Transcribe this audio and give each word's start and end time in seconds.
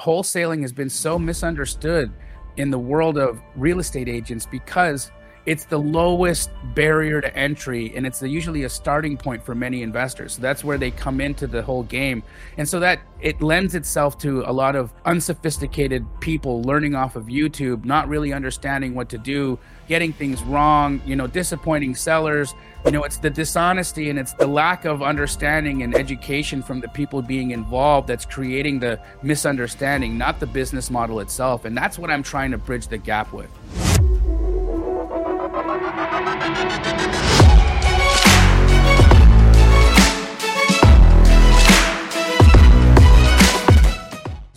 wholesaling 0.00 0.62
has 0.62 0.72
been 0.72 0.88
so 0.90 1.18
misunderstood 1.18 2.10
in 2.56 2.70
the 2.70 2.78
world 2.78 3.18
of 3.18 3.40
real 3.54 3.78
estate 3.80 4.08
agents 4.08 4.46
because 4.46 5.10
it's 5.46 5.64
the 5.64 5.78
lowest 5.78 6.50
barrier 6.74 7.20
to 7.20 7.34
entry 7.34 7.92
and 7.96 8.06
it's 8.06 8.20
usually 8.22 8.64
a 8.64 8.68
starting 8.68 9.16
point 9.16 9.42
for 9.42 9.54
many 9.54 9.82
investors. 9.82 10.34
So 10.34 10.42
that's 10.42 10.62
where 10.62 10.76
they 10.76 10.90
come 10.90 11.20
into 11.20 11.46
the 11.46 11.62
whole 11.62 11.82
game. 11.82 12.22
And 12.58 12.68
so 12.68 12.80
that 12.80 13.00
it 13.20 13.40
lends 13.40 13.74
itself 13.74 14.18
to 14.18 14.42
a 14.46 14.52
lot 14.52 14.76
of 14.76 14.92
unsophisticated 15.04 16.06
people 16.20 16.62
learning 16.62 16.94
off 16.94 17.16
of 17.16 17.26
youtube 17.26 17.84
not 17.84 18.08
really 18.08 18.32
understanding 18.32 18.94
what 18.94 19.10
to 19.10 19.18
do 19.18 19.58
getting 19.88 20.10
things 20.10 20.42
wrong 20.44 21.02
you 21.04 21.14
know 21.16 21.26
disappointing 21.26 21.94
sellers. 21.94 22.54
You 22.84 22.92
know 22.92 23.04
it's 23.04 23.18
the 23.18 23.30
dishonesty 23.30 24.10
and 24.10 24.18
it's 24.18 24.32
the 24.34 24.46
lack 24.46 24.84
of 24.84 25.02
understanding 25.02 25.82
and 25.82 25.94
education 25.94 26.62
from 26.62 26.80
the 26.80 26.88
people 26.88 27.22
being 27.22 27.50
involved 27.50 28.08
that's 28.08 28.24
creating 28.24 28.80
the 28.80 29.00
misunderstanding 29.22 30.16
not 30.16 30.38
the 30.40 30.46
business 30.46 30.90
model 30.90 31.20
itself. 31.20 31.64
And 31.64 31.76
that's 31.76 31.98
what 31.98 32.10
i'm 32.10 32.22
trying 32.22 32.50
to 32.50 32.58
bridge 32.58 32.88
the 32.88 32.98
gap 32.98 33.32
with 33.32 33.50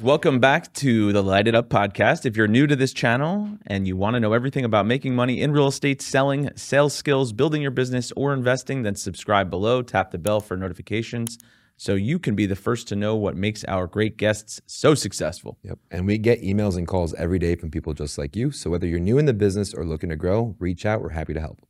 Welcome 0.04 0.40
back 0.40 0.74
to 0.74 1.14
the 1.14 1.24
Light 1.24 1.48
It 1.48 1.56
Up 1.56 1.70
podcast. 1.70 2.26
If 2.26 2.36
you're 2.36 2.50
new 2.50 2.68
to 2.68 2.76
this 2.76 2.92
channel 2.92 3.48
and 3.68 3.88
you 3.88 3.96
want 3.96 4.16
to 4.16 4.20
know 4.20 4.34
everything 4.34 4.66
about 4.66 4.86
making 4.86 5.16
money 5.16 5.40
in 5.40 5.54
real 5.54 5.68
estate, 5.68 6.02
selling, 6.02 6.50
sales 6.58 6.94
skills, 6.94 7.32
building 7.32 7.62
your 7.62 7.72
business, 7.72 8.12
or 8.18 8.34
investing, 8.34 8.84
then 8.84 8.96
subscribe 8.96 9.50
below, 9.50 9.82
tap 9.82 10.12
the 10.12 10.18
bell 10.18 10.42
for 10.42 10.58
notifications 10.58 11.38
so 11.78 11.96
you 11.96 12.20
can 12.20 12.36
be 12.36 12.46
the 12.46 12.56
first 12.58 12.90
to 12.90 12.98
know 12.98 13.16
what 13.16 13.38
makes 13.38 13.64
our 13.64 13.88
great 13.88 14.18
guests 14.18 14.60
so 14.66 14.94
successful. 14.94 15.58
Yep. 15.64 15.80
And 15.90 16.06
we 16.06 16.18
get 16.18 16.42
emails 16.42 16.76
and 16.76 16.86
calls 16.86 17.14
every 17.14 17.40
day 17.40 17.56
from 17.56 17.72
people 17.72 17.94
just 17.94 18.18
like 18.18 18.36
you. 18.36 18.52
So 18.52 18.70
whether 18.70 18.86
you're 18.86 19.00
new 19.00 19.18
in 19.18 19.26
the 19.26 19.34
business 19.34 19.74
or 19.74 19.86
looking 19.86 20.10
to 20.10 20.18
grow, 20.18 20.54
reach 20.60 20.86
out. 20.86 21.02
We're 21.02 21.12
happy 21.12 21.34
to 21.34 21.40
help. 21.40 21.62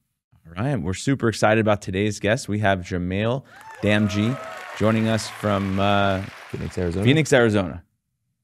All 0.48 0.54
right. 0.64 0.76
We're 0.76 0.96
super 0.96 1.30
excited 1.30 1.62
about 1.62 1.84
today's 1.84 2.20
guest. 2.20 2.50
We 2.50 2.58
have 2.60 2.80
Jamil 2.80 3.44
Damji 3.84 4.36
joining 4.80 5.08
us 5.08 5.30
from 5.30 5.80
uh, 5.80 6.24
Phoenix, 6.50 6.80
Arizona. 6.80 7.06
Phoenix, 7.06 7.32
Arizona. 7.32 7.84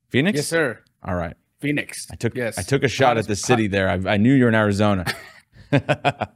Phoenix? 0.10 0.36
yes 0.38 0.48
sir 0.48 0.80
All 1.04 1.16
right. 1.16 1.36
phoenix 1.60 2.08
I 2.12 2.16
took 2.16 2.36
yes 2.36 2.58
I 2.58 2.62
took 2.64 2.84
a 2.84 2.88
shot 2.88 3.18
at 3.18 3.28
the 3.28 3.36
city 3.36 3.68
there. 3.68 3.90
I, 3.90 4.14
I 4.14 4.18
knew 4.18 4.34
you're 4.34 4.50
in 4.50 4.56
Arizona. 4.56 5.06
I, 5.72 5.80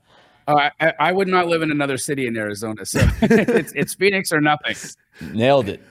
I- 0.79 0.93
I 0.99 1.11
would 1.11 1.27
not 1.27 1.47
live 1.47 1.61
in 1.61 1.71
another 1.71 1.97
city 1.97 2.27
in 2.27 2.35
Arizona. 2.37 2.85
So 2.85 2.99
it's, 3.21 3.71
it's 3.73 3.93
Phoenix 3.93 4.31
or 4.31 4.41
nothing. 4.41 4.75
Nailed 5.33 5.69
it. 5.69 5.81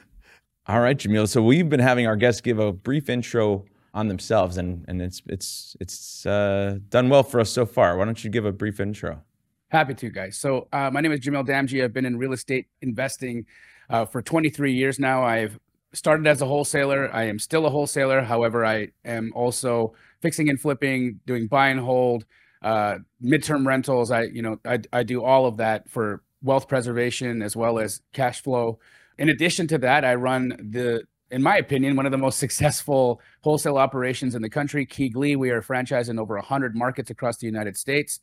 All 0.67 0.81
right, 0.81 0.97
Jamil. 0.97 1.29
So 1.29 1.43
we've 1.43 1.69
been 1.69 1.81
having 1.81 2.07
our 2.07 2.17
guests 2.17 2.41
give 2.41 2.59
a 2.61 2.71
brief 2.73 3.09
intro 3.09 3.65
on 3.95 4.07
themselves, 4.09 4.59
and 4.59 4.85
and 4.87 5.03
it's 5.03 5.21
it's 5.27 5.77
it's 5.81 6.25
uh, 6.25 6.79
done 6.89 7.09
well 7.09 7.25
for 7.25 7.41
us 7.41 7.51
so 7.51 7.67
far. 7.67 7.97
Why 7.97 8.05
don't 8.05 8.23
you 8.23 8.31
give 8.31 8.45
a 8.47 8.53
brief 8.53 8.79
intro? 8.79 9.21
Happy 9.71 9.95
to, 9.95 10.09
guys. 10.11 10.39
So 10.39 10.69
uh, 10.73 10.89
my 10.93 11.01
name 11.01 11.11
is 11.13 11.21
Jamil 11.21 11.45
Damji. 11.47 11.83
I've 11.83 11.93
been 11.93 12.05
in 12.07 12.17
real 12.17 12.33
estate 12.33 12.67
investing 12.81 13.45
uh, 13.91 14.05
for 14.05 14.23
23 14.23 14.73
years 14.73 14.99
now. 15.01 15.25
I've 15.25 15.59
started 15.95 16.27
as 16.27 16.41
a 16.41 16.47
wholesaler. 16.47 17.11
I 17.15 17.25
am 17.25 17.39
still 17.39 17.67
a 17.67 17.71
wholesaler. 17.71 18.23
However, 18.23 18.65
I 18.65 18.89
am 19.05 19.33
also 19.35 19.95
fixing 20.21 20.48
and 20.48 20.61
flipping, 20.61 21.21
doing 21.27 21.47
buy 21.47 21.69
and 21.69 21.81
hold, 21.81 22.25
uh, 22.62 22.98
midterm 23.23 23.67
rentals. 23.67 24.11
I, 24.11 24.23
you 24.25 24.43
know, 24.43 24.59
I, 24.65 24.81
I 24.93 25.03
do 25.03 25.23
all 25.23 25.47
of 25.47 25.59
that 25.59 25.89
for 25.89 26.23
wealth 26.43 26.69
preservation 26.69 27.43
as 27.43 27.57
well 27.57 27.79
as 27.79 28.01
cash 28.13 28.43
flow. 28.43 28.79
In 29.19 29.29
addition 29.29 29.67
to 29.69 29.79
that, 29.79 30.05
I 30.05 30.15
run 30.15 30.48
the, 30.70 31.05
in 31.31 31.43
my 31.43 31.57
opinion, 31.57 31.97
one 31.97 32.07
of 32.07 32.13
the 32.13 32.19
most 32.19 32.39
successful 32.47 33.20
wholesale 33.43 33.79
operations 33.79 34.35
in 34.35 34.43
the 34.43 34.51
country, 34.51 34.87
Keyglee. 34.87 35.37
We 35.37 35.51
are 35.51 35.63
franchised 35.63 36.09
in 36.09 36.19
over 36.19 36.37
100 36.37 36.75
markets 36.75 37.11
across 37.11 37.37
the 37.39 37.47
United 37.47 37.77
States. 37.77 38.20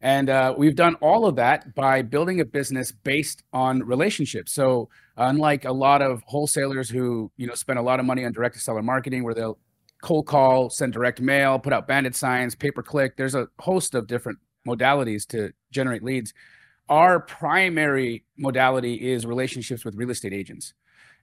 And 0.00 0.30
uh, 0.30 0.54
we've 0.56 0.76
done 0.76 0.94
all 0.96 1.26
of 1.26 1.36
that 1.36 1.74
by 1.74 2.02
building 2.02 2.40
a 2.40 2.44
business 2.44 2.92
based 2.92 3.42
on 3.52 3.82
relationships. 3.82 4.52
So 4.52 4.88
unlike 5.16 5.64
a 5.64 5.72
lot 5.72 6.02
of 6.02 6.22
wholesalers 6.26 6.88
who 6.88 7.32
you 7.36 7.46
know 7.46 7.54
spend 7.54 7.78
a 7.78 7.82
lot 7.82 7.98
of 7.98 8.06
money 8.06 8.24
on 8.24 8.32
direct 8.32 8.54
to 8.54 8.60
seller 8.60 8.82
marketing, 8.82 9.24
where 9.24 9.34
they'll 9.34 9.58
cold 10.02 10.26
call, 10.26 10.70
send 10.70 10.92
direct 10.92 11.20
mail, 11.20 11.58
put 11.58 11.72
out 11.72 11.88
bandit 11.88 12.14
signs, 12.14 12.54
pay 12.54 12.70
per 12.70 12.82
click. 12.82 13.16
There's 13.16 13.34
a 13.34 13.48
host 13.58 13.94
of 13.94 14.06
different 14.06 14.38
modalities 14.66 15.26
to 15.28 15.52
generate 15.70 16.02
leads. 16.04 16.32
Our 16.88 17.20
primary 17.20 18.24
modality 18.38 19.10
is 19.10 19.26
relationships 19.26 19.84
with 19.84 19.94
real 19.96 20.10
estate 20.10 20.32
agents. 20.32 20.74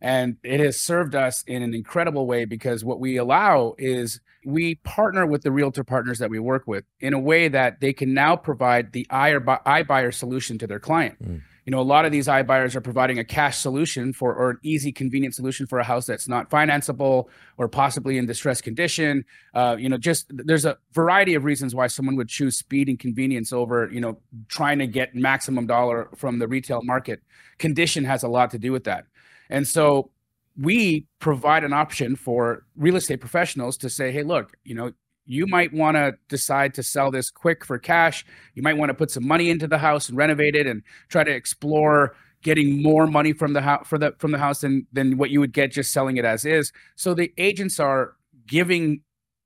And 0.01 0.37
it 0.43 0.59
has 0.59 0.79
served 0.79 1.15
us 1.15 1.43
in 1.47 1.63
an 1.63 1.73
incredible 1.73 2.27
way 2.27 2.45
because 2.45 2.83
what 2.83 2.99
we 2.99 3.17
allow 3.17 3.75
is 3.77 4.19
we 4.45 4.75
partner 4.75 5.25
with 5.25 5.41
the 5.41 5.51
realtor 5.51 5.83
partners 5.83 6.19
that 6.19 6.29
we 6.29 6.39
work 6.39 6.63
with 6.67 6.85
in 6.99 7.13
a 7.13 7.19
way 7.19 7.47
that 7.47 7.79
they 7.79 7.93
can 7.93 8.13
now 8.13 8.35
provide 8.35 8.91
the 8.91 9.07
iBuyer 9.09 10.13
solution 10.13 10.57
to 10.59 10.67
their 10.67 10.79
client. 10.79 11.21
Mm. 11.21 11.41
You 11.65 11.71
know, 11.71 11.79
a 11.79 11.81
lot 11.81 12.05
of 12.05 12.11
these 12.11 12.27
iBuyers 12.27 12.75
are 12.75 12.81
providing 12.81 13.17
a 13.17 13.23
cash 13.23 13.57
solution 13.57 14.13
for 14.13 14.35
or 14.35 14.51
an 14.51 14.59
easy, 14.61 14.91
convenient 14.91 15.33
solution 15.33 15.65
for 15.65 15.79
a 15.79 15.83
house 15.83 16.05
that's 16.05 16.27
not 16.27 16.51
financeable 16.51 17.25
or 17.57 17.67
possibly 17.67 18.19
in 18.19 18.27
distressed 18.27 18.63
condition. 18.63 19.25
Uh, 19.55 19.75
you 19.79 19.89
know, 19.89 19.97
just 19.97 20.27
there's 20.29 20.65
a 20.65 20.77
variety 20.93 21.33
of 21.33 21.43
reasons 21.43 21.73
why 21.73 21.87
someone 21.87 22.15
would 22.17 22.29
choose 22.29 22.55
speed 22.55 22.87
and 22.87 22.99
convenience 22.99 23.51
over, 23.51 23.89
you 23.91 23.99
know, 23.99 24.19
trying 24.47 24.77
to 24.77 24.85
get 24.85 25.15
maximum 25.15 25.65
dollar 25.65 26.09
from 26.15 26.37
the 26.37 26.47
retail 26.47 26.83
market. 26.83 27.23
Condition 27.57 28.05
has 28.05 28.21
a 28.21 28.27
lot 28.27 28.51
to 28.51 28.59
do 28.59 28.71
with 28.71 28.83
that. 28.83 29.05
And 29.49 29.67
so 29.67 30.11
we 30.57 31.07
provide 31.19 31.63
an 31.63 31.73
option 31.73 32.15
for 32.15 32.65
real 32.75 32.95
estate 32.95 33.19
professionals 33.19 33.77
to 33.77 33.89
say, 33.89 34.11
hey, 34.11 34.23
look, 34.23 34.55
you 34.63 34.75
know, 34.75 34.91
you 35.25 35.47
might 35.47 35.73
want 35.73 35.97
to 35.97 36.13
decide 36.29 36.73
to 36.75 36.83
sell 36.83 37.11
this 37.11 37.29
quick 37.29 37.65
for 37.65 37.79
cash. 37.79 38.25
You 38.53 38.61
might 38.61 38.77
want 38.77 38.89
to 38.89 38.93
put 38.93 39.11
some 39.11 39.27
money 39.27 39.49
into 39.49 39.67
the 39.67 39.79
house 39.79 40.07
and 40.07 40.17
renovate 40.17 40.55
it 40.55 40.67
and 40.67 40.83
try 41.09 41.23
to 41.23 41.31
explore 41.31 42.15
getting 42.43 42.83
more 42.83 43.07
money 43.07 43.33
from 43.33 43.53
the 43.53 43.61
house 43.61 43.87
for 43.87 43.97
the 43.97 44.13
from 44.19 44.31
the 44.31 44.37
house 44.37 44.61
than 44.61 44.85
than 44.93 45.17
what 45.17 45.31
you 45.31 45.39
would 45.39 45.51
get 45.51 45.71
just 45.71 45.91
selling 45.91 46.17
it 46.17 46.25
as 46.25 46.45
is. 46.45 46.71
So 46.95 47.15
the 47.15 47.33
agents 47.37 47.79
are 47.79 48.13
giving 48.45 49.01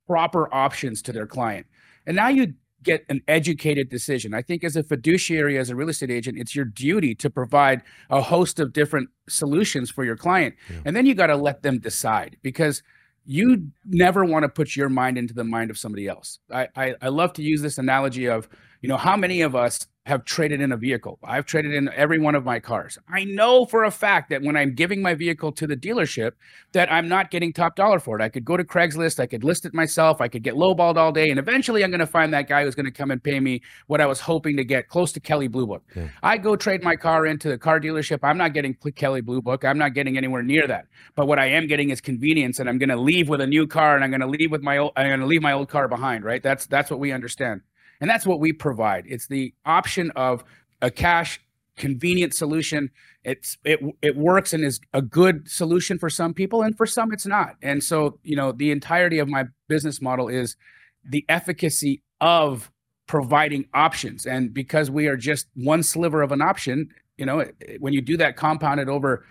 proper 0.06 0.52
options 0.54 1.00
to 1.02 1.12
their 1.12 1.26
client. 1.26 1.66
And 2.06 2.14
now 2.16 2.28
you 2.28 2.54
get 2.82 3.04
an 3.08 3.20
educated 3.28 3.88
decision. 3.88 4.34
I 4.34 4.42
think 4.42 4.64
as 4.64 4.76
a 4.76 4.82
fiduciary, 4.82 5.58
as 5.58 5.70
a 5.70 5.76
real 5.76 5.88
estate 5.88 6.10
agent, 6.10 6.38
it's 6.38 6.54
your 6.54 6.64
duty 6.64 7.14
to 7.16 7.30
provide 7.30 7.82
a 8.08 8.20
host 8.22 8.58
of 8.58 8.72
different 8.72 9.10
solutions 9.28 9.90
for 9.90 10.04
your 10.04 10.16
client. 10.16 10.54
Yeah. 10.70 10.76
And 10.86 10.96
then 10.96 11.06
you 11.06 11.14
got 11.14 11.26
to 11.26 11.36
let 11.36 11.62
them 11.62 11.78
decide 11.78 12.36
because 12.42 12.82
you 13.26 13.68
never 13.84 14.24
want 14.24 14.44
to 14.44 14.48
put 14.48 14.76
your 14.76 14.88
mind 14.88 15.18
into 15.18 15.34
the 15.34 15.44
mind 15.44 15.70
of 15.70 15.78
somebody 15.78 16.08
else. 16.08 16.38
I, 16.50 16.68
I, 16.74 16.94
I 17.02 17.08
love 17.08 17.32
to 17.34 17.42
use 17.42 17.60
this 17.62 17.78
analogy 17.78 18.26
of, 18.26 18.48
you 18.80 18.88
know, 18.88 18.96
how 18.96 19.16
many 19.16 19.42
of 19.42 19.54
us 19.54 19.86
have 20.06 20.24
traded 20.24 20.60
in 20.60 20.72
a 20.72 20.76
vehicle? 20.76 21.18
I've 21.22 21.44
traded 21.44 21.74
in 21.74 21.90
every 21.90 22.18
one 22.18 22.34
of 22.34 22.44
my 22.44 22.58
cars. 22.58 22.98
I 23.08 23.24
know 23.24 23.66
for 23.66 23.84
a 23.84 23.90
fact 23.90 24.30
that 24.30 24.42
when 24.42 24.56
I'm 24.56 24.74
giving 24.74 25.02
my 25.02 25.14
vehicle 25.14 25.52
to 25.52 25.66
the 25.66 25.76
dealership, 25.76 26.32
that 26.72 26.90
I'm 26.90 27.06
not 27.06 27.30
getting 27.30 27.52
top 27.52 27.76
dollar 27.76 28.00
for 28.00 28.18
it. 28.18 28.22
I 28.22 28.30
could 28.30 28.44
go 28.44 28.56
to 28.56 28.64
Craigslist, 28.64 29.20
I 29.20 29.26
could 29.26 29.44
list 29.44 29.66
it 29.66 29.74
myself, 29.74 30.20
I 30.20 30.28
could 30.28 30.42
get 30.42 30.54
lowballed 30.54 30.96
all 30.96 31.12
day, 31.12 31.30
and 31.30 31.38
eventually 31.38 31.84
I'm 31.84 31.90
going 31.90 32.00
to 32.00 32.06
find 32.06 32.32
that 32.32 32.48
guy 32.48 32.64
who's 32.64 32.74
going 32.74 32.86
to 32.86 32.92
come 32.92 33.10
and 33.10 33.22
pay 33.22 33.38
me 33.38 33.60
what 33.88 34.00
I 34.00 34.06
was 34.06 34.20
hoping 34.20 34.56
to 34.56 34.64
get, 34.64 34.88
close 34.88 35.12
to 35.12 35.20
Kelley 35.20 35.48
Blue 35.48 35.66
Book. 35.66 35.84
Yeah. 35.94 36.08
I 36.22 36.38
go 36.38 36.56
trade 36.56 36.82
my 36.82 36.96
car 36.96 37.26
into 37.26 37.48
the 37.48 37.58
car 37.58 37.78
dealership. 37.78 38.20
I'm 38.22 38.38
not 38.38 38.54
getting 38.54 38.74
Kelley 38.96 39.20
Blue 39.20 39.42
Book. 39.42 39.64
I'm 39.64 39.78
not 39.78 39.92
getting 39.92 40.16
anywhere 40.16 40.42
near 40.42 40.66
that. 40.66 40.86
But 41.14 41.26
what 41.26 41.38
I 41.38 41.46
am 41.46 41.66
getting 41.66 41.90
is 41.90 42.00
convenience, 42.00 42.58
and 42.58 42.68
I'm 42.68 42.78
going 42.78 42.88
to 42.88 42.96
leave 42.96 43.28
with 43.28 43.42
a 43.42 43.46
new 43.46 43.66
car, 43.66 43.96
and 43.96 44.02
I'm 44.02 44.10
going 44.10 44.22
to 44.22 44.26
leave 44.26 44.50
with 44.50 44.62
my 44.62 44.78
old, 44.78 44.92
I'm 44.96 45.08
going 45.08 45.20
to 45.20 45.26
leave 45.26 45.42
my 45.42 45.52
old 45.52 45.68
car 45.68 45.88
behind. 45.88 46.24
Right? 46.24 46.42
That's 46.42 46.66
that's 46.66 46.90
what 46.90 47.00
we 47.00 47.12
understand, 47.12 47.60
and 48.00 48.08
that's 48.08 48.26
what 48.26 48.40
we 48.40 48.52
provide. 48.52 49.04
It's 49.06 49.26
the 49.26 49.54
option 49.64 50.10
of 50.12 50.44
a 50.80 50.90
cash 50.90 51.40
convenient 51.76 52.34
solution. 52.34 52.90
It's 53.24 53.58
it 53.64 53.80
it 54.02 54.16
works 54.16 54.52
and 54.52 54.64
is 54.64 54.80
a 54.92 55.02
good 55.02 55.50
solution 55.50 55.98
for 55.98 56.10
some 56.10 56.34
people, 56.34 56.62
and 56.62 56.76
for 56.76 56.86
some 56.86 57.12
it's 57.12 57.26
not. 57.26 57.56
And 57.62 57.82
so 57.82 58.18
you 58.22 58.36
know 58.36 58.52
the 58.52 58.70
entirety 58.70 59.18
of 59.18 59.28
my 59.28 59.46
business 59.68 60.00
model 60.00 60.28
is 60.28 60.56
the 61.04 61.24
efficacy 61.28 62.02
of 62.20 62.70
providing 63.06 63.66
options, 63.74 64.26
and 64.26 64.54
because 64.54 64.90
we 64.90 65.06
are 65.06 65.16
just 65.16 65.48
one 65.54 65.82
sliver 65.82 66.22
of 66.22 66.32
an 66.32 66.40
option, 66.40 66.88
you 67.18 67.26
know 67.26 67.44
when 67.78 67.92
you 67.92 68.00
do 68.00 68.16
that 68.16 68.36
compounded 68.36 68.88
over 68.88 69.24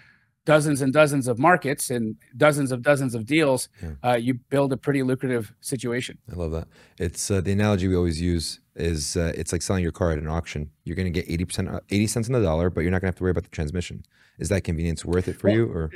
dozens 0.45 0.81
and 0.81 0.91
dozens 0.93 1.27
of 1.27 1.37
markets 1.37 1.89
and 1.89 2.15
dozens 2.35 2.71
of 2.71 2.81
dozens 2.81 3.13
of 3.13 3.25
deals, 3.25 3.69
Yeah. 3.81 3.89
uh, 4.03 4.15
you 4.15 4.35
build 4.35 4.73
a 4.73 4.77
pretty 4.77 5.03
lucrative 5.03 5.53
situation. 5.61 6.17
I 6.31 6.35
love 6.35 6.51
that. 6.51 6.67
It's 6.97 7.29
uh, 7.29 7.41
the 7.41 7.51
analogy 7.51 7.87
we 7.87 7.95
always 7.95 8.21
use 8.21 8.59
is 8.75 9.17
uh, 9.17 9.31
it's 9.35 9.51
like 9.51 9.61
selling 9.61 9.83
your 9.83 9.91
car 9.91 10.11
at 10.11 10.17
an 10.17 10.27
auction. 10.27 10.71
You're 10.85 10.95
going 10.95 11.11
to 11.11 11.21
get 11.21 11.27
80%, 11.27 11.73
uh, 11.73 11.79
80 11.89 12.07
cents 12.07 12.29
on 12.29 12.33
the 12.33 12.41
dollar, 12.41 12.69
but 12.69 12.81
you're 12.81 12.91
not 12.91 13.01
going 13.01 13.07
to 13.11 13.13
have 13.13 13.15
to 13.17 13.23
worry 13.23 13.31
about 13.31 13.43
the 13.43 13.49
transmission. 13.49 14.03
Is 14.39 14.49
that 14.49 14.63
convenience 14.63 15.03
worth 15.05 15.27
it 15.27 15.33
for 15.39 15.47
Well, 15.47 15.55
you 15.57 15.65
or? 15.67 15.91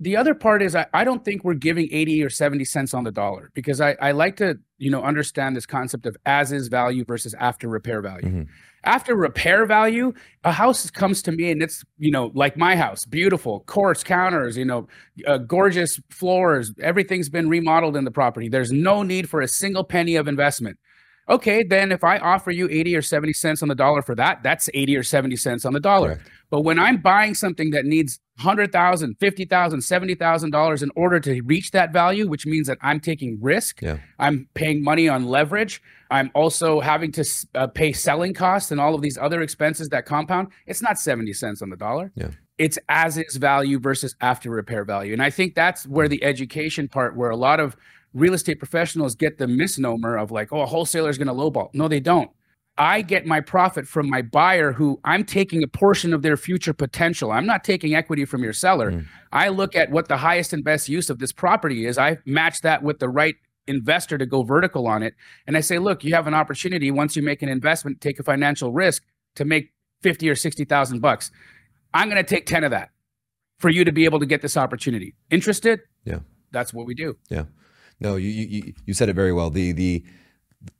the 0.00 0.16
other 0.16 0.34
part 0.34 0.62
is 0.62 0.74
I, 0.74 0.86
I 0.92 1.04
don't 1.04 1.24
think 1.24 1.44
we're 1.44 1.54
giving 1.54 1.88
80 1.92 2.24
or 2.24 2.30
70 2.30 2.64
cents 2.64 2.94
on 2.94 3.04
the 3.04 3.12
dollar 3.12 3.50
because 3.54 3.80
I, 3.80 3.96
I 4.00 4.10
like 4.12 4.36
to, 4.36 4.58
you 4.78 4.90
know, 4.90 5.02
understand 5.02 5.54
this 5.56 5.66
concept 5.66 6.06
of 6.06 6.16
as 6.26 6.50
is 6.50 6.68
value 6.68 7.04
versus 7.04 7.34
after 7.38 7.68
repair 7.68 8.00
value. 8.00 8.26
Mhm. 8.28 8.48
After 8.84 9.14
repair 9.16 9.66
value, 9.66 10.12
a 10.44 10.52
house 10.52 10.90
comes 10.90 11.22
to 11.22 11.32
me 11.32 11.50
and 11.50 11.62
it's, 11.62 11.84
you 11.98 12.10
know, 12.10 12.30
like 12.34 12.56
my 12.56 12.76
house, 12.76 13.04
beautiful, 13.04 13.60
quartz 13.60 14.04
counters, 14.04 14.56
you 14.56 14.64
know, 14.64 14.86
uh, 15.26 15.38
gorgeous 15.38 16.00
floors, 16.10 16.72
everything's 16.80 17.28
been 17.28 17.48
remodeled 17.48 17.96
in 17.96 18.04
the 18.04 18.10
property. 18.10 18.48
There's 18.48 18.72
no 18.72 19.02
need 19.02 19.28
for 19.28 19.40
a 19.40 19.48
single 19.48 19.84
penny 19.84 20.16
of 20.16 20.28
investment. 20.28 20.78
Okay, 21.26 21.62
then 21.62 21.90
if 21.90 22.04
I 22.04 22.18
offer 22.18 22.50
you 22.50 22.68
80 22.70 22.96
or 22.96 23.00
70 23.02 23.32
cents 23.32 23.62
on 23.62 23.68
the 23.68 23.74
dollar 23.74 24.02
for 24.02 24.14
that, 24.16 24.42
that's 24.42 24.68
80 24.74 24.96
or 24.98 25.02
70 25.02 25.36
cents 25.36 25.64
on 25.64 25.72
the 25.72 25.80
dollar. 25.80 26.20
But 26.50 26.60
when 26.60 26.78
I'm 26.78 26.98
buying 26.98 27.34
something 27.34 27.70
that 27.70 27.86
needs 27.86 28.20
$100,000, 28.40 29.16
$50,000, 29.16 29.48
$70,000 29.48 30.82
in 30.82 30.90
order 30.94 31.20
to 31.20 31.40
reach 31.42 31.70
that 31.70 31.94
value, 31.94 32.28
which 32.28 32.44
means 32.44 32.66
that 32.66 32.76
I'm 32.82 33.00
taking 33.00 33.38
risk, 33.40 33.80
Yeah. 33.80 33.98
I'm 34.18 34.48
paying 34.52 34.84
money 34.84 35.08
on 35.08 35.24
leverage, 35.24 35.80
I'm 36.14 36.30
also 36.32 36.78
having 36.78 37.10
to 37.12 37.24
uh, 37.56 37.66
pay 37.66 37.92
selling 37.92 38.34
costs 38.34 38.70
and 38.70 38.80
all 38.80 38.94
of 38.94 39.02
these 39.02 39.18
other 39.18 39.42
expenses 39.42 39.88
that 39.88 40.06
compound, 40.06 40.48
it's 40.64 40.80
not 40.80 40.96
70 40.96 41.32
cents 41.32 41.60
on 41.60 41.70
the 41.70 41.76
dollar. 41.76 42.12
Yeah. 42.14 42.28
It's 42.56 42.78
as 42.88 43.18
is 43.18 43.34
value 43.34 43.80
versus 43.80 44.14
after 44.20 44.48
repair 44.48 44.84
value. 44.84 45.12
And 45.12 45.20
I 45.20 45.30
think 45.30 45.56
that's 45.56 45.88
where 45.88 46.06
the 46.06 46.22
education 46.22 46.86
part, 46.86 47.16
where 47.16 47.30
a 47.30 47.36
lot 47.36 47.58
of 47.58 47.76
real 48.12 48.32
estate 48.32 48.60
professionals 48.60 49.16
get 49.16 49.38
the 49.38 49.48
misnomer 49.48 50.16
of 50.16 50.30
like, 50.30 50.52
oh, 50.52 50.60
a 50.60 50.66
wholesaler 50.66 51.10
is 51.10 51.18
going 51.18 51.26
to 51.26 51.34
lowball. 51.34 51.70
No, 51.74 51.88
they 51.88 51.98
don't. 51.98 52.30
I 52.78 53.02
get 53.02 53.26
my 53.26 53.40
profit 53.40 53.88
from 53.88 54.08
my 54.08 54.22
buyer 54.22 54.72
who 54.72 55.00
I'm 55.04 55.24
taking 55.24 55.64
a 55.64 55.68
portion 55.68 56.14
of 56.14 56.22
their 56.22 56.36
future 56.36 56.72
potential. 56.72 57.32
I'm 57.32 57.46
not 57.46 57.64
taking 57.64 57.96
equity 57.96 58.24
from 58.24 58.44
your 58.44 58.52
seller. 58.52 58.92
Mm. 58.92 59.06
I 59.32 59.48
look 59.48 59.74
at 59.74 59.90
what 59.90 60.06
the 60.06 60.18
highest 60.18 60.52
and 60.52 60.62
best 60.62 60.88
use 60.88 61.10
of 61.10 61.18
this 61.18 61.32
property 61.32 61.86
is. 61.86 61.98
I 61.98 62.18
match 62.24 62.60
that 62.60 62.84
with 62.84 63.00
the 63.00 63.08
right 63.08 63.34
investor 63.66 64.18
to 64.18 64.26
go 64.26 64.42
vertical 64.42 64.86
on 64.86 65.02
it. 65.02 65.14
And 65.46 65.56
I 65.56 65.60
say, 65.60 65.78
look, 65.78 66.04
you 66.04 66.14
have 66.14 66.26
an 66.26 66.34
opportunity 66.34 66.90
once 66.90 67.16
you 67.16 67.22
make 67.22 67.42
an 67.42 67.48
investment, 67.48 68.00
take 68.00 68.18
a 68.18 68.22
financial 68.22 68.72
risk 68.72 69.02
to 69.36 69.44
make 69.44 69.72
50 70.02 70.28
or 70.28 70.34
60,000 70.34 71.00
bucks. 71.00 71.30
I'm 71.92 72.08
going 72.10 72.22
to 72.22 72.28
take 72.28 72.46
10 72.46 72.64
of 72.64 72.70
that 72.72 72.90
for 73.58 73.70
you 73.70 73.84
to 73.84 73.92
be 73.92 74.04
able 74.04 74.20
to 74.20 74.26
get 74.26 74.42
this 74.42 74.56
opportunity. 74.56 75.14
Interested? 75.30 75.80
Yeah. 76.04 76.18
That's 76.50 76.74
what 76.74 76.86
we 76.86 76.94
do. 76.94 77.16
Yeah. 77.30 77.44
No, 78.00 78.16
you, 78.16 78.28
you 78.28 78.46
you- 78.46 78.74
you 78.86 78.94
said 78.94 79.08
it 79.08 79.14
very 79.14 79.32
well. 79.32 79.50
The 79.50 79.72
the 79.72 80.04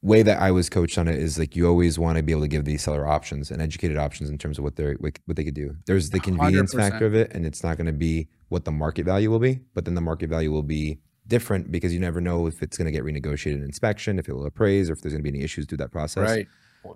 way 0.03 0.23
that 0.23 0.41
I 0.41 0.51
was 0.51 0.71
coached 0.71 0.97
on 0.99 1.09
it 1.09 1.17
is 1.19 1.39
like 1.39 1.55
you 1.55 1.67
always 1.69 1.99
want 1.99 2.17
to 2.17 2.23
be 2.23 2.33
able 2.33 2.43
to 2.43 2.49
give 2.49 2.65
the 2.65 2.77
seller 2.79 3.07
options 3.07 3.51
and 3.51 3.61
educated 3.61 3.97
options 3.99 4.31
in 4.31 4.39
terms 4.39 4.59
of 4.59 4.65
what 4.65 4.77
they're 4.77 4.95
what, 4.95 5.19
what 5.27 5.37
they 5.37 5.45
could 5.45 5.55
do. 5.55 5.77
There's 5.87 6.11
the 6.11 6.21
convenience 6.21 6.75
100%. 6.75 6.79
factor 6.79 7.07
of 7.07 7.15
it, 7.15 7.33
and 7.33 7.45
it's 7.47 7.63
not 7.63 7.77
going 7.77 7.87
to 7.87 7.93
be 7.93 8.29
what 8.49 8.65
the 8.65 8.73
market 8.73 9.05
value 9.05 9.31
will 9.31 9.39
be, 9.39 9.61
but 9.75 9.85
then 9.85 9.95
the 9.95 10.01
market 10.01 10.29
value 10.31 10.51
will 10.51 10.63
be 10.63 10.99
different 11.27 11.71
because 11.73 11.93
you 11.93 12.01
never 12.01 12.21
know 12.21 12.47
if 12.47 12.63
it's 12.63 12.77
going 12.77 12.87
to 12.87 12.93
get 12.93 13.05
renegotiated 13.05 13.57
in 13.57 13.63
inspection, 13.63 14.19
if 14.19 14.29
it 14.29 14.35
will 14.35 14.47
appraise, 14.47 14.91
or 14.91 14.93
if 14.93 15.01
there's 15.01 15.13
going 15.15 15.25
to 15.25 15.31
be 15.31 15.37
any 15.37 15.45
issues 15.45 15.67
through 15.67 15.79
that 15.79 15.91
process. 15.91 16.29
Right. 16.29 16.47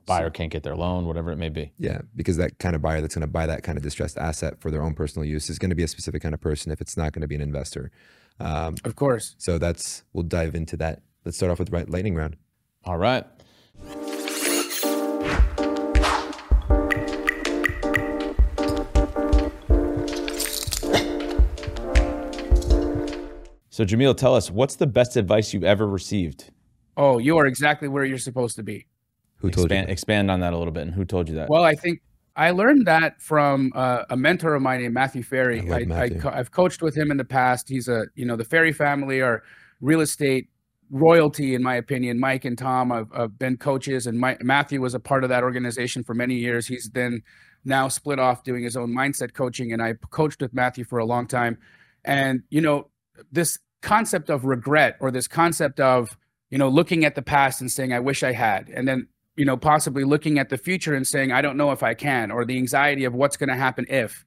Buyer 0.05 0.29
can't 0.29 0.53
get 0.53 0.65
their 0.65 0.77
loan, 0.77 1.07
whatever 1.07 1.33
it 1.33 1.37
may 1.37 1.49
be. 1.49 1.73
Yeah, 1.79 2.03
because 2.15 2.37
that 2.37 2.59
kind 2.59 2.77
of 2.77 2.83
buyer 2.83 3.01
that's 3.01 3.15
going 3.15 3.23
to 3.23 3.27
buy 3.27 3.47
that 3.47 3.63
kind 3.63 3.79
of 3.79 3.83
distressed 3.83 4.19
asset 4.19 4.61
for 4.61 4.71
their 4.71 4.83
own 4.83 4.93
personal 4.95 5.25
use 5.27 5.49
is 5.49 5.59
going 5.59 5.71
to 5.71 5.75
be 5.75 5.83
a 5.83 5.89
specific 5.89 6.21
kind 6.21 6.35
of 6.35 6.43
person 6.43 6.71
if 6.71 6.83
it's 6.83 6.97
not 6.97 7.13
going 7.13 7.23
to 7.23 7.29
be 7.29 7.35
an 7.35 7.41
investor. 7.41 7.91
Um, 8.39 8.75
Of 8.85 8.97
course. 8.97 9.35
so 9.39 9.57
that's 9.57 10.03
we'll 10.13 10.25
dive 10.25 10.55
into 10.55 10.77
that. 10.77 11.01
Let's 11.25 11.39
start 11.39 11.51
off 11.51 11.59
with 11.59 11.71
right 11.73 11.89
lightning 11.89 12.15
round. 12.15 12.37
All 12.85 12.99
right. 12.99 13.25
So, 23.79 23.85
Jamil, 23.85 24.17
tell 24.17 24.35
us 24.35 24.51
what's 24.51 24.75
the 24.75 24.89
best 24.89 25.17
advice 25.17 25.55
you've 25.55 25.63
ever 25.63 25.87
received? 25.87 26.51
Oh, 26.97 27.19
you 27.19 27.39
are 27.39 27.47
exactly 27.47 27.87
where 27.87 28.05
you're 28.05 28.19
supposed 28.19 28.57
to 28.57 28.65
be. 28.65 28.89
Who 29.37 29.53
told 29.53 29.67
expand, 29.67 29.87
you? 29.87 29.93
expand 29.93 30.31
on 30.33 30.41
that 30.41 30.53
a 30.53 30.59
little 30.59 30.73
bit. 30.73 30.89
And 30.89 30.93
who 30.93 31.05
told 31.05 31.29
you 31.29 31.37
that? 31.37 31.49
Well, 31.49 31.63
I 31.63 31.77
think 31.77 32.01
I 32.35 32.51
learned 32.51 32.89
that 32.89 33.23
from 33.23 33.71
uh, 33.77 34.03
a 34.11 34.17
mentor 34.17 34.57
of 34.57 34.63
mine 34.63 34.81
named 34.81 34.95
Matthew 34.95 35.23
Ferry. 35.23 35.61
I 35.61 35.63
love 35.63 35.71
I, 35.71 35.83
I, 35.83 35.85
Matthew. 35.85 36.21
co- 36.21 36.31
I've 36.31 36.51
coached 36.51 36.83
with 36.83 36.97
him 36.97 37.13
in 37.13 37.19
the 37.19 37.25
past. 37.25 37.69
He's 37.69 37.87
a, 37.87 38.07
you 38.17 38.27
know, 38.27 38.35
the 38.35 38.43
Ferry 38.43 38.73
family 38.73 39.21
are 39.21 39.45
real 39.81 40.01
estate 40.01 40.49
royalty, 40.91 41.55
in 41.55 41.63
my 41.63 41.77
opinion. 41.77 42.19
Mike 42.19 42.47
and 42.47 42.59
Tom 42.59 42.91
have, 42.91 43.13
have 43.15 43.39
been 43.39 43.57
coaches, 43.57 44.09
and 44.09 44.19
my, 44.19 44.37
Matthew 44.41 44.81
was 44.81 44.95
a 44.95 45.01
part 45.01 45.23
of 45.23 45.31
that 45.31 45.45
organization 45.45 46.03
for 46.03 46.15
many 46.15 46.35
years. 46.35 46.67
He's 46.67 46.91
then 46.93 47.23
now 47.65 47.87
split 47.87 48.19
off 48.19 48.43
doing 48.43 48.65
his 48.65 48.77
own 48.77 48.93
mindset 48.93 49.35
coaching, 49.35 49.73
and 49.73 49.81
I 49.81 49.95
coached 50.11 50.43
with 50.43 50.53
Matthew 50.53 50.83
for 50.83 50.99
a 50.99 51.05
long 51.05 51.29
time. 51.29 51.59
And, 52.05 52.43
you 52.51 52.61
know, 52.61 52.91
this 53.31 53.61
concept 53.83 54.31
of 54.31 54.45
regret 54.45 54.97
or 55.01 55.11
this 55.11 55.29
concept 55.29 55.81
of, 55.81 56.17
you 56.51 56.59
know, 56.59 56.69
looking 56.69 57.05
at 57.05 57.15
the 57.15 57.23
past 57.23 57.61
and 57.61 57.71
saying, 57.71 57.93
I 57.93 58.01
wish 58.01 58.23
I 58.23 58.33
had, 58.33 58.69
and 58.69 58.87
then 58.87 59.09
you 59.39 59.45
know, 59.45 59.57
possibly 59.57 60.03
looking 60.03 60.39
at 60.41 60.49
the 60.49 60.59
future 60.59 60.95
and 60.95 61.07
saying, 61.07 61.31
I 61.31 61.41
don't 61.41 61.57
know 61.57 61.71
if 61.71 61.85
I 61.85 61.95
can, 61.95 62.33
or 62.33 62.45
the 62.45 62.57
anxiety 62.57 63.05
of 63.05 63.15
what's 63.15 63.37
going 63.37 63.49
to 63.49 63.57
happen 63.57 63.87
if. 63.89 64.25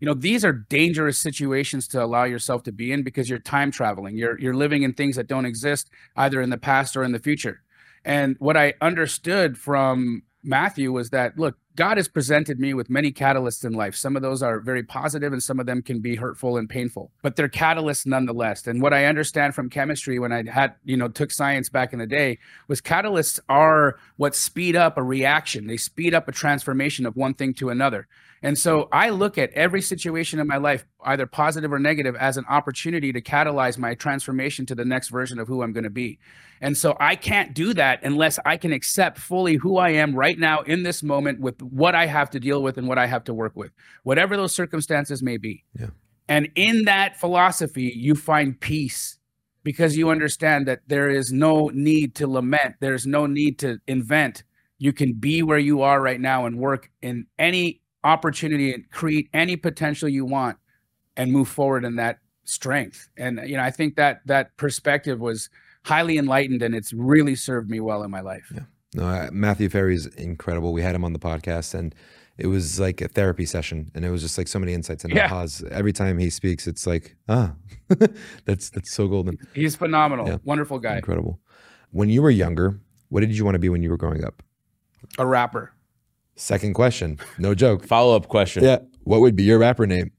You 0.00 0.06
know, 0.06 0.14
these 0.14 0.44
are 0.44 0.52
dangerous 0.52 1.18
situations 1.18 1.88
to 1.88 2.02
allow 2.02 2.24
yourself 2.24 2.62
to 2.64 2.72
be 2.72 2.92
in 2.92 3.02
because 3.02 3.28
you're 3.28 3.38
time 3.38 3.70
traveling. 3.70 4.16
You're 4.16 4.38
you're 4.38 4.54
living 4.54 4.82
in 4.82 4.92
things 4.92 5.16
that 5.16 5.26
don't 5.26 5.44
exist 5.44 5.90
either 6.16 6.40
in 6.40 6.50
the 6.50 6.58
past 6.58 6.96
or 6.96 7.02
in 7.02 7.12
the 7.12 7.18
future. 7.18 7.62
And 8.04 8.36
what 8.38 8.56
I 8.56 8.74
understood 8.80 9.58
from 9.58 10.22
Matthew 10.42 10.92
was 10.92 11.10
that 11.10 11.38
look, 11.38 11.56
God 11.80 11.96
has 11.96 12.08
presented 12.08 12.60
me 12.60 12.74
with 12.74 12.90
many 12.90 13.10
catalysts 13.10 13.64
in 13.64 13.72
life. 13.72 13.96
Some 13.96 14.14
of 14.14 14.20
those 14.20 14.42
are 14.42 14.60
very 14.60 14.82
positive 14.82 15.32
and 15.32 15.42
some 15.42 15.58
of 15.58 15.64
them 15.64 15.80
can 15.80 16.00
be 16.00 16.14
hurtful 16.14 16.58
and 16.58 16.68
painful, 16.68 17.10
but 17.22 17.36
they're 17.36 17.48
catalysts 17.48 18.04
nonetheless. 18.04 18.66
And 18.66 18.82
what 18.82 18.92
I 18.92 19.06
understand 19.06 19.54
from 19.54 19.70
chemistry 19.70 20.18
when 20.18 20.30
I 20.30 20.44
had, 20.46 20.74
you 20.84 20.98
know, 20.98 21.08
took 21.08 21.30
science 21.30 21.70
back 21.70 21.94
in 21.94 21.98
the 21.98 22.06
day 22.06 22.38
was 22.68 22.82
catalysts 22.82 23.40
are 23.48 23.96
what 24.18 24.36
speed 24.36 24.76
up 24.76 24.98
a 24.98 25.02
reaction. 25.02 25.68
They 25.68 25.78
speed 25.78 26.12
up 26.12 26.28
a 26.28 26.32
transformation 26.32 27.06
of 27.06 27.16
one 27.16 27.32
thing 27.32 27.54
to 27.54 27.70
another. 27.70 28.08
And 28.42 28.58
so 28.58 28.88
I 28.90 29.10
look 29.10 29.36
at 29.36 29.50
every 29.52 29.82
situation 29.82 30.40
in 30.40 30.46
my 30.46 30.56
life, 30.56 30.86
either 31.04 31.26
positive 31.26 31.72
or 31.72 31.78
negative, 31.78 32.16
as 32.16 32.38
an 32.38 32.46
opportunity 32.48 33.12
to 33.12 33.20
catalyze 33.20 33.76
my 33.76 33.94
transformation 33.94 34.64
to 34.66 34.74
the 34.74 34.84
next 34.84 35.10
version 35.10 35.38
of 35.38 35.46
who 35.46 35.62
I'm 35.62 35.72
going 35.72 35.84
to 35.84 35.90
be. 35.90 36.18
And 36.60 36.76
so 36.76 36.96
I 36.98 37.16
can't 37.16 37.54
do 37.54 37.74
that 37.74 38.02
unless 38.02 38.38
I 38.46 38.56
can 38.56 38.72
accept 38.72 39.18
fully 39.18 39.56
who 39.56 39.76
I 39.76 39.90
am 39.90 40.14
right 40.14 40.38
now 40.38 40.62
in 40.62 40.82
this 40.84 41.02
moment 41.02 41.40
with 41.40 41.60
what 41.62 41.94
I 41.94 42.06
have 42.06 42.30
to 42.30 42.40
deal 42.40 42.62
with 42.62 42.78
and 42.78 42.88
what 42.88 42.98
I 42.98 43.06
have 43.06 43.24
to 43.24 43.34
work 43.34 43.56
with, 43.56 43.72
whatever 44.04 44.36
those 44.36 44.54
circumstances 44.54 45.22
may 45.22 45.36
be. 45.36 45.64
Yeah. 45.78 45.88
And 46.26 46.48
in 46.54 46.84
that 46.84 47.18
philosophy, 47.18 47.92
you 47.94 48.14
find 48.14 48.58
peace 48.58 49.18
because 49.62 49.96
you 49.96 50.08
understand 50.08 50.66
that 50.66 50.80
there 50.86 51.10
is 51.10 51.30
no 51.30 51.70
need 51.74 52.14
to 52.14 52.26
lament, 52.26 52.76
there's 52.80 53.06
no 53.06 53.26
need 53.26 53.58
to 53.58 53.78
invent. 53.86 54.44
You 54.78 54.94
can 54.94 55.12
be 55.12 55.42
where 55.42 55.58
you 55.58 55.82
are 55.82 56.00
right 56.00 56.20
now 56.20 56.46
and 56.46 56.58
work 56.58 56.90
in 57.02 57.26
any 57.38 57.82
opportunity 58.04 58.72
and 58.72 58.90
create 58.90 59.28
any 59.34 59.56
potential 59.56 60.08
you 60.08 60.24
want 60.24 60.56
and 61.16 61.32
move 61.32 61.48
forward 61.48 61.84
in 61.84 61.96
that 61.96 62.18
strength. 62.44 63.08
And 63.16 63.40
you 63.46 63.56
know, 63.56 63.62
I 63.62 63.70
think 63.70 63.96
that 63.96 64.20
that 64.26 64.56
perspective 64.56 65.20
was 65.20 65.50
highly 65.84 66.18
enlightened 66.18 66.62
and 66.62 66.74
it's 66.74 66.92
really 66.92 67.34
served 67.34 67.70
me 67.70 67.80
well 67.80 68.02
in 68.02 68.10
my 68.10 68.20
life. 68.20 68.52
Yeah. 68.54 68.60
No, 68.94 69.28
Matthew 69.32 69.68
is 69.88 70.06
incredible. 70.06 70.72
We 70.72 70.82
had 70.82 70.96
him 70.96 71.04
on 71.04 71.12
the 71.12 71.20
podcast, 71.20 71.74
and 71.74 71.94
it 72.38 72.48
was 72.48 72.80
like 72.80 73.00
a 73.00 73.06
therapy 73.06 73.46
session, 73.46 73.88
and 73.94 74.04
it 74.04 74.10
was 74.10 74.20
just 74.20 74.36
like 74.36 74.48
so 74.48 74.58
many 74.58 74.74
insights 74.74 75.04
and 75.04 75.12
Yeah. 75.14 75.28
ahas. 75.28 75.64
Every 75.70 75.92
time 75.92 76.18
he 76.18 76.28
speaks, 76.28 76.66
it's 76.66 76.88
like, 76.88 77.14
ah, 77.28 77.54
that's 78.46 78.68
that's 78.70 78.90
so 78.90 79.06
golden, 79.06 79.38
He's 79.54 79.76
phenomenal. 79.76 80.26
Yeah. 80.26 80.38
Wonderful 80.42 80.80
guy. 80.80 80.96
incredible. 80.96 81.38
When 81.92 82.08
you 82.08 82.20
were 82.20 82.30
younger, 82.30 82.80
what 83.10 83.20
did 83.20 83.36
you 83.36 83.44
want 83.44 83.54
to 83.54 83.58
be 83.60 83.68
when 83.68 83.80
you 83.84 83.90
were 83.90 83.96
growing 83.96 84.24
up? 84.24 84.42
A 85.18 85.26
rapper. 85.26 85.72
Second 86.36 86.74
question, 86.74 87.18
no 87.38 87.54
joke. 87.54 87.84
Follow 87.86 88.16
up 88.16 88.28
question. 88.28 88.64
Yeah, 88.64 88.78
what 89.04 89.20
would 89.20 89.36
be 89.36 89.42
your 89.44 89.58
rapper 89.58 89.86
name? 89.86 90.12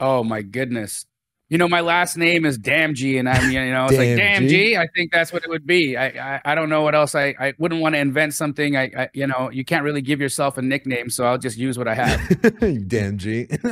Oh 0.00 0.24
my 0.24 0.42
goodness. 0.42 1.06
You 1.48 1.58
know, 1.58 1.66
my 1.68 1.80
last 1.80 2.16
name 2.16 2.46
is 2.46 2.56
Damn 2.58 2.94
G, 2.94 3.18
and 3.18 3.28
I'm, 3.28 3.50
you 3.50 3.72
know, 3.72 3.86
it's 3.86 3.96
like 3.98 4.06
Damn 4.16 4.16
Damn 4.16 4.42
G. 4.42 4.48
G. 4.48 4.76
I 4.76 4.86
think 4.94 5.10
that's 5.10 5.32
what 5.32 5.42
it 5.42 5.48
would 5.50 5.66
be. 5.66 5.96
I, 5.96 6.36
I, 6.36 6.40
I 6.44 6.54
don't 6.54 6.68
know 6.68 6.82
what 6.82 6.94
else. 6.94 7.16
I, 7.16 7.34
I 7.40 7.54
wouldn't 7.58 7.80
want 7.80 7.96
to 7.96 7.98
invent 8.00 8.34
something. 8.34 8.76
I, 8.76 8.84
I, 8.96 9.08
you 9.14 9.26
know, 9.26 9.50
you 9.50 9.64
can't 9.64 9.82
really 9.82 10.00
give 10.00 10.20
yourself 10.20 10.58
a 10.58 10.62
nickname, 10.62 11.10
so 11.10 11.24
I'll 11.24 11.38
just 11.38 11.58
use 11.58 11.76
what 11.76 11.88
I 11.88 11.94
have. 11.94 12.62
you 12.62 12.78
damn 12.86 13.18
G. 13.18 13.48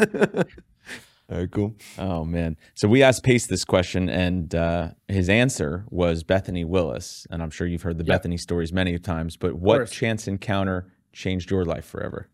All 1.30 1.38
right, 1.38 1.50
cool. 1.50 1.74
Oh 1.98 2.24
man. 2.24 2.56
So 2.74 2.88
we 2.88 3.02
asked 3.02 3.22
Pace 3.22 3.46
this 3.46 3.64
question, 3.64 4.08
and 4.08 4.52
uh, 4.54 4.88
his 5.06 5.28
answer 5.28 5.84
was 5.90 6.24
Bethany 6.24 6.64
Willis. 6.64 7.26
And 7.30 7.42
I'm 7.42 7.50
sure 7.50 7.66
you've 7.66 7.82
heard 7.82 7.98
the 7.98 8.04
Yep. 8.04 8.22
Bethany 8.22 8.38
stories 8.38 8.72
many 8.72 8.98
times. 8.98 9.36
But 9.36 9.54
what 9.54 9.88
chance 9.90 10.26
encounter 10.26 10.90
changed 11.18 11.50
your 11.50 11.64
life 11.64 11.84
forever? 11.84 12.28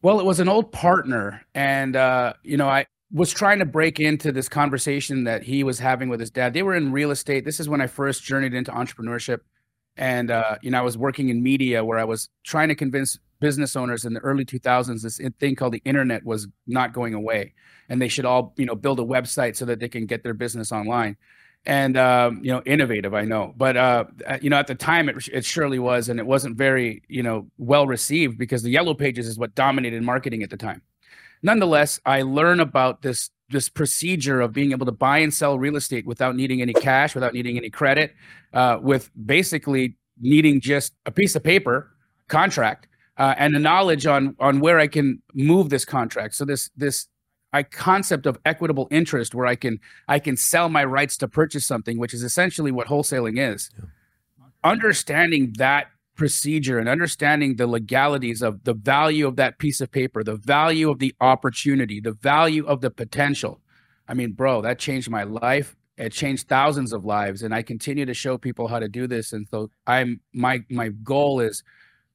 Well, 0.00 0.18
it 0.18 0.24
was 0.24 0.40
an 0.40 0.48
old 0.48 0.72
partner, 0.72 1.42
and 1.54 1.94
uh, 1.94 2.32
you 2.42 2.56
know, 2.56 2.68
I 2.68 2.86
was 3.12 3.30
trying 3.30 3.60
to 3.60 3.66
break 3.66 4.00
into 4.00 4.32
this 4.32 4.48
conversation 4.48 5.24
that 5.24 5.42
he 5.42 5.62
was 5.62 5.78
having 5.78 6.08
with 6.08 6.18
his 6.18 6.30
dad. 6.30 6.54
They 6.54 6.62
were 6.62 6.74
in 6.74 6.90
real 6.90 7.10
estate. 7.10 7.44
This 7.44 7.60
is 7.60 7.68
when 7.68 7.80
I 7.80 7.86
first 7.86 8.24
journeyed 8.24 8.54
into 8.54 8.72
entrepreneurship, 8.72 9.40
and 9.96 10.30
uh, 10.30 10.56
you 10.62 10.70
know, 10.70 10.78
I 10.78 10.82
was 10.82 10.98
working 10.98 11.28
in 11.28 11.42
media 11.42 11.84
where 11.84 11.98
I 11.98 12.04
was 12.04 12.30
trying 12.42 12.68
to 12.68 12.74
convince 12.74 13.18
business 13.38 13.74
owners 13.74 14.04
in 14.04 14.14
the 14.14 14.20
early 14.20 14.44
2000s 14.44 15.02
this 15.02 15.20
thing 15.40 15.56
called 15.56 15.72
the 15.72 15.82
internet 15.84 16.24
was 16.24 16.46
not 16.68 16.92
going 16.92 17.12
away 17.12 17.52
and 17.88 18.00
they 18.00 18.06
should 18.06 18.24
all 18.24 18.54
you 18.56 18.64
know 18.64 18.76
build 18.76 19.00
a 19.00 19.02
website 19.02 19.56
so 19.56 19.64
that 19.64 19.80
they 19.80 19.88
can 19.88 20.06
get 20.06 20.22
their 20.22 20.32
business 20.32 20.70
online 20.70 21.16
and 21.64 21.96
um, 21.96 22.40
you 22.42 22.50
know 22.50 22.62
innovative 22.66 23.14
i 23.14 23.22
know. 23.22 23.54
But 23.56 23.76
uh, 23.76 24.04
you 24.40 24.50
know 24.50 24.56
at 24.56 24.66
the 24.66 24.74
time 24.74 25.08
it, 25.08 25.28
it 25.32 25.44
surely 25.44 25.78
was 25.78 26.08
and 26.08 26.18
it 26.18 26.26
wasn't 26.26 26.56
very 26.56 27.02
you 27.08 27.22
know 27.22 27.46
well 27.58 27.86
received 27.86 28.38
because 28.38 28.62
the 28.62 28.70
yellow 28.70 28.94
pages 28.94 29.26
is 29.26 29.38
what 29.38 29.54
dominated 29.54 30.02
marketing 30.02 30.42
at 30.42 30.50
the 30.50 30.56
time. 30.56 30.82
Nonetheless 31.42 32.00
i 32.06 32.22
learn 32.22 32.60
about 32.60 33.02
this 33.02 33.30
this 33.50 33.68
procedure 33.68 34.40
of 34.40 34.52
being 34.52 34.72
able 34.72 34.86
to 34.86 34.92
buy 34.92 35.18
and 35.18 35.32
sell 35.34 35.58
real 35.58 35.76
estate 35.76 36.06
without 36.06 36.34
needing 36.34 36.62
any 36.62 36.72
cash 36.72 37.14
without 37.14 37.34
needing 37.34 37.56
any 37.56 37.68
credit 37.68 38.14
uh, 38.54 38.78
with 38.80 39.10
basically 39.26 39.96
needing 40.20 40.60
just 40.60 40.94
a 41.04 41.10
piece 41.10 41.36
of 41.36 41.42
paper 41.42 41.90
contract 42.28 42.86
uh, 43.18 43.34
and 43.36 43.54
the 43.54 43.58
knowledge 43.58 44.06
on 44.06 44.34
on 44.40 44.60
where 44.60 44.78
i 44.78 44.86
can 44.86 45.22
move 45.34 45.70
this 45.70 45.84
contract. 45.84 46.34
So 46.34 46.44
this 46.44 46.70
this 46.76 47.08
I 47.52 47.62
concept 47.62 48.26
of 48.26 48.38
equitable 48.44 48.88
interest 48.90 49.34
where 49.34 49.46
I 49.46 49.56
can 49.56 49.78
I 50.08 50.18
can 50.18 50.36
sell 50.36 50.68
my 50.68 50.84
rights 50.84 51.16
to 51.18 51.28
purchase 51.28 51.66
something, 51.66 51.98
which 51.98 52.14
is 52.14 52.22
essentially 52.22 52.72
what 52.72 52.88
wholesaling 52.88 53.38
is. 53.38 53.70
Yeah. 53.78 53.86
Understanding 54.64 55.54
that 55.58 55.88
procedure 56.14 56.78
and 56.78 56.88
understanding 56.88 57.56
the 57.56 57.66
legalities 57.66 58.42
of 58.42 58.64
the 58.64 58.74
value 58.74 59.26
of 59.26 59.36
that 59.36 59.58
piece 59.58 59.80
of 59.80 59.90
paper, 59.90 60.22
the 60.22 60.36
value 60.36 60.90
of 60.90 60.98
the 60.98 61.14
opportunity, 61.20 62.00
the 62.00 62.12
value 62.12 62.66
of 62.66 62.80
the 62.80 62.90
potential. 62.90 63.60
I 64.08 64.14
mean, 64.14 64.32
bro, 64.32 64.62
that 64.62 64.78
changed 64.78 65.10
my 65.10 65.24
life. 65.24 65.76
It 65.96 66.12
changed 66.12 66.48
thousands 66.48 66.92
of 66.92 67.04
lives, 67.04 67.42
and 67.42 67.54
I 67.54 67.62
continue 67.62 68.06
to 68.06 68.14
show 68.14 68.38
people 68.38 68.66
how 68.66 68.78
to 68.78 68.88
do 68.88 69.06
this. 69.06 69.32
And 69.32 69.46
so, 69.50 69.70
I'm 69.86 70.20
my 70.32 70.60
my 70.70 70.88
goal 70.88 71.40
is 71.40 71.62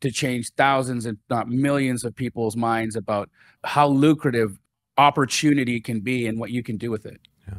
to 0.02 0.12
change 0.12 0.52
thousands, 0.58 1.06
and 1.06 1.18
not 1.30 1.48
millions, 1.48 2.04
of 2.04 2.16
people's 2.16 2.56
minds 2.56 2.96
about 2.96 3.30
how 3.64 3.88
lucrative 3.88 4.60
opportunity 4.98 5.80
can 5.80 6.00
be 6.00 6.28
and 6.28 6.40
what 6.40 6.52
you 6.52 6.64
can 6.64 6.78
do 6.78 6.92
with 6.92 7.06
it. 7.06 7.20
Yeah, 7.48 7.56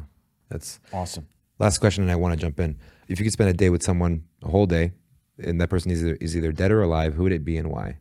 that's 0.49 0.79
awesome. 0.93 1.27
Last 1.57 1.79
question, 1.79 2.03
and 2.03 2.11
I 2.11 2.15
want 2.15 2.33
to 2.33 2.39
jump 2.39 2.59
in. 2.59 2.77
If 3.07 3.19
you 3.19 3.25
could 3.25 3.33
spend 3.33 3.49
a 3.49 3.53
day 3.53 3.69
with 3.69 3.83
someone, 3.83 4.23
a 4.43 4.49
whole 4.49 4.65
day, 4.65 4.93
and 5.37 5.59
that 5.59 5.69
person 5.69 5.91
is 5.91 6.03
either, 6.03 6.17
is 6.21 6.37
either 6.37 6.51
dead 6.51 6.71
or 6.71 6.81
alive, 6.81 7.13
who 7.13 7.23
would 7.23 7.31
it 7.31 7.45
be 7.45 7.57
and 7.57 7.69
why? 7.69 7.97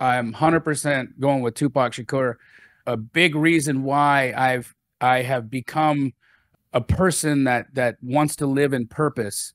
I'm 0.00 0.32
100% 0.32 1.18
going 1.18 1.42
with 1.42 1.54
Tupac 1.54 1.92
Shakur. 1.92 2.34
A 2.86 2.96
big 2.96 3.34
reason 3.34 3.82
why 3.82 4.32
I've 4.36 4.74
I 5.00 5.22
have 5.22 5.50
become 5.50 6.12
a 6.72 6.80
person 6.80 7.44
that 7.44 7.74
that 7.74 7.96
wants 8.02 8.36
to 8.36 8.46
live 8.46 8.72
in 8.72 8.86
purpose 8.86 9.54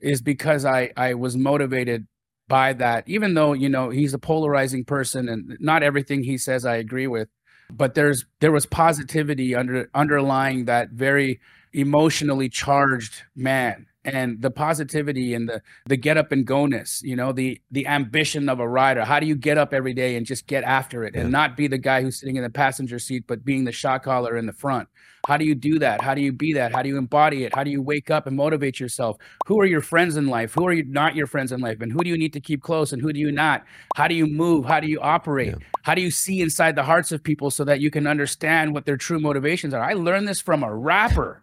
is 0.00 0.20
because 0.20 0.64
I 0.64 0.90
I 0.96 1.14
was 1.14 1.36
motivated 1.36 2.06
by 2.48 2.72
that. 2.74 3.04
Even 3.08 3.34
though 3.34 3.52
you 3.52 3.68
know 3.68 3.90
he's 3.90 4.14
a 4.14 4.18
polarizing 4.18 4.84
person 4.84 5.28
and 5.28 5.56
not 5.60 5.82
everything 5.82 6.24
he 6.24 6.36
says 6.38 6.66
I 6.66 6.76
agree 6.76 7.06
with, 7.06 7.28
but 7.76 7.94
there's 7.94 8.24
there 8.40 8.52
was 8.52 8.66
positivity 8.66 9.54
under 9.54 9.88
underlying 9.94 10.66
that 10.66 10.90
very 10.90 11.40
emotionally 11.72 12.48
charged 12.48 13.22
man 13.34 13.86
and 14.04 14.42
the 14.42 14.50
positivity 14.50 15.34
and 15.34 15.48
the 15.48 15.62
the 15.86 15.96
get 15.96 16.16
up 16.16 16.32
and 16.32 16.46
go 16.46 16.66
ness 16.66 17.00
you 17.02 17.14
know 17.14 17.32
the 17.32 17.60
the 17.70 17.86
ambition 17.86 18.48
of 18.48 18.58
a 18.60 18.68
rider 18.68 19.04
how 19.04 19.20
do 19.20 19.26
you 19.26 19.36
get 19.36 19.58
up 19.58 19.72
every 19.72 19.94
day 19.94 20.16
and 20.16 20.26
just 20.26 20.46
get 20.46 20.64
after 20.64 21.04
it 21.04 21.14
yeah. 21.14 21.22
and 21.22 21.30
not 21.30 21.56
be 21.56 21.66
the 21.66 21.78
guy 21.78 22.02
who's 22.02 22.18
sitting 22.18 22.36
in 22.36 22.42
the 22.42 22.50
passenger 22.50 22.98
seat 22.98 23.24
but 23.26 23.44
being 23.44 23.64
the 23.64 23.72
shot 23.72 24.02
caller 24.02 24.36
in 24.36 24.46
the 24.46 24.52
front 24.52 24.88
how 25.28 25.36
do 25.36 25.44
you 25.44 25.54
do 25.54 25.78
that 25.78 26.00
how 26.00 26.14
do 26.14 26.20
you 26.20 26.32
be 26.32 26.52
that 26.52 26.72
how 26.72 26.82
do 26.82 26.88
you 26.88 26.98
embody 26.98 27.44
it 27.44 27.54
how 27.54 27.62
do 27.62 27.70
you 27.70 27.80
wake 27.80 28.10
up 28.10 28.26
and 28.26 28.36
motivate 28.36 28.80
yourself 28.80 29.16
who 29.46 29.60
are 29.60 29.66
your 29.66 29.80
friends 29.80 30.16
in 30.16 30.26
life 30.26 30.52
who 30.54 30.66
are 30.66 30.72
you 30.72 30.84
not 30.84 31.14
your 31.14 31.26
friends 31.26 31.52
in 31.52 31.60
life 31.60 31.80
and 31.80 31.92
who 31.92 32.02
do 32.02 32.10
you 32.10 32.18
need 32.18 32.32
to 32.32 32.40
keep 32.40 32.62
close 32.62 32.92
and 32.92 33.00
who 33.00 33.12
do 33.12 33.20
you 33.20 33.30
not 33.30 33.64
how 33.94 34.08
do 34.08 34.14
you 34.14 34.26
move 34.26 34.64
how 34.64 34.80
do 34.80 34.88
you 34.88 35.00
operate 35.00 35.48
yeah. 35.48 35.66
how 35.82 35.94
do 35.94 36.02
you 36.02 36.10
see 36.10 36.40
inside 36.40 36.74
the 36.74 36.82
hearts 36.82 37.12
of 37.12 37.22
people 37.22 37.50
so 37.50 37.64
that 37.64 37.80
you 37.80 37.90
can 37.90 38.06
understand 38.06 38.74
what 38.74 38.84
their 38.84 38.96
true 38.96 39.20
motivations 39.20 39.72
are 39.72 39.82
i 39.82 39.92
learned 39.92 40.26
this 40.26 40.40
from 40.40 40.64
a 40.64 40.74
rapper 40.74 41.40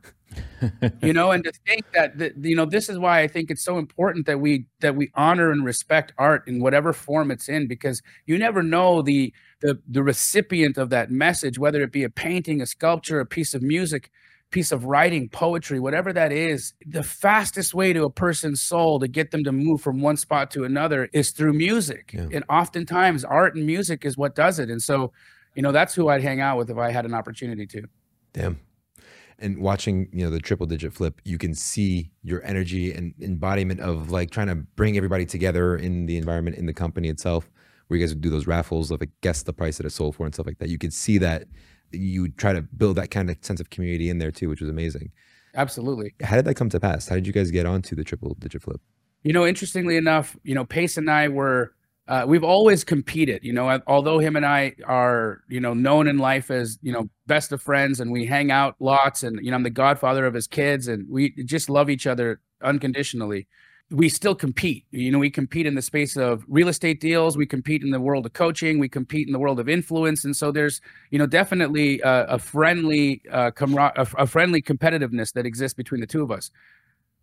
you 1.02 1.14
know 1.14 1.32
and 1.32 1.44
to 1.44 1.52
think 1.66 1.86
that, 1.94 2.18
that 2.18 2.34
you 2.42 2.56
know 2.56 2.66
this 2.66 2.90
is 2.90 2.98
why 2.98 3.22
i 3.22 3.28
think 3.28 3.50
it's 3.50 3.64
so 3.64 3.78
important 3.78 4.26
that 4.26 4.40
we 4.40 4.66
that 4.82 4.96
we 4.96 5.12
honor 5.16 5.52
and 5.52 5.66
respect 5.66 6.14
art 6.18 6.48
in 6.48 6.62
whatever 6.62 6.94
form 6.94 7.32
it's 7.32 7.50
in 7.50 7.68
because 7.68 8.02
you 8.26 8.38
never 8.38 8.62
know 8.64 9.02
the 9.02 9.34
the 9.62 9.80
the 9.88 10.04
recipient 10.04 10.78
of 10.78 10.90
that 10.90 11.12
message 11.12 11.58
whether 11.58 11.82
it 11.82 11.92
be 11.92 12.04
a 12.04 12.10
painting 12.10 12.62
a 12.62 12.66
sculpture 12.66 13.20
a 13.20 13.26
piece 13.26 13.54
of 13.54 13.62
music 13.62 14.12
piece 14.52 14.72
of 14.72 14.86
writing 14.86 15.30
poetry 15.30 15.80
whatever 15.80 16.12
that 16.12 16.32
is 16.32 16.74
the 16.86 17.04
fastest 17.04 17.74
way 17.74 17.94
to 17.94 18.04
a 18.04 18.10
person's 18.10 18.62
soul 18.62 19.00
to 19.00 19.08
get 19.08 19.30
them 19.32 19.44
to 19.44 19.52
move 19.52 19.80
from 19.80 20.02
one 20.02 20.18
spot 20.18 20.50
to 20.50 20.64
another 20.64 21.08
is 21.14 21.30
through 21.30 21.54
music. 21.54 22.12
Yeah. 22.14 22.28
and 22.34 22.44
oftentimes 22.50 23.24
art 23.24 23.56
and 23.56 23.66
music 23.66 24.06
is 24.06 24.18
what 24.18 24.34
does 24.34 24.58
it. 24.58 24.70
And 24.70 24.82
so 24.82 25.12
you 25.56 25.62
know 25.62 25.72
that's 25.72 25.94
who 25.94 26.08
i'd 26.10 26.22
hang 26.22 26.40
out 26.40 26.58
with 26.58 26.70
if 26.70 26.78
i 26.78 26.92
had 26.92 27.06
an 27.06 27.14
opportunity 27.14 27.66
to. 27.68 27.84
Damn 28.34 28.60
and 29.42 29.62
watching 29.62 30.08
you 30.12 30.24
know 30.24 30.30
the 30.30 30.40
triple 30.40 30.66
digit 30.66 30.94
flip 30.94 31.22
you 31.24 31.38
can 31.38 31.54
see 31.54 32.12
your 32.24 32.44
energy 32.44 32.92
and 32.92 33.14
embodiment 33.22 33.80
of 33.80 34.12
like 34.12 34.32
trying 34.32 34.48
to 34.48 34.56
bring 34.56 34.98
everybody 34.98 35.26
together 35.26 35.76
in 35.76 36.06
the 36.06 36.18
environment 36.18 36.58
in 36.58 36.66
the 36.66 36.74
company 36.74 37.10
itself 37.10 37.50
where 37.90 38.00
you 38.00 38.06
guys 38.06 38.14
would 38.14 38.22
do 38.22 38.30
those 38.30 38.48
raffles 38.48 38.92
of 38.92 39.02
like 39.02 39.10
guess 39.22 39.44
the 39.44 39.52
price 39.52 39.78
that 39.78 39.86
it's 39.86 39.96
sold 39.96 40.16
for 40.16 40.26
and 40.26 40.34
stuff 40.34 40.46
like 40.46 40.60
that. 40.60 40.70
You 40.70 40.78
could 40.78 40.94
see 40.94 41.18
that 41.18 41.46
you 41.92 42.30
try 42.30 42.54
to 42.54 42.62
build 42.62 42.96
that 42.98 43.10
kind 43.10 43.32
of 43.32 43.38
sense 43.42 43.60
of 43.60 43.72
community 43.72 44.10
in 44.10 44.20
there 44.20 44.32
too 44.32 44.48
which 44.48 44.62
was 44.62 44.70
amazing. 44.70 45.12
Absolutely. 45.56 46.14
How 46.22 46.36
did 46.36 46.46
that 46.46 46.54
come 46.54 46.70
to 46.70 46.80
pass? 46.80 47.08
How 47.08 47.16
did 47.16 47.26
you 47.26 47.34
guys 47.34 47.50
get 47.50 47.66
onto 47.66 47.96
the 47.96 48.04
triple 48.04 48.36
digit 48.40 48.62
flip? 48.62 48.80
You 49.24 49.34
know 49.34 49.46
interestingly 49.46 49.98
enough 49.98 50.38
you 50.44 50.56
know 50.56 50.64
pace 50.64 50.96
and 50.98 51.10
i 51.10 51.28
were 51.28 51.74
uh, 52.10 52.26
we've 52.28 52.44
always 52.44 52.84
competed 52.84 53.44
you 53.44 53.54
know 53.54 53.80
although 53.88 54.20
him 54.20 54.36
and 54.36 54.46
i 54.46 54.74
are 54.86 55.42
you 55.48 55.60
know 55.60 55.74
known 55.74 56.08
in 56.08 56.18
life 56.18 56.52
as 56.52 56.78
you 56.82 56.92
know 56.92 57.08
best 57.28 57.52
of 57.52 57.62
friends 57.62 58.00
and 58.00 58.12
we 58.12 58.26
hang 58.26 58.52
out 58.52 58.76
lots 58.80 59.24
and 59.24 59.40
you 59.44 59.52
know 59.52 59.56
i'm 59.56 59.64
the 59.64 59.70
godfather 59.70 60.26
of 60.26 60.34
his 60.34 60.48
kids 60.48 60.88
and 60.88 61.08
we 61.10 61.30
just 61.46 61.70
love 61.70 61.90
each 61.90 62.08
other 62.08 62.42
unconditionally 62.62 63.48
we 63.92 64.08
still 64.08 64.36
compete. 64.36 64.86
You 64.92 65.12
know 65.12 65.20
we 65.20 65.30
compete 65.30 65.66
in 65.66 65.76
the 65.76 65.82
space 65.82 66.16
of 66.16 66.46
real 66.48 66.68
estate 66.68 67.00
deals 67.00 67.36
we 67.36 67.46
compete 67.46 67.82
in 67.82 67.90
the 67.90 68.00
world 68.00 68.26
of 68.26 68.34
coaching 68.34 68.78
we 68.78 68.90
compete 68.90 69.28
in 69.28 69.34
the 69.34 69.40
world 69.40 69.60
of 69.60 69.68
influence. 69.68 70.26
And 70.26 70.36
so 70.36 70.52
there's 70.52 70.82
you 71.10 71.18
know 71.18 71.26
definitely 71.26 72.00
a, 72.02 72.26
a 72.26 72.40
friendly 72.40 73.22
uh, 73.32 73.52
camar- 73.52 73.94
a, 73.96 74.08
a 74.18 74.28
friendly 74.28 74.62
competitiveness 74.62 75.34
that 75.34 75.46
exists 75.46 75.76
between 75.76 76.02
the 76.02 76.08
two 76.08 76.22
of 76.22 76.32
us 76.32 76.52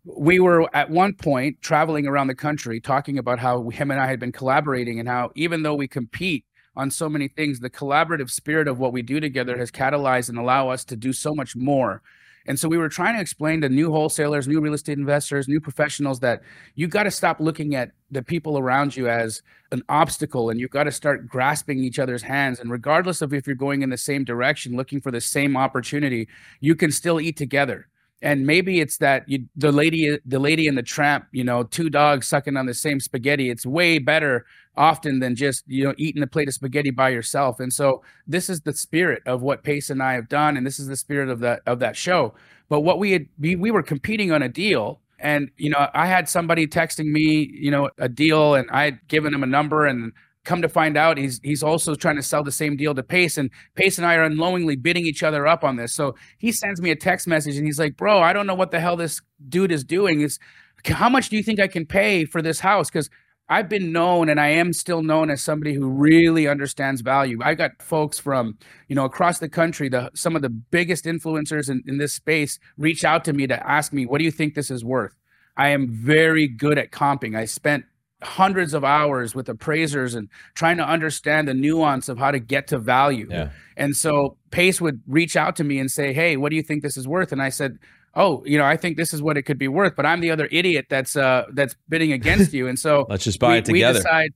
we 0.03 0.39
were 0.39 0.73
at 0.75 0.89
one 0.89 1.13
point 1.13 1.61
traveling 1.61 2.07
around 2.07 2.27
the 2.27 2.35
country 2.35 2.79
talking 2.79 3.17
about 3.17 3.39
how 3.39 3.69
him 3.69 3.91
and 3.91 3.99
I 3.99 4.07
had 4.07 4.19
been 4.19 4.31
collaborating 4.31 4.99
and 4.99 5.07
how 5.07 5.31
even 5.35 5.63
though 5.63 5.75
we 5.75 5.87
compete 5.87 6.45
on 6.75 6.91
so 6.91 7.09
many 7.09 7.27
things, 7.27 7.59
the 7.59 7.69
collaborative 7.69 8.29
spirit 8.29 8.67
of 8.67 8.79
what 8.79 8.93
we 8.93 9.01
do 9.01 9.19
together 9.19 9.57
has 9.57 9.71
catalyzed 9.71 10.29
and 10.29 10.37
allow 10.37 10.69
us 10.69 10.85
to 10.85 10.95
do 10.95 11.11
so 11.11 11.33
much 11.33 11.55
more. 11.55 12.01
And 12.45 12.57
so 12.57 12.69
we 12.69 12.77
were 12.77 12.87
trying 12.87 13.15
to 13.15 13.21
explain 13.21 13.59
to 13.61 13.69
new 13.69 13.91
wholesalers, 13.91 14.47
new 14.47 14.61
real 14.61 14.73
estate 14.73 14.97
investors, 14.97 15.49
new 15.49 15.59
professionals 15.59 16.21
that 16.21 16.41
you 16.75 16.87
got 16.87 17.03
to 17.03 17.11
stop 17.11 17.41
looking 17.41 17.75
at 17.75 17.91
the 18.09 18.23
people 18.23 18.57
around 18.57 18.95
you 18.95 19.09
as 19.09 19.41
an 19.73 19.83
obstacle 19.89 20.49
and 20.49 20.57
you've 20.59 20.71
got 20.71 20.85
to 20.85 20.91
start 20.91 21.27
grasping 21.27 21.79
each 21.79 21.99
other's 21.99 22.23
hands. 22.23 22.61
And 22.61 22.71
regardless 22.71 23.21
of 23.21 23.33
if 23.33 23.47
you're 23.47 23.55
going 23.55 23.81
in 23.81 23.89
the 23.89 23.97
same 23.97 24.23
direction, 24.23 24.77
looking 24.77 25.01
for 25.01 25.11
the 25.11 25.19
same 25.19 25.57
opportunity, 25.57 26.29
you 26.61 26.73
can 26.73 26.91
still 26.91 27.19
eat 27.19 27.35
together 27.35 27.89
and 28.21 28.47
maybe 28.47 28.79
it's 28.79 28.97
that 28.97 29.27
you, 29.29 29.45
the 29.55 29.71
lady 29.71 30.17
the 30.25 30.39
lady 30.39 30.67
and 30.67 30.77
the 30.77 30.83
tramp 30.83 31.27
you 31.31 31.43
know 31.43 31.63
two 31.63 31.89
dogs 31.89 32.27
sucking 32.27 32.57
on 32.57 32.65
the 32.65 32.73
same 32.73 32.99
spaghetti 32.99 33.49
it's 33.49 33.65
way 33.65 33.99
better 33.99 34.45
often 34.77 35.19
than 35.19 35.35
just 35.35 35.63
you 35.67 35.83
know 35.83 35.93
eating 35.97 36.23
a 36.23 36.27
plate 36.27 36.47
of 36.47 36.53
spaghetti 36.53 36.91
by 36.91 37.09
yourself. 37.09 37.59
And 37.59 37.73
so 37.73 38.03
this 38.27 38.49
is 38.49 38.61
the 38.61 38.73
spirit 38.73 39.23
of 39.25 39.41
what 39.41 39.63
pace 39.63 39.89
and 39.89 40.01
i 40.01 40.13
have 40.13 40.29
done 40.29 40.55
and 40.55 40.65
this 40.65 40.79
is 40.79 40.87
the 40.87 40.95
spirit 40.95 41.29
of 41.29 41.39
that 41.39 41.61
of 41.65 41.79
that 41.79 41.97
show. 41.97 42.33
But 42.69 42.81
what 42.81 42.99
we 42.99 43.11
had 43.11 43.27
we, 43.39 43.55
we 43.55 43.71
were 43.71 43.83
competing 43.83 44.31
on 44.31 44.41
a 44.41 44.49
deal 44.49 44.99
and 45.19 45.49
you 45.57 45.69
know 45.69 45.89
i 45.95 46.05
had 46.05 46.29
somebody 46.29 46.67
texting 46.67 47.11
me 47.11 47.49
you 47.51 47.71
know 47.71 47.89
a 47.97 48.07
deal 48.07 48.53
and 48.53 48.69
i 48.69 48.83
had 48.83 48.99
given 49.07 49.33
him 49.33 49.41
a 49.41 49.47
number 49.47 49.87
and 49.87 50.13
come 50.47 50.61
to 50.61 50.69
find 50.69 50.97
out 50.97 51.17
he's 51.17 51.39
he's 51.43 51.61
also 51.61 51.93
trying 51.93 52.15
to 52.15 52.23
sell 52.23 52.41
the 52.41 52.51
same 52.51 52.77
deal 52.77 52.95
to 52.95 53.03
Pace 53.03 53.37
and 53.37 53.51
Pace 53.75 53.97
and 53.97 54.07
I 54.07 54.15
are 54.15 54.23
unknowingly 54.23 54.77
bidding 54.77 55.05
each 55.05 55.21
other 55.21 55.45
up 55.45 55.63
on 55.63 55.75
this. 55.75 55.93
So 55.93 56.15
he 56.37 56.51
sends 56.51 56.81
me 56.81 56.89
a 56.89 56.95
text 56.95 57.27
message 57.27 57.57
and 57.57 57.65
he's 57.65 57.77
like, 57.77 57.97
"Bro, 57.97 58.21
I 58.21 58.33
don't 58.33 58.47
know 58.47 58.55
what 58.55 58.71
the 58.71 58.79
hell 58.79 58.95
this 58.95 59.21
dude 59.49 59.71
is 59.71 59.83
doing. 59.83 60.21
Is 60.21 60.39
how 60.85 61.09
much 61.09 61.29
do 61.29 61.35
you 61.35 61.43
think 61.43 61.59
I 61.59 61.67
can 61.67 61.85
pay 61.85 62.23
for 62.25 62.41
this 62.41 62.61
house 62.61 62.89
cuz 62.89 63.09
I've 63.49 63.69
been 63.69 63.91
known 63.91 64.29
and 64.29 64.39
I 64.39 64.49
am 64.49 64.73
still 64.73 65.03
known 65.03 65.29
as 65.29 65.41
somebody 65.41 65.73
who 65.73 65.87
really 65.87 66.47
understands 66.47 66.99
value. 67.01 67.39
I 67.41 67.53
got 67.53 67.81
folks 67.81 68.19
from, 68.19 68.57
you 68.89 68.95
know, 68.95 69.05
across 69.05 69.39
the 69.39 69.47
country, 69.47 69.87
the 69.89 70.11
some 70.15 70.35
of 70.35 70.41
the 70.41 70.49
biggest 70.49 71.05
influencers 71.05 71.69
in, 71.69 71.83
in 71.87 71.97
this 71.97 72.13
space 72.13 72.57
reach 72.77 73.03
out 73.05 73.23
to 73.25 73.33
me 73.33 73.47
to 73.47 73.69
ask 73.69 73.93
me, 73.93 74.05
what 74.05 74.19
do 74.19 74.25
you 74.25 74.31
think 74.31 74.53
this 74.53 74.71
is 74.71 74.83
worth? 74.83 75.15
I 75.57 75.69
am 75.69 75.87
very 75.89 76.47
good 76.47 76.77
at 76.77 76.91
comping. 76.91 77.35
I 77.35 77.45
spent 77.45 77.85
hundreds 78.23 78.73
of 78.73 78.83
hours 78.83 79.35
with 79.35 79.47
appraisers 79.47 80.15
and 80.15 80.29
trying 80.55 80.77
to 80.77 80.87
understand 80.87 81.47
the 81.47 81.53
nuance 81.53 82.09
of 82.09 82.17
how 82.17 82.31
to 82.31 82.39
get 82.39 82.67
to 82.67 82.79
value. 82.79 83.27
Yeah. 83.29 83.49
And 83.75 83.95
so 83.95 84.37
Pace 84.49 84.81
would 84.81 85.01
reach 85.07 85.35
out 85.35 85.55
to 85.57 85.63
me 85.63 85.77
and 85.79 85.91
say, 85.91 86.13
"Hey, 86.13 86.37
what 86.37 86.49
do 86.49 86.55
you 86.55 86.63
think 86.63 86.81
this 86.81 86.97
is 86.97 87.07
worth?" 87.07 87.31
And 87.31 87.41
I 87.41 87.49
said, 87.49 87.77
"Oh, 88.15 88.43
you 88.45 88.57
know, 88.57 88.65
I 88.65 88.75
think 88.75 88.97
this 88.97 89.13
is 89.13 89.21
what 89.21 89.37
it 89.37 89.43
could 89.43 89.59
be 89.59 89.67
worth, 89.67 89.95
but 89.95 90.05
I'm 90.05 90.19
the 90.19 90.31
other 90.31 90.47
idiot 90.51 90.87
that's 90.89 91.15
uh 91.15 91.45
that's 91.53 91.75
bidding 91.87 92.11
against 92.11 92.53
you." 92.53 92.67
And 92.67 92.79
so 92.79 93.05
let's 93.09 93.23
just 93.23 93.39
buy 93.39 93.51
we, 93.51 93.57
it 93.57 93.65
together. 93.65 93.93
We 93.93 94.03
decide, 94.03 94.33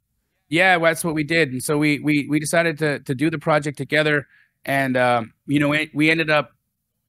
Yeah, 0.49 0.77
well, 0.77 0.91
that's 0.91 1.03
what 1.03 1.15
we 1.15 1.23
did, 1.23 1.51
and 1.51 1.63
so 1.63 1.77
we 1.77 1.99
we 1.99 2.27
we 2.29 2.39
decided 2.39 2.77
to 2.79 2.99
to 2.99 3.15
do 3.15 3.31
the 3.31 3.39
project 3.39 3.77
together, 3.77 4.27
and 4.63 4.95
um, 4.95 5.33
you 5.47 5.59
know 5.59 5.69
we, 5.69 5.89
we 5.93 6.11
ended 6.11 6.29
up 6.29 6.51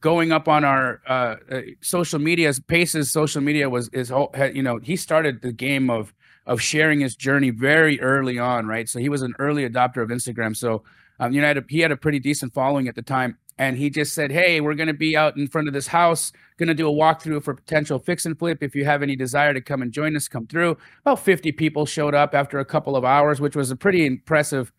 going 0.00 0.32
up 0.32 0.48
on 0.48 0.64
our 0.64 1.00
uh, 1.06 1.36
uh, 1.50 1.60
social 1.82 2.18
media. 2.18 2.50
Pace's 2.66 3.10
social 3.10 3.42
media 3.42 3.68
was 3.68 3.90
is 3.92 4.10
you 4.54 4.62
know 4.62 4.78
he 4.78 4.96
started 4.96 5.42
the 5.42 5.52
game 5.52 5.90
of 5.90 6.14
of 6.46 6.61
sharing 6.61 7.00
his 7.00 7.14
journey 7.16 7.50
very 7.50 8.00
early 8.00 8.38
on, 8.38 8.66
right? 8.66 8.88
So 8.88 8.99
he 8.99 9.08
was 9.08 9.22
an 9.22 9.34
early 9.38 9.68
adopter 9.68 10.02
of 10.02 10.08
Instagram. 10.08 10.56
So 10.56 10.82
um, 11.22 11.32
you 11.32 11.40
know, 11.40 11.54
he 11.68 11.78
had 11.78 11.92
a 11.92 11.96
pretty 11.96 12.18
decent 12.18 12.52
following 12.52 12.88
at 12.88 12.96
the 12.96 13.02
time, 13.02 13.38
and 13.56 13.76
he 13.76 13.90
just 13.90 14.12
said, 14.12 14.32
"Hey, 14.32 14.61
we're 14.61 14.75
going 14.75 14.88
to 14.88 14.92
be 14.92 15.16
out 15.16 15.37
in 15.37 15.46
front 15.46 15.68
of 15.68 15.75
this 15.75 15.87
house, 15.87 16.32
going 16.56 16.68
to 16.68 16.75
do 16.75 16.88
a 16.88 16.92
walkthrough 16.92 17.44
for 17.44 17.54
potential 17.54 18.00
fix 18.00 18.26
and 18.26 18.37
flip. 18.37 18.61
If 18.61 18.75
you 18.75 18.84
have 18.84 19.04
any 19.04 19.14
desire 19.14 19.54
to 19.54 19.61
come 19.61 19.82
and 19.82 19.92
join 19.92 20.16
us, 20.16 20.26
come 20.26 20.49
through." 20.49 20.76
About 21.02 21.20
50 21.20 21.52
people 21.52 21.87
showed 21.87 22.14
up 22.14 22.34
after 22.34 22.58
a 22.58 22.64
couple 22.64 22.96
of 22.96 23.04
hours, 23.04 23.40
which 23.40 23.54
was 23.54 23.70
a 23.70 23.76
pretty 23.76 24.04
impressive, 24.04 24.72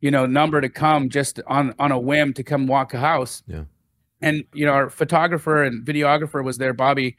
you 0.00 0.10
know, 0.10 0.26
number 0.26 0.60
to 0.60 0.68
come 0.68 1.10
just 1.10 1.40
on 1.46 1.74
on 1.78 1.92
a 1.92 1.98
whim 1.98 2.32
to 2.34 2.42
come 2.42 2.66
walk 2.66 2.92
a 2.92 2.98
house. 2.98 3.44
Yeah. 3.46 3.64
And 4.20 4.44
you 4.52 4.66
know, 4.66 4.72
our 4.72 4.90
photographer 4.90 5.62
and 5.62 5.86
videographer 5.86 6.42
was 6.42 6.58
there, 6.58 6.72
Bobby. 6.72 7.18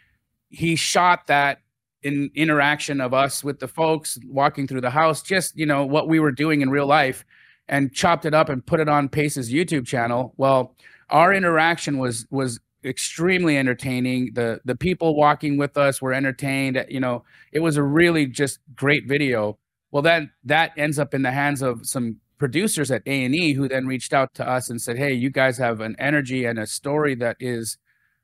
He 0.50 0.76
shot 0.76 1.28
that 1.28 1.60
in 2.06 2.30
interaction 2.36 3.02
of 3.02 3.16
us 3.16 3.44
with 3.44 3.60
the 3.60 3.68
folks 3.68 4.20
walking 4.28 4.68
through 4.68 4.82
the 4.82 4.92
house, 4.92 5.24
just 5.24 5.58
you 5.58 5.66
know 5.66 5.84
what 5.84 6.08
we 6.08 6.20
were 6.20 6.32
doing 6.32 6.62
in 6.62 6.70
real 6.70 6.86
life, 6.86 7.26
and 7.68 7.92
chopped 7.94 8.26
it 8.26 8.34
up 8.34 8.48
and 8.48 8.64
put 8.64 8.80
it 8.80 8.88
on 8.88 9.10
Pace's 9.10 9.52
YouTube 9.52 9.88
channel. 9.88 10.34
Well, 10.38 10.76
our 11.10 11.34
interaction 11.34 11.98
was 11.98 12.28
was 12.30 12.60
extremely 12.84 13.58
entertaining. 13.58 14.34
The 14.36 14.62
the 14.64 14.76
people 14.76 15.16
walking 15.16 15.58
with 15.58 15.78
us 15.78 16.00
were 16.00 16.14
entertained. 16.14 16.86
You 16.90 17.00
know, 17.00 17.24
it 17.52 17.60
was 17.60 17.76
a 17.76 17.84
really 17.84 18.28
just 18.28 18.60
great 18.76 19.08
video. 19.08 19.58
Well, 19.92 20.04
then 20.04 20.32
that 20.44 20.74
ends 20.78 21.00
up 21.00 21.16
in 21.16 21.24
the 21.24 21.32
hands 21.32 21.64
of 21.64 21.88
some 21.88 22.18
producers 22.38 22.92
at 22.92 23.02
A&E 23.06 23.54
who 23.54 23.68
then 23.68 23.88
reached 23.88 24.14
out 24.14 24.36
to 24.36 24.48
us 24.48 24.70
and 24.70 24.80
said, 24.80 25.00
"Hey, 25.00 25.14
you 25.14 25.32
guys 25.32 25.58
have 25.58 25.82
an 25.82 25.96
energy 25.98 26.46
and 26.46 26.60
a 26.60 26.68
story 26.68 27.16
that 27.16 27.38
is 27.40 27.78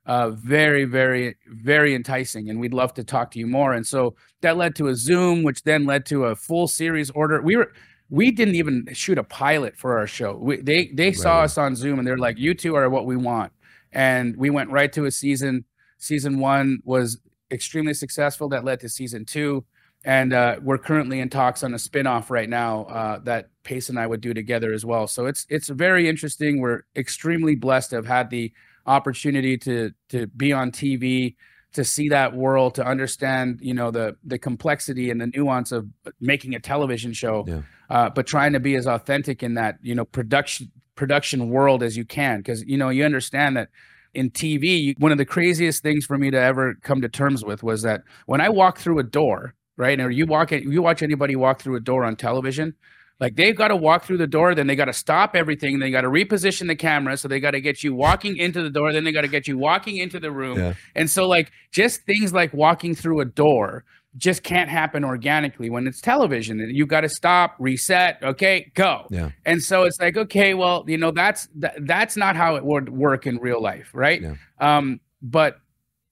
uh, 0.05 0.31
very, 0.31 0.85
very, 0.85 1.35
very 1.47 1.93
enticing, 1.93 2.49
and 2.49 2.59
we'd 2.59 2.73
love 2.73 2.93
to 2.95 3.03
talk 3.03 3.31
to 3.31 3.39
you 3.39 3.47
more." 3.47 3.73
And 3.73 3.85
so 3.85 4.15
that 4.41 4.57
led 4.57 4.75
to 4.77 4.87
a 4.87 4.95
Zoom, 4.95 5.43
which 5.43 5.63
then 5.63 5.85
led 5.85 6.05
to 6.07 6.25
a 6.25 6.35
full 6.35 6.67
series 6.67 7.09
order. 7.11 7.41
We 7.41 7.55
were 7.55 7.71
we 8.09 8.31
didn't 8.31 8.55
even 8.55 8.87
shoot 8.93 9.17
a 9.17 9.23
pilot 9.23 9.77
for 9.77 9.97
our 9.97 10.07
show. 10.07 10.35
We, 10.35 10.57
they 10.57 10.87
they 10.87 11.07
right. 11.07 11.15
saw 11.15 11.41
us 11.41 11.57
on 11.57 11.75
Zoom 11.75 11.99
and 11.99 12.07
they're 12.07 12.17
like, 12.17 12.37
"You 12.37 12.53
two 12.53 12.75
are 12.75 12.89
what 12.89 13.05
we 13.05 13.17
want," 13.17 13.51
and 13.91 14.35
we 14.37 14.49
went 14.49 14.69
right 14.69 14.91
to 14.93 15.05
a 15.05 15.11
season. 15.11 15.65
Season 15.97 16.39
one 16.39 16.79
was 16.83 17.19
extremely 17.51 17.93
successful. 17.93 18.49
That 18.49 18.63
led 18.63 18.79
to 18.81 18.89
season 18.89 19.25
two 19.25 19.65
and 20.03 20.33
uh, 20.33 20.55
we're 20.61 20.77
currently 20.77 21.19
in 21.19 21.29
talks 21.29 21.63
on 21.63 21.73
a 21.73 21.77
spinoff 21.77 22.29
right 22.29 22.49
now 22.49 22.85
uh, 22.85 23.19
that 23.19 23.49
Pace 23.63 23.89
and 23.89 23.99
I 23.99 24.07
would 24.07 24.21
do 24.21 24.33
together 24.33 24.73
as 24.73 24.83
well. 24.83 25.07
So 25.07 25.27
it's 25.27 25.45
it's 25.49 25.69
very 25.69 26.09
interesting. 26.09 26.59
We're 26.59 26.83
extremely 26.95 27.55
blessed 27.55 27.91
to 27.91 27.97
have 27.97 28.07
had 28.07 28.29
the 28.29 28.51
opportunity 28.85 29.57
to 29.57 29.91
to 30.09 30.27
be 30.27 30.53
on 30.53 30.71
TV, 30.71 31.35
to 31.73 31.83
see 31.83 32.09
that 32.09 32.35
world, 32.35 32.75
to 32.75 32.85
understand 32.85 33.59
you 33.61 33.73
know 33.73 33.91
the 33.91 34.15
the 34.23 34.37
complexity 34.37 35.09
and 35.09 35.19
the 35.21 35.27
nuance 35.27 35.71
of 35.71 35.87
making 36.19 36.55
a 36.55 36.59
television 36.59 37.13
show, 37.13 37.45
yeah. 37.47 37.61
uh, 37.89 38.09
but 38.09 38.27
trying 38.27 38.53
to 38.53 38.59
be 38.59 38.75
as 38.75 38.87
authentic 38.87 39.43
in 39.43 39.55
that 39.55 39.77
you 39.81 39.95
know 39.95 40.05
production 40.05 40.71
production 40.95 41.49
world 41.49 41.83
as 41.83 41.97
you 41.97 42.05
can, 42.05 42.39
because 42.39 42.63
you 42.63 42.77
know 42.77 42.89
you 42.89 43.03
understand 43.03 43.57
that 43.57 43.69
in 44.13 44.29
TV, 44.29 44.93
one 44.99 45.11
of 45.13 45.17
the 45.17 45.25
craziest 45.25 45.81
things 45.81 46.05
for 46.05 46.17
me 46.17 46.29
to 46.29 46.37
ever 46.37 46.75
come 46.81 47.01
to 47.01 47.07
terms 47.07 47.45
with 47.45 47.63
was 47.63 47.81
that 47.83 48.03
when 48.25 48.41
I 48.41 48.49
walk 48.49 48.77
through 48.77 48.99
a 48.99 49.03
door 49.03 49.55
right? 49.77 49.99
Or 49.99 50.11
you 50.11 50.27
walk 50.27 50.51
it, 50.51 50.63
you 50.63 50.81
watch 50.81 51.01
anybody 51.01 51.35
walk 51.35 51.59
through 51.59 51.75
a 51.75 51.79
door 51.79 52.03
on 52.05 52.15
television, 52.15 52.75
like 53.21 53.35
they've 53.35 53.55
got 53.55 53.69
to 53.69 53.75
walk 53.75 54.03
through 54.03 54.17
the 54.17 54.27
door, 54.27 54.53
then 54.53 54.67
they 54.67 54.75
got 54.75 54.85
to 54.85 54.93
stop 54.93 55.35
everything, 55.35 55.79
they 55.79 55.91
got 55.91 56.01
to 56.01 56.09
reposition 56.09 56.67
the 56.67 56.75
camera, 56.75 57.15
so 57.15 57.27
they 57.27 57.39
got 57.39 57.51
to 57.51 57.61
get 57.61 57.83
you 57.83 57.95
walking 57.95 58.35
into 58.35 58.61
the 58.61 58.69
door, 58.69 58.91
then 58.91 59.03
they 59.03 59.11
got 59.13 59.21
to 59.21 59.29
get 59.29 59.47
you 59.47 59.57
walking 59.57 59.97
into 59.97 60.19
the 60.19 60.31
room, 60.31 60.57
yeah. 60.57 60.73
and 60.95 61.09
so 61.09 61.27
like 61.27 61.51
just 61.71 62.01
things 62.01 62.33
like 62.33 62.53
walking 62.53 62.95
through 62.95 63.21
a 63.21 63.25
door 63.25 63.85
just 64.17 64.43
can't 64.43 64.69
happen 64.69 65.05
organically 65.05 65.69
when 65.69 65.87
it's 65.87 66.01
television 66.01 66.59
you 66.69 66.85
got 66.85 66.99
to 66.99 67.07
stop 67.07 67.55
reset 67.59 68.21
okay 68.21 68.69
go 68.75 69.07
yeah 69.09 69.31
and 69.45 69.61
so 69.61 69.83
it's 69.83 70.01
like 70.01 70.17
okay 70.17 70.53
well 70.53 70.83
you 70.85 70.97
know 70.97 71.11
that's 71.11 71.47
that, 71.55 71.75
that's 71.85 72.17
not 72.17 72.35
how 72.35 72.55
it 72.55 72.65
would 72.65 72.89
work 72.89 73.25
in 73.25 73.37
real 73.37 73.61
life 73.61 73.89
right 73.93 74.21
yeah. 74.21 74.35
um 74.59 74.99
but 75.21 75.61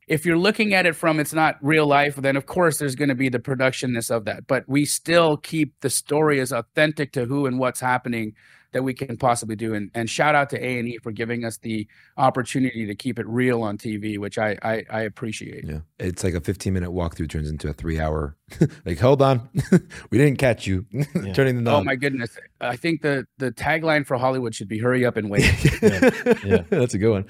if 0.09 0.25
you're 0.25 0.37
looking 0.37 0.73
at 0.73 0.85
it 0.85 0.95
from 0.95 1.19
it's 1.19 1.33
not 1.33 1.55
real 1.61 1.87
life, 1.87 2.15
then 2.15 2.35
of 2.35 2.47
course 2.47 2.79
there's 2.79 2.95
going 2.95 3.09
to 3.09 3.15
be 3.15 3.29
the 3.29 3.39
productionness 3.39 4.09
of 4.09 4.25
that. 4.25 4.47
But 4.47 4.63
we 4.67 4.83
still 4.83 5.37
keep 5.37 5.79
the 5.81 5.89
story 5.89 6.41
as 6.41 6.51
authentic 6.51 7.13
to 7.13 7.25
who 7.25 7.45
and 7.45 7.59
what's 7.59 7.79
happening 7.79 8.33
that 8.71 8.83
we 8.83 8.93
can 8.93 9.17
possibly 9.17 9.55
do. 9.55 9.73
And, 9.73 9.89
and 9.93 10.09
shout 10.09 10.35
out 10.35 10.49
to 10.51 10.63
A 10.63 10.79
and 10.79 10.87
E 10.87 10.97
for 11.01 11.11
giving 11.11 11.45
us 11.45 11.57
the 11.57 11.87
opportunity 12.17 12.85
to 12.85 12.95
keep 12.95 13.19
it 13.19 13.27
real 13.27 13.61
on 13.61 13.77
TV, 13.77 14.17
which 14.17 14.37
I 14.37 14.57
I, 14.63 14.83
I 14.89 15.01
appreciate. 15.01 15.65
Yeah, 15.65 15.79
it's 15.99 16.23
like 16.23 16.33
a 16.33 16.41
15 16.41 16.73
minute 16.73 16.89
walkthrough 16.89 17.29
turns 17.29 17.49
into 17.49 17.69
a 17.69 17.73
three 17.73 17.99
hour. 17.99 18.35
like, 18.85 18.99
hold 18.99 19.21
on, 19.21 19.47
we 20.09 20.17
didn't 20.17 20.37
catch 20.37 20.67
you. 20.67 20.85
Yeah. 21.19 21.33
Turning 21.33 21.55
the 21.55 21.61
knob. 21.61 21.81
Oh 21.81 21.83
my 21.83 21.95
goodness! 21.95 22.37
I 22.61 22.77
think 22.77 23.01
the 23.01 23.25
the 23.39 23.51
tagline 23.51 24.05
for 24.05 24.17
Hollywood 24.17 24.55
should 24.55 24.69
be 24.69 24.79
"Hurry 24.79 25.05
up 25.05 25.17
and 25.17 25.29
wait." 25.29 25.41
yeah. 25.81 26.09
yeah, 26.45 26.63
that's 26.69 26.93
a 26.93 26.97
good 26.97 27.11
one. 27.11 27.25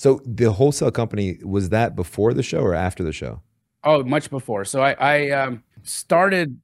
So 0.00 0.22
the 0.24 0.50
wholesale 0.50 0.90
company 0.90 1.36
was 1.44 1.68
that 1.68 1.94
before 1.94 2.32
the 2.32 2.42
show 2.42 2.60
or 2.60 2.74
after 2.74 3.04
the 3.04 3.12
show? 3.12 3.42
Oh, 3.84 4.02
much 4.02 4.30
before. 4.30 4.64
So 4.64 4.80
I, 4.80 4.92
I 4.92 5.30
um, 5.32 5.62
started 5.82 6.58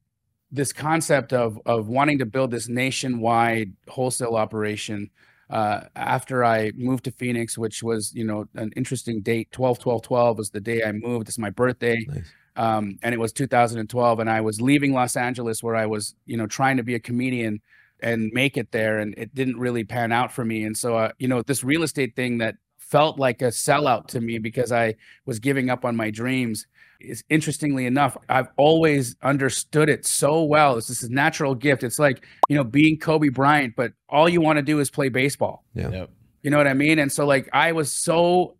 this 0.51 0.73
concept 0.73 1.33
of 1.33 1.59
of 1.67 1.87
wanting 1.87 2.17
to 2.17 2.25
build 2.25 2.49
this 2.49 2.67
nationwide 2.67 3.73
wholesale 3.89 4.35
operation 4.37 5.11
uh, 5.51 5.81
after 5.95 6.43
I 6.43 6.71
moved 6.75 7.03
to 7.03 7.11
Phoenix, 7.11 7.59
which 7.59 7.83
was 7.83 8.11
you 8.15 8.23
know 8.23 8.47
an 8.55 8.71
interesting 8.75 9.21
date. 9.21 9.51
12 9.51 9.77
12 9.77 10.01
12 10.01 10.37
was 10.39 10.49
the 10.49 10.59
day 10.59 10.83
I 10.83 10.91
moved. 10.91 11.27
It's 11.27 11.37
my 11.37 11.51
birthday. 11.51 12.07
Nice. 12.07 12.25
Um, 12.55 12.97
and 13.03 13.13
it 13.13 13.19
was 13.19 13.31
2012 13.33 14.19
and 14.19 14.27
I 14.31 14.41
was 14.41 14.59
leaving 14.59 14.93
Los 14.93 15.15
Angeles 15.15 15.61
where 15.61 15.75
I 15.75 15.85
was 15.85 16.15
you 16.25 16.37
know 16.37 16.47
trying 16.47 16.77
to 16.77 16.83
be 16.83 16.95
a 16.95 16.99
comedian 16.99 17.61
and 17.99 18.31
make 18.33 18.57
it 18.57 18.71
there 18.71 18.97
and 18.97 19.13
it 19.15 19.35
didn't 19.35 19.59
really 19.59 19.83
pan 19.83 20.11
out 20.11 20.31
for 20.31 20.43
me 20.43 20.63
and 20.63 20.75
so 20.75 20.97
uh, 20.97 21.11
you 21.19 21.27
know 21.27 21.43
this 21.43 21.63
real 21.63 21.83
estate 21.83 22.15
thing 22.15 22.39
that 22.39 22.55
felt 22.89 23.19
like 23.19 23.41
a 23.41 23.47
sellout 23.47 24.07
to 24.07 24.21
me 24.21 24.37
because 24.37 24.71
I 24.71 24.95
was 25.25 25.39
giving 25.39 25.69
up 25.69 25.85
on 25.85 25.95
my 25.95 26.09
dreams. 26.09 26.65
Is 26.99 27.23
interestingly 27.29 27.85
enough, 27.85 28.17
I've 28.27 28.47
always 28.57 29.15
understood 29.21 29.87
it 29.87 30.03
so 30.03 30.43
well. 30.43 30.77
It's 30.77 30.87
this 30.87 31.03
natural 31.03 31.53
gift. 31.53 31.83
It's 31.83 31.99
like, 31.99 32.25
you 32.49 32.55
know, 32.55 32.63
being 32.63 32.97
Kobe 32.97 33.29
Bryant, 33.29 33.75
but 33.75 33.91
all 34.09 34.27
you 34.27 34.41
want 34.41 34.57
to 34.57 34.63
do 34.63 34.79
is 34.79 34.89
play 34.89 35.09
baseball. 35.09 35.63
Yeah. 35.75 35.91
Yep. 35.91 36.09
You 36.41 36.49
know 36.49 36.57
what 36.57 36.65
I 36.65 36.73
mean? 36.73 36.97
And 36.97 37.11
so 37.11 37.27
like 37.27 37.49
I 37.53 37.71
was 37.71 37.91
so 37.91 38.57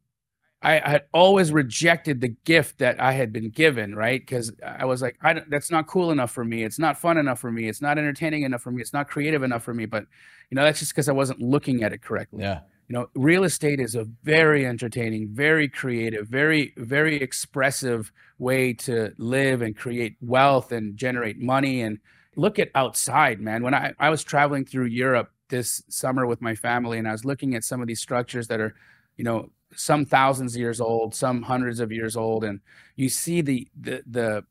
I, 0.61 0.73
had 0.87 1.05
always 1.13 1.51
rejected 1.51 2.21
the 2.21 2.35
gift 2.43 2.79
that 2.79 3.01
I 3.01 3.11
had 3.13 3.31
been 3.31 3.49
given, 3.49 3.95
right? 3.95 4.19
Because 4.19 4.51
I 4.63 4.85
was 4.85 5.01
like, 5.01 5.17
I, 5.23 5.41
that's 5.49 5.71
not 5.71 5.87
cool 5.87 6.11
enough 6.11 6.31
for 6.31 6.43
me. 6.43 6.63
It's 6.63 6.79
not 6.79 6.97
fun 6.99 7.17
enough 7.17 7.39
for 7.39 7.51
me. 7.51 7.67
It's 7.67 7.81
not 7.81 7.97
entertaining 7.97 8.43
enough 8.43 8.61
for 8.61 8.71
me. 8.71 8.81
It's 8.81 8.93
not 8.93 9.07
creative 9.07 9.43
enough 9.43 9.63
for 9.63 9.73
me. 9.73 9.85
But, 9.85 10.05
you 10.49 10.55
know, 10.55 10.63
that's 10.63 10.79
just 10.79 10.93
because 10.93 11.09
I 11.09 11.13
wasn't 11.13 11.41
looking 11.41 11.83
at 11.83 11.93
it 11.93 12.01
correctly. 12.01 12.41
Yeah 12.41 12.61
you 12.87 12.93
know 12.93 13.09
real 13.15 13.43
estate 13.43 13.79
is 13.79 13.95
a 13.95 14.05
very 14.23 14.65
entertaining 14.65 15.27
very 15.31 15.67
creative 15.67 16.27
very 16.27 16.73
very 16.77 17.17
expressive 17.17 18.11
way 18.39 18.73
to 18.73 19.13
live 19.17 19.61
and 19.61 19.75
create 19.75 20.15
wealth 20.21 20.71
and 20.71 20.95
generate 20.95 21.39
money. 21.39 21.81
And 21.81 21.99
look 22.35 22.59
at 22.59 22.69
outside 22.75 23.39
man. 23.41 23.63
When 23.63 23.73
i, 23.73 23.93
I 23.99 24.09
was 24.09 24.23
traveling 24.23 24.65
through 24.65 24.85
europe 24.85 25.31
this 25.49 25.81
summer 25.89 26.25
with 26.27 26.41
my 26.41 26.55
family 26.55 26.97
and 26.97 27.07
i 27.07 27.11
was 27.11 27.25
looking 27.25 27.55
at 27.55 27.63
some 27.63 27.81
of 27.81 27.87
these 27.87 28.01
structures 28.01 28.47
that 28.47 28.59
are 28.59 28.75
you 29.15 29.23
know 29.23 29.49
some 29.75 30.05
thousands 30.05 30.55
of 30.55 30.59
years 30.59 30.79
old 30.79 31.13
some 31.13 31.41
hundreds 31.41 31.79
of 31.79 31.91
years 31.91 32.15
old. 32.15 32.43
And 32.43 32.59
you 32.95 33.09
see 33.09 33.41
the 33.41 33.67
the, 33.79 34.03
the 34.09 34.43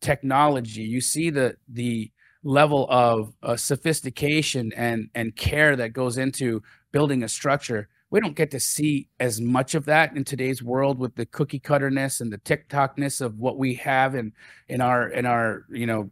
technology 0.00 0.82
you 0.82 1.00
see 1.00 1.28
the 1.30 1.56
the 1.68 2.10
level 2.44 2.86
of 2.88 3.34
uh, 3.42 3.56
sophistication 3.56 4.72
and 4.76 5.10
and 5.14 5.34
care 5.34 5.74
that 5.76 5.92
goes 5.92 6.18
into 6.18 6.62
building 6.92 7.22
a 7.22 7.28
structure 7.28 7.88
we 8.10 8.20
don't 8.20 8.36
get 8.36 8.50
to 8.50 8.60
see 8.60 9.08
as 9.20 9.38
much 9.38 9.74
of 9.74 9.84
that 9.84 10.16
in 10.16 10.24
today's 10.24 10.62
world 10.62 10.98
with 10.98 11.14
the 11.14 11.26
cookie 11.26 11.58
cutterness 11.58 12.20
and 12.20 12.32
the 12.32 12.38
tiktokness 12.38 13.20
of 13.20 13.38
what 13.38 13.58
we 13.58 13.74
have 13.74 14.14
in 14.14 14.32
in 14.68 14.80
our 14.80 15.08
in 15.08 15.26
our 15.26 15.64
you 15.70 15.86
know 15.86 16.10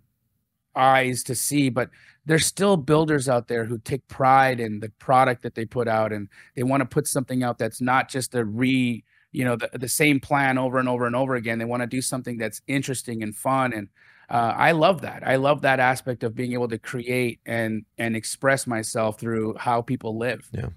eyes 0.75 1.23
to 1.23 1.35
see 1.35 1.71
but 1.71 1.89
there's 2.27 2.45
still 2.45 2.77
builders 2.77 3.29
out 3.29 3.49
there 3.49 3.65
who 3.65 3.79
take 3.79 4.07
pride 4.09 4.61
in 4.61 4.81
the 4.81 4.91
product 4.99 5.43
that 5.43 5.55
they 5.55 5.65
put 5.65 5.89
out 5.89 6.13
and 6.13 6.29
they 6.55 6.63
want 6.63 6.81
to 6.83 6.87
put 6.87 7.07
something 7.07 7.43
out 7.43 7.57
that's 7.57 7.81
not 7.81 8.11
just 8.11 8.35
a 8.35 8.45
re 8.45 9.03
you 9.37 9.45
know 9.45 9.55
the, 9.55 9.69
the 9.75 9.89
same 9.89 10.19
plan 10.19 10.57
over 10.57 10.79
and 10.79 10.89
over 10.89 11.07
and 11.07 11.15
over 11.15 11.35
again. 11.35 11.59
They 11.59 11.67
want 11.67 11.83
to 11.83 11.87
do 11.87 12.01
something 12.01 12.39
that's 12.39 12.63
interesting 12.67 13.23
and 13.23 13.37
fun 13.37 13.75
and 13.75 13.89
uh, 14.29 14.55
I 14.57 14.73
love 14.73 15.03
that. 15.03 15.27
I 15.27 15.37
love 15.37 15.63
that 15.63 15.81
aspect 15.81 16.25
of 16.25 16.35
being 16.35 16.53
able 16.53 16.69
to 16.69 16.79
create 16.79 17.41
and 17.47 17.85
and 17.99 18.17
express 18.17 18.67
myself 18.67 19.19
through 19.19 19.55
how 19.59 19.83
people 19.83 20.19
live. 20.19 20.49
Yeah. 20.53 20.69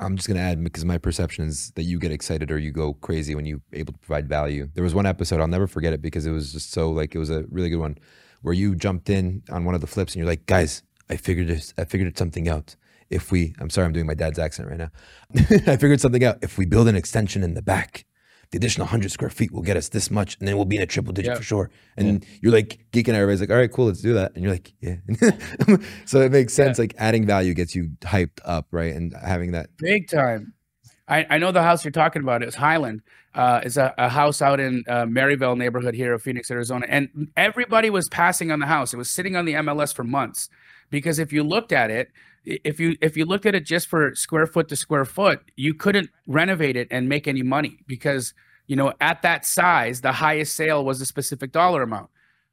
I'm 0.00 0.16
just 0.16 0.26
gonna 0.26 0.40
add 0.40 0.62
because 0.64 0.84
my 0.84 0.98
perception 0.98 1.46
is 1.46 1.70
that 1.72 1.82
you 1.82 1.98
get 1.98 2.12
excited 2.12 2.50
or 2.50 2.58
you 2.58 2.70
go 2.72 2.94
crazy 2.94 3.34
when 3.34 3.44
you're 3.44 3.60
able 3.72 3.92
to 3.92 3.98
provide 3.98 4.28
value. 4.28 4.68
There 4.74 4.84
was 4.84 4.94
one 4.94 5.06
episode 5.06 5.40
I'll 5.40 5.48
never 5.48 5.66
forget 5.66 5.92
it 5.92 6.00
because 6.00 6.26
it 6.26 6.30
was 6.30 6.52
just 6.52 6.72
so 6.72 6.90
like 6.90 7.14
it 7.14 7.18
was 7.18 7.30
a 7.30 7.44
really 7.50 7.68
good 7.68 7.80
one 7.80 7.98
where 8.42 8.54
you 8.54 8.74
jumped 8.74 9.10
in 9.10 9.42
on 9.50 9.64
one 9.64 9.74
of 9.74 9.80
the 9.80 9.86
flips 9.86 10.14
and 10.14 10.20
you're 10.20 10.30
like, 10.30 10.46
guys, 10.46 10.82
I 11.08 11.16
figured 11.16 11.48
this, 11.48 11.74
I 11.76 11.84
figured 11.84 12.16
something 12.16 12.48
out. 12.48 12.76
If 13.10 13.32
we, 13.32 13.54
I'm 13.58 13.70
sorry, 13.70 13.86
I'm 13.86 13.92
doing 13.92 14.06
my 14.06 14.14
dad's 14.14 14.38
accent 14.38 14.68
right 14.68 14.78
now. 14.78 14.90
I 15.66 15.76
figured 15.76 16.00
something 16.00 16.22
out. 16.22 16.38
If 16.42 16.56
we 16.56 16.64
build 16.64 16.86
an 16.86 16.94
extension 16.94 17.42
in 17.42 17.54
the 17.54 17.62
back, 17.62 18.04
the 18.50 18.56
additional 18.56 18.84
100 18.86 19.12
square 19.12 19.30
feet 19.30 19.52
will 19.52 19.62
get 19.62 19.76
us 19.76 19.88
this 19.90 20.10
much, 20.10 20.36
and 20.40 20.48
then 20.48 20.56
we'll 20.56 20.64
be 20.64 20.76
in 20.76 20.82
a 20.82 20.86
triple 20.86 21.12
digit 21.12 21.30
Yeah. 21.32 21.36
for 21.36 21.42
sure. 21.42 21.70
And 21.96 22.26
you're 22.40 22.52
like 22.52 22.84
geeking 22.92 23.10
out. 23.10 23.16
Everybody's 23.16 23.40
like, 23.40 23.50
all 23.50 23.56
right, 23.56 23.70
cool, 23.70 23.86
let's 23.86 24.00
do 24.02 24.14
that. 24.14 24.34
And 24.34 24.42
you're 24.42 24.52
like, 24.52 24.72
yeah. 24.80 24.96
so 26.04 26.20
it 26.20 26.32
makes 26.32 26.52
sense. 26.52 26.78
Like 26.78 26.94
adding 26.98 27.26
value 27.26 27.54
gets 27.54 27.74
you 27.74 27.90
hyped 28.00 28.40
up, 28.44 28.66
right? 28.72 28.92
And 28.94 29.14
having 29.24 29.52
that. 29.52 29.70
Big 29.78 30.08
time. 30.08 30.54
I, 31.06 31.26
I 31.30 31.38
know 31.38 31.52
the 31.52 31.62
house 31.62 31.84
you're 31.84 31.90
talking 31.92 32.22
about 32.22 32.42
is 32.42 32.54
Highland. 32.54 33.02
Uh, 33.34 33.60
it's 33.64 33.76
a, 33.76 33.94
a 33.98 34.08
house 34.08 34.42
out 34.42 34.58
in 34.58 34.82
uh, 34.88 35.06
Maryvale 35.06 35.54
neighborhood 35.56 35.94
here 35.94 36.12
of 36.14 36.22
Phoenix, 36.22 36.50
Arizona, 36.50 36.86
and 36.88 37.28
everybody 37.36 37.88
was 37.90 38.08
passing 38.08 38.50
on 38.50 38.58
the 38.58 38.66
house. 38.66 38.92
It 38.92 38.96
was 38.96 39.08
sitting 39.10 39.36
on 39.36 39.44
the 39.44 39.54
MLS 39.54 39.94
for 39.94 40.02
months 40.02 40.48
because 40.90 41.20
if 41.20 41.32
you 41.32 41.44
looked 41.44 41.70
at 41.72 41.90
it, 41.90 42.10
if 42.44 42.80
you 42.80 42.96
if 43.00 43.16
you 43.16 43.24
looked 43.24 43.46
at 43.46 43.54
it 43.54 43.64
just 43.64 43.88
for 43.88 44.14
square 44.14 44.46
foot 44.46 44.68
to 44.68 44.76
square 44.76 45.04
foot, 45.04 45.40
you 45.56 45.74
couldn't 45.74 46.10
renovate 46.26 46.76
it 46.76 46.88
and 46.90 47.08
make 47.08 47.28
any 47.28 47.42
money 47.42 47.78
because 47.86 48.34
you 48.66 48.76
know 48.76 48.92
at 49.00 49.22
that 49.22 49.44
size, 49.44 50.00
the 50.00 50.12
highest 50.12 50.56
sale 50.56 50.84
was 50.84 51.00
a 51.00 51.06
specific 51.06 51.52
dollar 51.52 51.82
amount. 51.82 52.10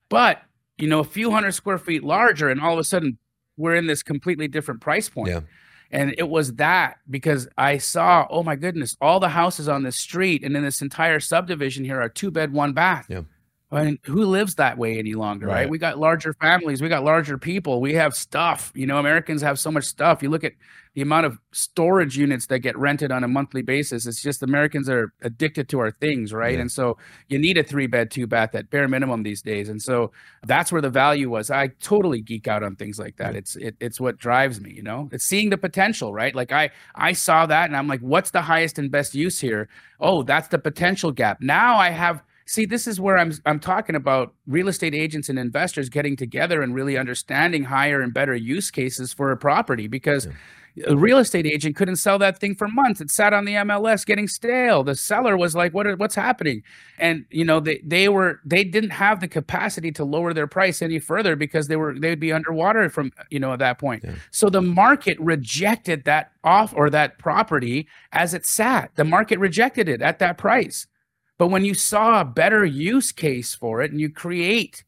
But 0.09 0.41
you 0.77 0.87
know, 0.87 0.99
a 0.99 1.05
few 1.05 1.31
hundred 1.31 1.53
square 1.53 1.77
feet 1.77 2.03
larger, 2.03 2.49
and 2.49 2.61
all 2.61 2.73
of 2.73 2.79
a 2.79 2.83
sudden 2.83 3.17
we're 3.57 3.75
in 3.75 3.87
this 3.87 4.03
completely 4.03 4.47
different 4.47 4.81
price 4.81 5.09
point. 5.09 5.29
Yeah. 5.29 5.41
And 5.89 6.13
it 6.17 6.29
was 6.29 6.55
that 6.55 6.97
because 7.09 7.47
I 7.57 7.77
saw, 7.77 8.27
oh 8.29 8.43
my 8.43 8.55
goodness, 8.55 8.97
all 8.99 9.19
the 9.19 9.29
houses 9.29 9.69
on 9.69 9.83
this 9.83 9.97
street 9.97 10.43
and 10.43 10.55
in 10.55 10.63
this 10.63 10.81
entire 10.81 11.19
subdivision 11.19 11.85
here 11.85 12.01
are 12.01 12.09
two 12.09 12.29
bed, 12.29 12.51
one 12.51 12.73
bath. 12.73 13.05
Yeah. 13.09 13.21
I 13.69 13.83
mean, 13.83 13.99
who 14.03 14.23
lives 14.25 14.55
that 14.55 14.77
way 14.77 14.97
any 14.97 15.13
longer, 15.13 15.47
right. 15.47 15.53
Right. 15.55 15.69
We 15.69 15.77
got 15.77 15.99
larger 15.99 16.33
families, 16.33 16.81
we 16.81 16.87
got 16.87 17.03
larger 17.03 17.37
people, 17.37 17.81
we 17.81 17.93
have 17.95 18.15
stuff. 18.15 18.71
You 18.73 18.87
know, 18.87 18.97
Americans 18.97 19.41
have 19.41 19.59
so 19.59 19.71
much 19.71 19.83
stuff. 19.83 20.23
You 20.23 20.29
look 20.29 20.45
at 20.45 20.53
the 20.93 21.01
amount 21.01 21.25
of 21.27 21.37
storage 21.51 22.17
units 22.17 22.47
that 22.47 22.59
get 22.59 22.75
rented 22.77 23.11
on 23.11 23.23
a 23.23 23.27
monthly 23.27 23.61
basis. 23.61 24.07
It's 24.07 24.21
just 24.21 24.41
Americans 24.41 24.89
are 24.89 25.13
addicted 25.21 25.69
to 25.69 25.79
our 25.79 25.91
things, 25.91 26.33
right? 26.33 26.55
Yeah. 26.55 26.61
And 26.61 26.71
so 26.71 26.97
you 27.27 27.37
need 27.37 27.57
a 27.57 27.63
three 27.63 27.87
bed, 27.87 28.09
two 28.09 28.25
bath 28.25 28.55
at 28.55 28.69
bare 28.69 28.87
minimum 28.87 29.21
these 29.21 29.41
days. 29.41 29.69
And 29.69 29.79
so 29.79 30.11
that's 30.45 30.71
where 30.71 30.81
the 30.81 30.89
value 30.89 31.29
was. 31.29 31.51
I 31.51 31.67
totally 31.67 32.21
geek 32.21 32.47
out 32.47 32.63
on 32.63 32.77
things 32.77 32.97
like 32.97 33.17
that. 33.17 33.35
It's 33.35 33.55
it, 33.57 33.75
it's 33.79 33.99
what 33.99 34.17
drives 34.17 34.59
me, 34.59 34.71
you 34.71 34.81
know. 34.81 35.07
It's 35.11 35.25
seeing 35.25 35.51
the 35.51 35.57
potential, 35.57 36.13
right? 36.13 36.33
Like 36.33 36.51
I 36.51 36.71
I 36.95 37.11
saw 37.11 37.45
that 37.45 37.65
and 37.65 37.75
I'm 37.77 37.87
like, 37.87 38.01
what's 38.01 38.31
the 38.31 38.41
highest 38.41 38.79
and 38.79 38.89
best 38.89 39.13
use 39.13 39.39
here? 39.39 39.69
Oh, 39.99 40.23
that's 40.23 40.47
the 40.47 40.57
potential 40.57 41.11
gap. 41.11 41.41
Now 41.41 41.77
I 41.77 41.89
have 41.89 42.23
see 42.47 42.65
this 42.65 42.87
is 42.87 42.99
where 42.99 43.17
I'm 43.17 43.33
I'm 43.45 43.59
talking 43.59 43.95
about 43.95 44.33
real 44.47 44.67
estate 44.67 44.95
agents 44.95 45.29
and 45.29 45.37
investors 45.37 45.89
getting 45.89 46.15
together 46.15 46.61
and 46.61 46.73
really 46.73 46.97
understanding 46.97 47.65
higher 47.65 48.01
and 48.01 48.13
better 48.13 48.35
use 48.35 48.71
cases 48.71 49.13
for 49.13 49.31
a 49.31 49.37
property 49.37 49.87
because 49.87 50.27
a 50.85 50.95
real 50.95 51.17
estate 51.17 51.45
agent 51.45 51.75
couldn't 51.75 51.95
sell 51.95 52.19
that 52.19 52.37
thing 52.39 52.53
for 52.55 52.67
months. 52.67 53.01
It 53.01 53.09
sat 53.09 53.33
on 53.33 53.45
the 53.45 53.53
MLS 53.53 54.05
getting 54.05 54.27
stale. 54.27 54.83
The 54.83 54.95
seller 54.95 55.35
was 55.35 55.55
like, 55.55 55.73
"What? 55.73 55.87
Are, 55.87 55.95
what's 55.95 56.15
happening?" 56.15 56.63
And 56.99 57.25
you 57.29 57.43
know, 57.43 57.59
they 57.59 57.81
they 57.83 58.09
were 58.09 58.39
they 58.45 58.63
didn't 58.63 58.91
have 58.91 59.19
the 59.19 59.27
capacity 59.27 59.91
to 59.93 60.05
lower 60.05 60.33
their 60.33 60.47
price 60.47 60.81
any 60.81 60.99
further 60.99 61.35
because 61.35 61.67
they 61.67 61.75
were 61.75 61.97
they'd 61.97 62.19
be 62.19 62.31
underwater 62.31 62.89
from 62.89 63.11
you 63.29 63.39
know 63.39 63.53
at 63.53 63.59
that 63.59 63.79
point. 63.79 64.03
Yeah. 64.03 64.15
So 64.31 64.49
the 64.49 64.61
market 64.61 65.19
rejected 65.19 66.05
that 66.05 66.31
off 66.43 66.73
or 66.75 66.89
that 66.91 67.17
property 67.17 67.87
as 68.11 68.33
it 68.33 68.45
sat. 68.45 68.91
The 68.95 69.03
market 69.03 69.39
rejected 69.39 69.89
it 69.89 70.01
at 70.01 70.19
that 70.19 70.37
price. 70.37 70.87
But 71.37 71.47
when 71.47 71.63
you 71.65 71.73
saw 71.73 72.21
a 72.21 72.25
better 72.25 72.65
use 72.65 73.11
case 73.11 73.53
for 73.53 73.81
it 73.81 73.91
and 73.91 74.01
you 74.01 74.09
create 74.09 74.83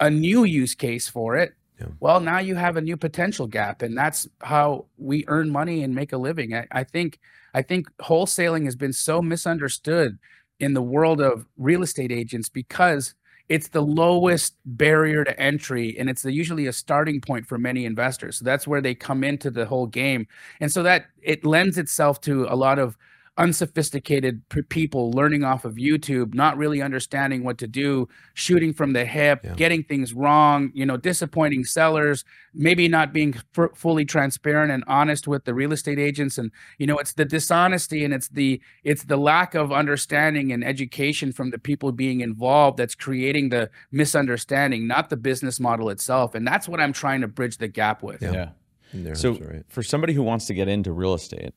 a 0.00 0.10
new 0.10 0.44
use 0.44 0.74
case 0.74 1.08
for 1.08 1.36
it, 1.36 1.54
Yeah. 1.80 1.86
well, 2.00 2.20
now 2.20 2.38
you 2.38 2.54
have 2.56 2.76
a 2.76 2.80
new 2.80 2.96
potential 2.96 3.46
gap. 3.46 3.82
And 3.82 3.96
that's 3.96 4.28
how 4.40 4.86
we 4.98 5.24
earn 5.28 5.50
money 5.50 5.82
and 5.82 5.94
make 5.94 6.12
a 6.12 6.18
living. 6.18 6.54
I, 6.54 6.66
I 6.70 6.84
think 6.84 7.18
I 7.54 7.62
think 7.62 7.88
wholesaling 7.98 8.64
has 8.64 8.76
been 8.76 8.92
so 8.92 9.22
misunderstood 9.22 10.18
in 10.60 10.74
the 10.74 10.82
world 10.82 11.20
of 11.20 11.46
real 11.56 11.82
estate 11.82 12.10
agents 12.12 12.48
because 12.48 13.14
it's 13.48 13.68
the 13.68 13.80
lowest 13.82 14.56
barrier 14.64 15.22
to 15.22 15.38
entry 15.38 15.96
and 15.98 16.08
it's 16.08 16.24
usually 16.24 16.66
a 16.66 16.72
starting 16.72 17.20
point 17.20 17.46
for 17.46 17.58
many 17.58 17.84
investors. 17.84 18.38
So 18.38 18.44
that's 18.44 18.66
where 18.66 18.80
they 18.80 18.94
come 18.94 19.22
into 19.22 19.50
the 19.50 19.66
whole 19.66 19.86
game. 19.86 20.26
And 20.60 20.72
so 20.72 20.82
that 20.82 21.06
it 21.22 21.44
lends 21.44 21.76
itself 21.78 22.20
to 22.22 22.46
a 22.48 22.56
lot 22.56 22.78
of 22.78 22.96
unsophisticated 23.36 24.42
p- 24.48 24.62
people 24.62 25.10
learning 25.12 25.44
off 25.44 25.64
of 25.64 25.74
YouTube, 25.74 26.34
not 26.34 26.56
really 26.56 26.80
understanding 26.82 27.44
what 27.44 27.58
to 27.58 27.66
do, 27.66 28.08
shooting 28.34 28.72
from 28.72 28.92
the 28.92 29.04
hip, 29.04 29.40
Yeah. 29.44 29.54
getting 29.54 29.82
things 29.82 30.12
wrong, 30.14 30.70
you 30.74 30.86
know, 30.86 30.96
disappointing 30.96 31.64
sellers, 31.64 32.24
maybe 32.52 32.88
not 32.88 33.12
being 33.12 33.34
f- 33.56 33.70
fully 33.74 34.04
transparent 34.04 34.70
and 34.70 34.84
honest 34.86 35.26
with 35.26 35.44
the 35.44 35.54
real 35.54 35.72
estate 35.72 35.98
agents 35.98 36.38
and 36.38 36.50
you 36.78 36.86
know, 36.86 36.98
it's 36.98 37.12
the 37.14 37.24
dishonesty 37.24 38.04
and 38.04 38.12
it's 38.14 38.28
the 38.28 38.60
it's 38.82 39.04
the 39.04 39.16
lack 39.16 39.54
of 39.54 39.72
understanding 39.72 40.52
and 40.52 40.64
education 40.64 41.32
from 41.32 41.50
the 41.50 41.58
people 41.58 41.92
being 41.92 42.20
involved 42.20 42.76
that's 42.78 42.94
creating 42.94 43.48
the 43.48 43.70
misunderstanding, 43.90 44.86
not 44.86 45.10
the 45.10 45.16
business 45.16 45.58
model 45.60 45.90
itself. 45.90 46.34
And 46.34 46.46
that's 46.46 46.68
what 46.68 46.80
I'm 46.80 46.92
trying 46.92 47.20
to 47.22 47.28
bridge 47.28 47.58
the 47.58 47.68
gap 47.68 48.02
with. 48.02 48.22
Yeah. 48.22 48.50
yeah. 48.92 49.14
So, 49.14 49.32
right. 49.38 49.64
for 49.68 49.82
somebody 49.82 50.12
who 50.12 50.22
wants 50.22 50.46
to 50.46 50.54
get 50.54 50.68
into 50.68 50.92
real 50.92 51.14
estate, 51.14 51.52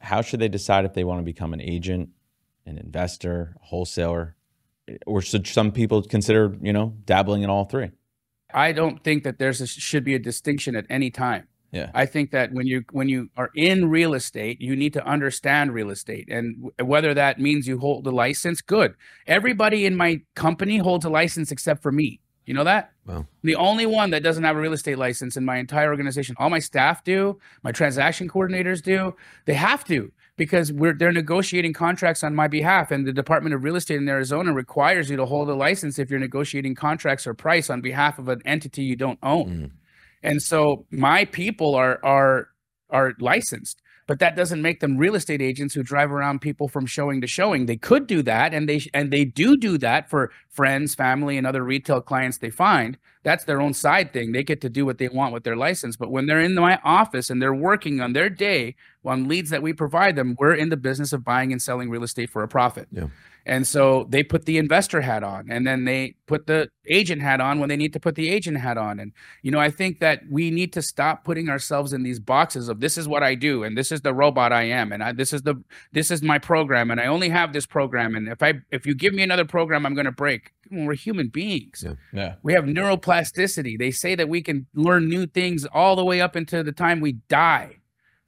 how 0.00 0.22
should 0.22 0.40
they 0.40 0.48
decide 0.48 0.84
if 0.84 0.94
they 0.94 1.04
want 1.04 1.20
to 1.20 1.24
become 1.24 1.52
an 1.52 1.60
agent, 1.60 2.10
an 2.66 2.78
investor, 2.78 3.56
a 3.62 3.66
wholesaler, 3.66 4.36
or 5.06 5.22
should 5.22 5.46
some 5.46 5.70
people 5.70 6.02
consider, 6.02 6.56
you 6.60 6.72
know, 6.72 6.94
dabbling 7.04 7.42
in 7.42 7.50
all 7.50 7.64
three? 7.64 7.90
I 8.52 8.72
don't 8.72 9.02
think 9.04 9.22
that 9.24 9.38
there's 9.38 9.60
a, 9.60 9.66
should 9.66 10.04
be 10.04 10.14
a 10.14 10.18
distinction 10.18 10.74
at 10.74 10.86
any 10.90 11.10
time. 11.10 11.46
Yeah. 11.72 11.90
I 11.94 12.06
think 12.06 12.32
that 12.32 12.52
when 12.52 12.66
you 12.66 12.82
when 12.90 13.08
you 13.08 13.30
are 13.36 13.50
in 13.54 13.90
real 13.90 14.14
estate, 14.14 14.60
you 14.60 14.74
need 14.74 14.92
to 14.94 15.06
understand 15.06 15.72
real 15.72 15.90
estate, 15.90 16.28
and 16.28 16.72
whether 16.82 17.14
that 17.14 17.38
means 17.38 17.68
you 17.68 17.78
hold 17.78 18.04
a 18.08 18.10
license, 18.10 18.60
good. 18.60 18.94
Everybody 19.28 19.86
in 19.86 19.96
my 19.96 20.22
company 20.34 20.78
holds 20.78 21.04
a 21.04 21.10
license 21.10 21.52
except 21.52 21.80
for 21.80 21.92
me. 21.92 22.20
You 22.44 22.54
know 22.54 22.64
that? 22.64 22.90
Wow. 23.10 23.26
The 23.42 23.56
only 23.56 23.86
one 23.86 24.10
that 24.10 24.22
doesn't 24.22 24.44
have 24.44 24.56
a 24.56 24.60
real 24.60 24.72
estate 24.72 24.98
license 24.98 25.36
in 25.36 25.44
my 25.44 25.58
entire 25.58 25.90
organization. 25.90 26.36
All 26.38 26.48
my 26.48 26.60
staff 26.60 27.02
do, 27.02 27.38
my 27.62 27.72
transaction 27.72 28.28
coordinators 28.28 28.82
do. 28.82 29.14
They 29.46 29.54
have 29.54 29.84
to 29.84 30.12
because 30.36 30.72
we're 30.72 30.94
they're 30.94 31.12
negotiating 31.12 31.72
contracts 31.72 32.22
on 32.22 32.34
my 32.34 32.48
behalf, 32.48 32.90
and 32.90 33.06
the 33.06 33.12
Department 33.12 33.54
of 33.54 33.64
Real 33.64 33.76
Estate 33.76 33.98
in 33.98 34.08
Arizona 34.08 34.52
requires 34.52 35.10
you 35.10 35.16
to 35.16 35.26
hold 35.26 35.50
a 35.50 35.54
license 35.54 35.98
if 35.98 36.10
you're 36.10 36.20
negotiating 36.20 36.74
contracts 36.74 37.26
or 37.26 37.34
price 37.34 37.68
on 37.68 37.80
behalf 37.80 38.18
of 38.18 38.28
an 38.28 38.40
entity 38.44 38.82
you 38.82 38.96
don't 38.96 39.18
own. 39.22 39.50
Mm. 39.50 39.70
And 40.22 40.42
so 40.42 40.86
my 40.90 41.24
people 41.26 41.74
are 41.74 41.98
are 42.04 42.48
are 42.90 43.14
licensed, 43.18 43.82
but 44.10 44.18
that 44.18 44.34
doesn't 44.34 44.60
make 44.60 44.80
them 44.80 44.96
real 44.96 45.14
estate 45.14 45.40
agents 45.40 45.72
who 45.72 45.84
drive 45.84 46.10
around 46.10 46.40
people 46.40 46.66
from 46.66 46.84
showing 46.84 47.20
to 47.20 47.28
showing. 47.28 47.66
They 47.66 47.76
could 47.76 48.08
do 48.08 48.24
that, 48.24 48.52
and 48.52 48.68
they 48.68 48.80
and 48.92 49.12
they 49.12 49.24
do 49.24 49.56
do 49.56 49.78
that 49.78 50.10
for 50.10 50.32
friends, 50.48 50.96
family, 50.96 51.38
and 51.38 51.46
other 51.46 51.62
retail 51.62 52.00
clients 52.00 52.38
they 52.38 52.50
find. 52.50 52.98
That's 53.22 53.44
their 53.44 53.60
own 53.60 53.72
side 53.72 54.12
thing. 54.12 54.32
They 54.32 54.42
get 54.42 54.60
to 54.62 54.68
do 54.68 54.84
what 54.84 54.98
they 54.98 55.08
want 55.08 55.32
with 55.32 55.44
their 55.44 55.54
license. 55.54 55.94
But 55.96 56.10
when 56.10 56.26
they're 56.26 56.40
in 56.40 56.56
my 56.56 56.80
office 56.82 57.30
and 57.30 57.40
they're 57.40 57.54
working 57.54 58.00
on 58.00 58.12
their 58.12 58.28
day 58.28 58.74
on 59.04 59.28
leads 59.28 59.50
that 59.50 59.62
we 59.62 59.72
provide 59.72 60.16
them, 60.16 60.34
we're 60.40 60.54
in 60.54 60.70
the 60.70 60.76
business 60.76 61.12
of 61.12 61.22
buying 61.22 61.52
and 61.52 61.62
selling 61.62 61.88
real 61.88 62.02
estate 62.02 62.30
for 62.30 62.42
a 62.42 62.48
profit. 62.48 62.88
Yeah. 62.90 63.06
And 63.46 63.66
so 63.66 64.06
they 64.08 64.22
put 64.22 64.44
the 64.44 64.58
investor 64.58 65.00
hat 65.00 65.22
on 65.22 65.50
and 65.50 65.66
then 65.66 65.84
they 65.84 66.14
put 66.26 66.46
the 66.46 66.68
agent 66.86 67.22
hat 67.22 67.40
on 67.40 67.58
when 67.58 67.68
they 67.68 67.76
need 67.76 67.92
to 67.92 68.00
put 68.00 68.14
the 68.14 68.30
agent 68.30 68.58
hat 68.58 68.78
on. 68.78 69.00
And, 69.00 69.12
you 69.42 69.50
know, 69.50 69.58
I 69.58 69.70
think 69.70 70.00
that 70.00 70.22
we 70.30 70.50
need 70.50 70.72
to 70.74 70.82
stop 70.82 71.24
putting 71.24 71.48
ourselves 71.48 71.92
in 71.92 72.02
these 72.02 72.20
boxes 72.20 72.68
of 72.68 72.80
this 72.80 72.98
is 72.98 73.08
what 73.08 73.22
I 73.22 73.34
do 73.34 73.64
and 73.64 73.76
this 73.76 73.90
is 73.90 74.00
the 74.02 74.14
robot 74.14 74.52
I 74.52 74.64
am 74.64 74.92
and 74.92 75.02
I, 75.02 75.12
this 75.12 75.32
is 75.32 75.42
the 75.42 75.62
this 75.92 76.10
is 76.10 76.22
my 76.22 76.38
program 76.38 76.90
and 76.90 77.00
I 77.00 77.06
only 77.06 77.28
have 77.28 77.52
this 77.52 77.66
program 77.66 78.14
and 78.14 78.28
if 78.28 78.42
I 78.42 78.54
if 78.70 78.86
you 78.86 78.94
give 78.94 79.14
me 79.14 79.22
another 79.22 79.44
program 79.44 79.86
I'm 79.86 79.94
going 79.94 80.06
to 80.06 80.12
break. 80.12 80.52
We're 80.70 80.94
human 80.94 81.28
beings. 81.28 81.82
Yeah. 81.84 81.94
Yeah. 82.12 82.34
We 82.44 82.52
have 82.52 82.64
neuroplasticity. 82.64 83.76
They 83.76 83.90
say 83.90 84.14
that 84.14 84.28
we 84.28 84.40
can 84.40 84.66
learn 84.74 85.08
new 85.08 85.26
things 85.26 85.66
all 85.66 85.96
the 85.96 86.04
way 86.04 86.20
up 86.20 86.36
into 86.36 86.62
the 86.62 86.70
time 86.70 87.00
we 87.00 87.12
die. 87.12 87.79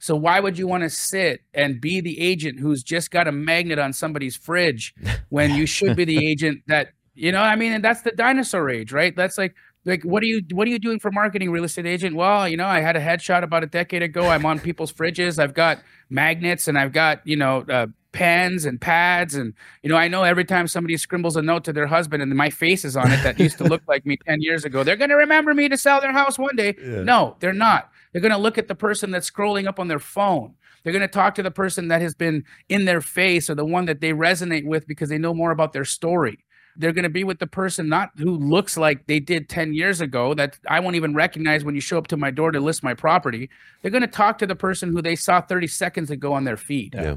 So 0.03 0.17
why 0.17 0.41
would 0.41 0.59
you 0.59 0.67
want 0.67 0.83
to 0.83 0.91
sit 0.91 1.43
and 1.55 1.81
be 1.81 2.01
the 2.01 2.21
agent 2.21 2.59
who's 2.59 2.83
just 2.83 3.13
got 3.13 3.29
a 3.29 3.33
magnet 3.33 3.79
on 3.79 3.93
somebody's 3.93 4.35
fridge 4.35 4.97
when 5.29 5.55
you 5.55 5.65
should 5.65 5.95
be 5.95 6.05
the 6.05 6.27
agent 6.31 6.63
that 6.67 6.89
you 7.15 7.31
know? 7.31 7.41
I 7.41 7.55
mean, 7.55 7.73
and 7.73 7.85
that's 7.85 8.03
the 8.03 8.11
dinosaur 8.11 8.69
age, 8.69 8.93
right? 8.93 9.15
That's 9.15 9.39
like 9.39 9.55
like 9.85 10.03
what 10.03 10.25
are 10.25 10.27
you 10.27 10.43
what 10.51 10.67
are 10.67 10.73
you 10.73 10.81
doing 10.81 10.99
for 10.99 11.13
marketing, 11.13 11.53
real 11.53 11.63
estate 11.63 11.87
agent? 11.87 12.17
Well, 12.17 12.49
you 12.49 12.57
know, 12.57 12.67
I 12.67 12.81
had 12.81 12.97
a 12.97 13.01
headshot 13.01 13.45
about 13.45 13.63
a 13.63 13.69
decade 13.69 14.03
ago. 14.03 14.27
I'm 14.29 14.45
on 14.45 14.59
people's 14.59 14.93
fridges. 14.93 15.39
I've 15.39 15.55
got 15.55 15.79
magnets 16.11 16.67
and 16.67 16.77
I've 16.77 16.93
got 16.93 17.25
you 17.25 17.37
know. 17.37 17.65
Uh, 17.71 17.87
pens 18.13 18.67
and 18.67 18.79
pads 18.79 19.35
and 19.35 19.55
you 19.83 19.89
know 19.89 19.97
i 19.97 20.07
know 20.07 20.23
every 20.23 20.45
time 20.45 20.69
somebody 20.69 20.99
scribbles 20.99 21.35
a 21.35 21.41
note 21.41 21.65
to 21.65 21.73
their 21.73 21.87
husband 21.87 22.23
and 22.23 22.31
my 22.35 22.51
face 22.51 22.85
is 22.85 22.95
on 22.95 23.11
it 23.11 23.17
that 23.23 23.41
used 23.41 23.57
to 23.57 23.65
look 23.65 23.81
like 23.89 24.05
me 24.05 24.19
10 24.27 24.43
years 24.43 24.67
ago 24.67 24.85
they're 24.85 24.97
going 24.97 25.09
to 25.09 25.17
remember 25.17 25.55
me 25.55 25.67
to 25.67 25.79
sell 25.79 25.99
their 25.99 26.13
house 26.13 26.39
one 26.39 26.55
day 26.55 26.75
Yeah. 26.79 27.05
no 27.05 27.37
they're 27.41 27.55
not 27.55 27.91
they're 28.13 28.23
going 28.23 28.33
to 28.33 28.39
look 28.39 28.59
at 28.59 28.69
the 28.69 28.75
person 28.75 29.11
that's 29.11 29.31
scrolling 29.31 29.67
up 29.67 29.79
on 29.79 29.89
their 29.89 29.99
phone 29.99 30.55
they're 30.83 30.93
going 30.93 31.01
to 31.01 31.09
talk 31.09 31.35
to 31.35 31.43
the 31.43 31.51
person 31.51 31.89
that 31.89 32.03
has 32.03 32.15
been 32.15 32.45
in 32.69 32.85
their 32.85 33.01
face 33.01 33.49
or 33.49 33.55
the 33.55 33.65
one 33.65 33.87
that 33.87 34.01
they 34.01 34.13
resonate 34.13 34.65
with 34.65 34.87
because 34.87 35.09
they 35.09 35.19
know 35.19 35.35
more 35.35 35.51
about 35.51 35.73
their 35.73 35.85
story 35.85 36.45
they're 36.77 36.93
going 36.93 37.03
to 37.03 37.11
be 37.11 37.25
with 37.25 37.39
the 37.39 37.47
person 37.47 37.89
not 37.89 38.11
who 38.17 38.37
looks 38.37 38.77
like 38.77 39.07
they 39.07 39.21
did 39.21 39.49
10 39.49 39.75
years 39.75 40.01
ago 40.01 40.35
that 40.35 40.59
I 40.69 40.81
won't 40.81 40.97
even 40.97 41.15
recognize 41.15 41.65
when 41.65 41.75
you 41.75 41.81
show 41.81 41.99
up 41.99 42.07
to 42.09 42.17
my 42.17 42.31
door 42.31 42.51
to 42.51 42.61
list 42.61 42.83
my 42.83 42.95
property. 42.95 43.51
They're 43.81 43.91
going 43.91 44.03
to 44.03 44.07
talk 44.07 44.39
to 44.39 44.47
the 44.47 44.57
person 44.57 44.93
who 44.93 45.03
they 45.03 45.17
saw 45.17 45.41
30 45.41 45.67
seconds 45.67 46.11
ago 46.11 46.33
on 46.33 46.45
their 46.45 46.57
feed. 46.57 46.95
Yeah. 46.95 47.17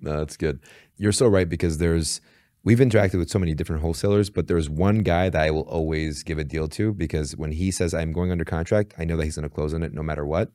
No, 0.00 0.18
that's 0.18 0.36
good. 0.36 0.60
You're 0.96 1.12
so 1.12 1.28
right 1.28 1.48
because 1.48 1.78
there's 1.78 2.20
we've 2.68 2.80
interacted 2.80 3.18
with 3.18 3.30
so 3.30 3.38
many 3.38 3.54
different 3.54 3.80
wholesalers, 3.80 4.28
but 4.28 4.46
there's 4.46 4.68
one 4.68 4.98
guy 4.98 5.30
that 5.30 5.40
I 5.40 5.50
will 5.50 5.62
always 5.62 6.22
give 6.22 6.36
a 6.36 6.44
deal 6.44 6.68
to 6.68 6.92
because 6.92 7.34
when 7.34 7.52
he 7.52 7.70
says 7.70 7.94
I'm 7.94 8.12
going 8.12 8.30
under 8.30 8.44
contract, 8.44 8.92
I 8.98 9.06
know 9.06 9.16
that 9.16 9.24
he's 9.24 9.36
going 9.36 9.48
to 9.48 9.54
close 9.54 9.72
on 9.72 9.82
it 9.82 9.94
no 9.94 10.02
matter 10.02 10.26
what. 10.26 10.52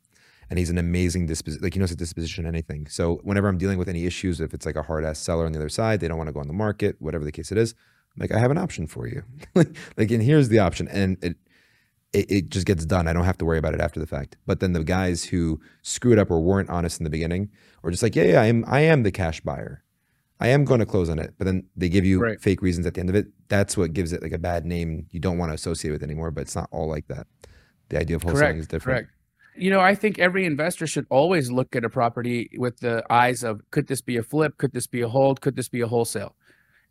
And 0.48 0.60
he's 0.60 0.70
an 0.70 0.78
amazing 0.78 1.26
disposition, 1.26 1.64
like 1.64 1.74
he 1.74 1.80
knows 1.80 1.90
the 1.90 1.96
disposition 1.96 2.46
anything. 2.46 2.86
So 2.86 3.20
whenever 3.24 3.48
I'm 3.48 3.58
dealing 3.58 3.80
with 3.80 3.90
any 3.90 4.06
issues, 4.06 4.40
if 4.40 4.54
it's 4.54 4.64
like 4.64 4.76
a 4.76 4.84
hard 4.84 5.04
ass 5.04 5.18
seller 5.18 5.48
on 5.48 5.54
the 5.54 5.58
other 5.58 5.70
side, 5.70 6.02
they 6.02 6.08
don't 6.08 6.20
want 6.20 6.28
to 6.28 6.34
go 6.34 6.40
on 6.40 6.48
the 6.48 6.54
market, 6.54 6.98
whatever 7.00 7.24
the 7.24 7.32
case 7.32 7.52
it 7.52 7.58
is, 7.58 7.74
I'm 8.16 8.22
like 8.22 8.32
I 8.32 8.38
have 8.38 8.52
an 8.52 8.60
option 8.60 8.86
for 8.86 9.08
you. 9.08 9.24
like, 9.56 10.12
and 10.12 10.22
here's 10.22 10.50
the 10.50 10.60
option, 10.60 10.88
and 10.90 11.18
it, 11.24 11.38
it 12.14 12.30
it 12.30 12.50
just 12.50 12.68
gets 12.68 12.86
done. 12.86 13.08
I 13.08 13.14
don't 13.14 13.26
have 13.26 13.40
to 13.40 13.46
worry 13.46 13.58
about 13.58 13.74
it 13.74 13.82
after 13.82 14.00
the 14.00 14.06
fact. 14.06 14.38
But 14.46 14.60
then 14.60 14.74
the 14.74 14.84
guys 14.84 15.26
who 15.26 15.60
screwed 15.82 16.20
up 16.20 16.30
or 16.30 16.40
weren't 16.40 16.70
honest 16.70 17.00
in 17.00 17.06
the 17.06 17.10
beginning, 17.10 17.50
or 17.82 17.90
just 17.90 18.04
like, 18.04 18.16
yeah, 18.16 18.24
yeah, 18.24 18.42
I 18.42 18.46
am, 18.46 18.64
I 18.68 18.82
am 18.82 19.02
the 19.02 19.12
cash 19.12 19.42
buyer. 19.42 19.83
I 20.40 20.48
am 20.50 20.66
going 20.66 20.80
to 20.80 20.86
close 20.86 21.10
on 21.10 21.20
it, 21.20 21.34
but 21.38 21.46
then 21.46 21.64
they 21.76 21.90
give 21.90 22.06
you 22.06 22.20
Right. 22.20 22.42
fake 22.42 22.62
reasons 22.62 22.86
at 22.86 22.96
the 22.96 23.00
end 23.00 23.10
of 23.10 23.16
it. 23.16 23.28
That's 23.48 23.78
what 23.78 23.94
gives 23.94 24.12
it 24.14 24.22
like 24.22 24.32
a 24.32 24.38
bad 24.38 24.66
name 24.66 25.06
you 25.12 25.20
don't 25.20 25.38
want 25.38 25.52
to 25.52 25.54
associate 25.54 25.92
with 25.92 26.04
anymore. 26.04 26.32
But 26.32 26.42
it's 26.42 26.56
not 26.56 26.68
all 26.72 26.88
like 26.88 27.08
that. 27.08 27.28
The 27.90 28.00
idea 28.00 28.16
of 28.16 28.24
wholesaling 28.24 28.40
Correct. 28.40 28.60
is 28.60 28.68
different. 28.68 28.98
Correct. 28.98 29.10
You 29.56 29.70
know, 29.70 29.80
I 29.80 29.94
think 29.94 30.18
every 30.18 30.46
investor 30.46 30.88
should 30.88 31.06
always 31.10 31.52
look 31.52 31.76
at 31.76 31.86
a 31.86 31.90
property 31.90 32.50
with 32.58 32.80
the 32.80 33.04
eyes 33.12 33.44
of 33.44 33.62
could 33.70 33.88
this 33.88 34.02
be 34.02 34.18
a 34.18 34.24
flip? 34.24 34.58
Could 34.58 34.74
this 34.74 34.88
be 34.88 35.02
a 35.02 35.08
hold? 35.08 35.42
Could 35.42 35.56
this 35.56 35.70
be 35.70 35.82
a 35.82 35.88
wholesale? 35.88 36.36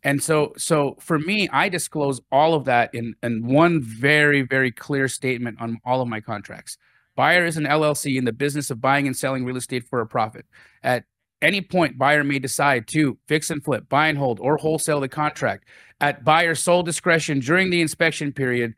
And 0.03 0.23
so 0.23 0.53
so 0.57 0.95
for 0.99 1.19
me, 1.19 1.49
I 1.49 1.67
disclose 1.69 2.21
all 2.31 2.53
of 2.53 2.65
that 2.65 2.93
in 2.93 3.15
in 3.21 3.45
one 3.45 3.81
very 3.81 4.41
very 4.41 4.71
clear 4.71 5.07
statement 5.09 5.59
on 5.59 5.79
all 5.85 6.01
of 6.01 6.07
my 6.07 6.21
contracts. 6.21 6.77
Buyer 7.15 7.45
is 7.45 7.57
an 7.57 7.65
LLC 7.65 8.17
in 8.17 8.25
the 8.25 8.33
business 8.33 8.71
of 8.71 8.81
buying 8.81 9.07
and 9.07 9.15
selling 9.15 9.45
real 9.45 9.57
estate 9.57 9.83
for 9.87 9.99
a 9.99 10.07
profit. 10.07 10.45
At 10.81 11.03
any 11.43 11.61
point, 11.61 11.97
buyer 11.97 12.23
may 12.23 12.39
decide 12.39 12.87
to 12.89 13.17
fix 13.27 13.49
and 13.49 13.63
flip, 13.63 13.89
buy 13.89 14.07
and 14.07 14.17
hold, 14.17 14.39
or 14.39 14.57
wholesale 14.57 14.99
the 14.99 15.09
contract 15.09 15.65
at 16.01 16.23
buyer's 16.23 16.59
sole 16.59 16.83
discretion 16.83 17.39
during 17.39 17.69
the 17.69 17.81
inspection 17.81 18.31
period 18.31 18.73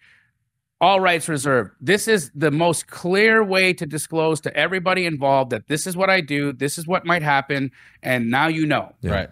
all 0.82 1.00
rights 1.00 1.30
reserved. 1.30 1.72
This 1.80 2.08
is 2.08 2.32
the 2.36 2.52
most 2.52 2.88
clear 2.88 3.44
way 3.44 3.74
to 3.74 3.86
disclose 3.86 4.42
to 4.42 4.56
everybody 4.56 5.06
involved 5.06 5.52
that 5.52 5.68
this 5.68 5.88
is 5.88 5.96
what 5.96 6.10
I 6.10 6.22
do, 6.22 6.52
this 6.54 6.78
is 6.78 6.86
what 6.86 7.06
might 7.06 7.22
happen, 7.22 7.72
and 8.04 8.30
now 8.30 8.48
you 8.48 8.66
know. 8.66 8.94
Yeah. 9.02 9.12
Right. 9.12 9.30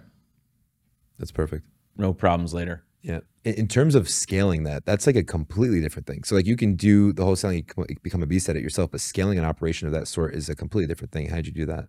That's 1.20 1.32
perfect. 1.32 1.66
No 1.98 2.14
problems 2.14 2.54
later. 2.54 2.84
Yeah. 3.02 3.20
In, 3.44 3.54
in 3.56 3.68
terms 3.68 3.94
of 3.94 4.10
scaling 4.10 4.64
that, 4.64 4.86
that's 4.86 5.06
like 5.06 5.16
a 5.16 5.24
completely 5.24 5.82
different 5.82 6.08
thing. 6.08 6.24
So 6.24 6.36
like 6.36 6.48
you 6.48 6.56
can 6.56 6.76
do 6.76 7.12
the 7.14 7.24
wholesaling, 7.24 7.70
you 7.90 7.98
become 8.02 8.24
a 8.24 8.28
beast 8.28 8.48
at 8.50 8.56
it 8.56 8.64
yourself, 8.64 8.92
but 8.92 9.02
scaling 9.02 9.38
an 9.38 9.46
operation 9.46 9.88
of 9.88 9.94
that 9.94 10.08
sort 10.08 10.34
is 10.34 10.50
a 10.50 10.56
completely 10.56 10.88
different 10.88 11.12
thing. 11.12 11.30
How'd 11.30 11.46
you 11.46 11.52
do 11.52 11.66
that? 11.66 11.88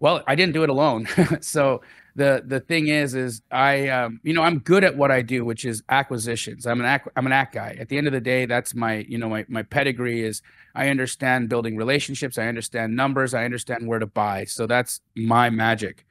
Well, 0.00 0.22
I 0.26 0.34
didn't 0.34 0.54
do 0.54 0.62
it 0.62 0.70
alone. 0.70 1.06
so 1.40 1.82
the 2.16 2.42
the 2.46 2.60
thing 2.60 2.88
is, 2.88 3.14
is 3.14 3.42
I 3.50 3.88
um, 3.88 4.20
you 4.22 4.32
know 4.32 4.42
I'm 4.42 4.58
good 4.58 4.84
at 4.84 4.96
what 4.96 5.10
I 5.10 5.22
do, 5.22 5.44
which 5.44 5.64
is 5.64 5.82
acquisitions. 5.88 6.66
I'm 6.66 6.80
an 6.80 6.86
ac- 6.86 7.10
I'm 7.16 7.26
an 7.26 7.32
act 7.32 7.54
guy. 7.54 7.76
At 7.78 7.88
the 7.88 7.98
end 7.98 8.06
of 8.06 8.12
the 8.12 8.20
day, 8.20 8.46
that's 8.46 8.74
my 8.74 8.98
you 9.08 9.18
know 9.18 9.28
my 9.28 9.44
my 9.48 9.62
pedigree 9.62 10.22
is 10.22 10.42
I 10.74 10.88
understand 10.88 11.48
building 11.48 11.76
relationships. 11.76 12.38
I 12.38 12.46
understand 12.46 12.94
numbers. 12.94 13.34
I 13.34 13.44
understand 13.44 13.86
where 13.88 13.98
to 13.98 14.06
buy. 14.06 14.44
So 14.44 14.66
that's 14.66 15.00
my 15.16 15.50
magic. 15.50 16.06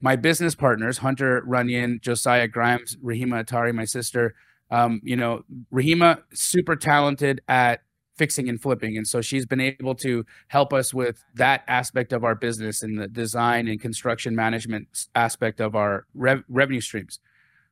My 0.00 0.14
business 0.16 0.54
partners, 0.54 0.98
Hunter 0.98 1.42
Runyon, 1.46 2.00
Josiah 2.02 2.48
Grimes, 2.48 2.96
Rahima 2.96 3.44
Atari, 3.44 3.74
my 3.74 3.86
sister. 3.86 4.34
Um, 4.70 5.00
you 5.04 5.16
know, 5.16 5.44
Rahima 5.72 6.22
super 6.34 6.76
talented 6.76 7.40
at 7.48 7.82
fixing 8.16 8.48
and 8.48 8.60
flipping. 8.60 8.96
And 8.96 9.06
so 9.06 9.20
she's 9.20 9.46
been 9.46 9.60
able 9.60 9.94
to 9.96 10.24
help 10.48 10.72
us 10.72 10.92
with 10.94 11.24
that 11.34 11.62
aspect 11.68 12.12
of 12.12 12.24
our 12.24 12.34
business 12.34 12.82
and 12.82 12.98
the 12.98 13.08
design 13.08 13.68
and 13.68 13.80
construction 13.80 14.34
management 14.34 15.06
aspect 15.14 15.60
of 15.60 15.74
our 15.74 16.06
rev- 16.14 16.44
revenue 16.48 16.80
streams. 16.80 17.20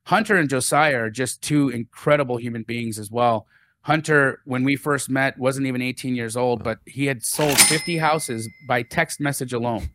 Hunter 0.07 0.37
and 0.37 0.51
Josiah 0.51 0.99
are 0.99 1.11
just 1.11 1.43
two 1.43 1.71
incredible 1.71 2.37
human 2.37 2.63
beings 2.63 2.99
as 2.99 3.11
well. 3.11 3.47
Hunter, 3.83 4.41
when 4.45 4.65
we 4.65 4.77
first 4.77 5.11
met, 5.11 5.39
wasn't 5.39 5.67
even 5.67 5.83
18 5.83 6.15
years 6.15 6.37
old, 6.37 6.63
but 6.63 6.79
he 6.87 7.07
had 7.07 7.25
sold 7.25 7.59
50 7.59 7.99
houses 7.99 8.49
by 8.67 8.83
text 8.83 9.21
message 9.21 9.53
alone. 9.53 9.91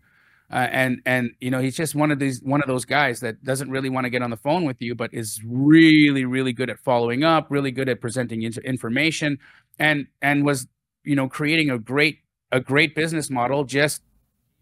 Uh, 0.52 0.68
and 0.72 1.00
and 1.06 1.30
you 1.40 1.52
know 1.52 1.60
he's 1.60 1.76
just 1.76 1.94
one 1.94 2.10
of 2.10 2.18
these 2.18 2.42
one 2.42 2.60
of 2.60 2.68
those 2.68 2.84
guys 2.84 3.20
that 3.20 3.44
doesn't 3.44 3.70
really 3.70 3.90
want 3.90 4.06
to 4.06 4.10
get 4.10 4.24
on 4.24 4.32
the 4.32 4.38
phone 4.38 4.66
with 4.66 4.82
you, 4.82 4.96
but 4.96 5.14
is 5.14 5.40
really 5.46 6.26
really 6.26 6.54
good 6.54 6.72
at 6.72 6.80
following 6.80 7.24
up, 7.24 7.52
really 7.52 7.70
good 7.70 7.88
at 7.88 8.02
presenting 8.02 8.42
in- 8.42 8.54
information, 8.64 9.38
and 9.80 10.08
and 10.22 10.46
was 10.46 10.68
you 11.04 11.16
know 11.16 11.28
creating 11.28 11.70
a 11.70 11.80
great 11.80 12.20
a 12.52 12.60
great 12.60 12.96
business 12.96 13.30
model 13.30 13.64
just 13.64 14.02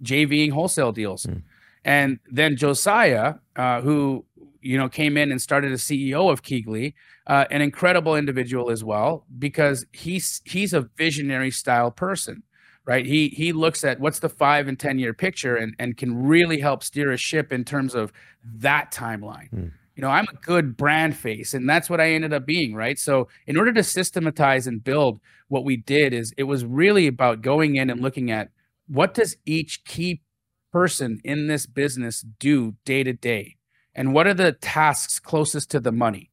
JVing 0.03 0.51
wholesale 0.51 0.91
deals. 0.91 1.25
Mm. 1.25 1.43
And 1.83 2.19
then 2.29 2.55
Josiah, 2.55 3.35
uh, 3.55 3.81
who 3.81 4.25
you 4.61 4.77
know 4.77 4.89
came 4.89 5.17
in 5.17 5.31
and 5.31 5.41
started 5.41 5.71
as 5.71 5.81
CEO 5.81 6.31
of 6.31 6.43
Keyglee, 6.43 6.93
uh, 7.27 7.45
an 7.49 7.61
incredible 7.61 8.15
individual 8.15 8.69
as 8.69 8.83
well 8.83 9.25
because 9.39 9.85
he's 9.93 10.41
he's 10.45 10.73
a 10.73 10.81
visionary 10.97 11.51
style 11.51 11.91
person, 11.91 12.43
right? 12.85 13.05
He 13.05 13.29
he 13.29 13.53
looks 13.53 13.83
at 13.83 13.99
what's 13.99 14.19
the 14.19 14.29
five 14.29 14.67
and 14.67 14.79
ten 14.79 14.99
year 14.99 15.13
picture 15.13 15.55
and 15.55 15.75
and 15.79 15.95
can 15.97 16.27
really 16.27 16.59
help 16.59 16.83
steer 16.83 17.11
a 17.11 17.17
ship 17.17 17.53
in 17.53 17.63
terms 17.63 17.95
of 17.95 18.11
that 18.43 18.91
timeline. 18.91 19.49
Hmm. 19.49 19.67
You 19.97 20.01
know, 20.01 20.09
I'm 20.09 20.27
a 20.31 20.45
good 20.45 20.77
brand 20.77 21.17
face, 21.17 21.55
and 21.55 21.67
that's 21.67 21.89
what 21.89 21.99
I 21.99 22.11
ended 22.11 22.31
up 22.31 22.45
being, 22.45 22.75
right? 22.75 22.99
So, 22.99 23.29
in 23.47 23.57
order 23.57 23.73
to 23.73 23.81
systematize 23.81 24.67
and 24.67 24.83
build 24.83 25.19
what 25.47 25.65
we 25.65 25.75
did, 25.75 26.13
is 26.13 26.35
it 26.37 26.43
was 26.43 26.63
really 26.63 27.07
about 27.07 27.41
going 27.41 27.77
in 27.77 27.89
and 27.89 27.99
looking 27.99 28.29
at 28.29 28.51
what 28.87 29.15
does 29.15 29.37
each 29.47 29.83
key 29.85 30.21
person 30.71 31.19
in 31.23 31.47
this 31.47 31.65
business 31.65 32.23
do 32.37 32.75
day 32.85 33.01
to 33.03 33.13
day 33.13 33.55
and 33.95 34.13
what 34.13 34.27
are 34.27 34.35
the 34.35 34.51
tasks 34.51 35.19
closest 35.19 35.71
to 35.71 35.79
the 35.79 35.91
money 35.91 36.29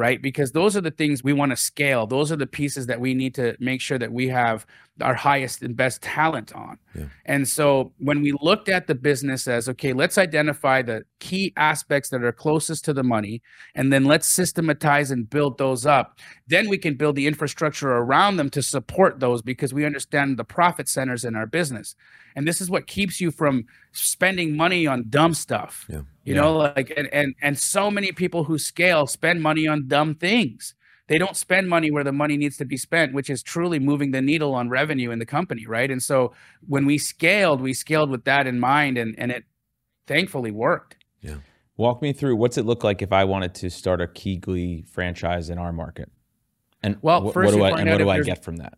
right? 0.00 0.22
Because 0.22 0.52
those 0.52 0.78
are 0.78 0.80
the 0.80 0.90
things 0.90 1.22
we 1.22 1.34
want 1.34 1.50
to 1.50 1.56
scale. 1.56 2.06
Those 2.06 2.32
are 2.32 2.36
the 2.36 2.46
pieces 2.46 2.86
that 2.86 2.98
we 2.98 3.12
need 3.12 3.34
to 3.34 3.54
make 3.60 3.82
sure 3.82 3.98
that 3.98 4.10
we 4.10 4.28
have 4.28 4.66
our 5.02 5.14
highest 5.14 5.62
and 5.62 5.76
best 5.76 6.00
talent 6.00 6.54
on. 6.54 6.78
Yeah. 6.94 7.04
and 7.26 7.46
so 7.46 7.92
when 7.98 8.20
we 8.20 8.32
looked 8.40 8.68
at 8.68 8.88
the 8.88 8.96
business 8.96 9.46
as 9.46 9.68
okay 9.68 9.92
let's 9.92 10.18
identify 10.18 10.82
the 10.82 11.04
key 11.20 11.52
aspects 11.56 12.08
that 12.08 12.24
are 12.24 12.32
closest 12.32 12.84
to 12.86 12.92
the 12.92 13.04
money 13.04 13.40
and 13.76 13.92
then 13.92 14.04
let's 14.06 14.26
systematize 14.26 15.12
and 15.12 15.30
build 15.30 15.58
those 15.58 15.86
up. 15.86 16.18
Then 16.48 16.68
we 16.68 16.78
can 16.78 16.94
build 16.94 17.14
the 17.16 17.26
infrastructure 17.26 17.90
around 17.90 18.36
them 18.38 18.50
to 18.50 18.62
support 18.62 19.20
those 19.20 19.42
because 19.42 19.72
we 19.72 19.84
understand 19.84 20.36
the 20.36 20.44
profit 20.44 20.88
centers 20.88 21.24
in 21.24 21.36
our 21.36 21.46
business. 21.46 21.94
And 22.34 22.46
this 22.46 22.60
is 22.60 22.70
what 22.70 22.86
keeps 22.86 23.20
you 23.20 23.30
from 23.30 23.66
spending 23.92 24.56
money 24.56 24.86
on 24.86 25.06
dumb 25.08 25.34
stuff. 25.34 25.86
Yeah. 25.88 26.02
You 26.30 26.36
Yeah. 26.36 26.42
know 26.42 26.56
like 26.56 26.92
and, 26.96 27.08
and 27.12 27.34
and 27.42 27.58
so 27.58 27.90
many 27.90 28.12
people 28.12 28.44
who 28.44 28.56
scale 28.58 29.06
spend 29.06 29.42
money 29.42 29.66
on 29.66 29.88
dumb 29.88 30.14
things 30.14 30.74
they 31.08 31.18
don't 31.18 31.36
spend 31.36 31.68
money 31.68 31.90
where 31.90 32.04
the 32.04 32.12
money 32.12 32.36
needs 32.36 32.56
to 32.58 32.64
be 32.64 32.76
spent 32.76 33.12
which 33.12 33.28
is 33.30 33.42
truly 33.42 33.78
moving 33.80 34.12
the 34.12 34.22
needle 34.22 34.54
on 34.54 34.68
revenue 34.68 35.10
in 35.10 35.18
the 35.18 35.26
company 35.26 35.66
right 35.66 35.90
and 35.90 36.02
so 36.02 36.32
when 36.68 36.86
we 36.86 36.98
scaled 36.98 37.60
we 37.60 37.72
scaled 37.74 38.10
with 38.10 38.24
that 38.24 38.46
in 38.46 38.60
mind 38.60 38.96
and 38.96 39.14
and 39.18 39.32
it 39.32 39.44
thankfully 40.06 40.50
worked 40.52 40.96
Yeah. 41.20 41.36
Walk 41.76 42.02
me 42.02 42.12
through 42.12 42.36
what's 42.36 42.58
it 42.58 42.66
look 42.66 42.84
like 42.84 43.00
if 43.02 43.12
I 43.12 43.24
wanted 43.24 43.54
to 43.62 43.70
start 43.70 44.00
a 44.02 44.06
Keyglee 44.06 44.86
franchise 44.88 45.48
in 45.48 45.56
our 45.58 45.72
market, 45.72 46.10
and 46.82 46.96
Well, 47.00 47.20
wh- 47.30 47.32
first 47.32 47.46
what 47.56 47.58
do 47.58 47.64
I 47.64 47.80
and 47.80 47.90
what 47.90 47.98
do 47.98 48.10
I 48.10 48.20
get 48.20 48.44
from 48.44 48.56
that 48.58 48.74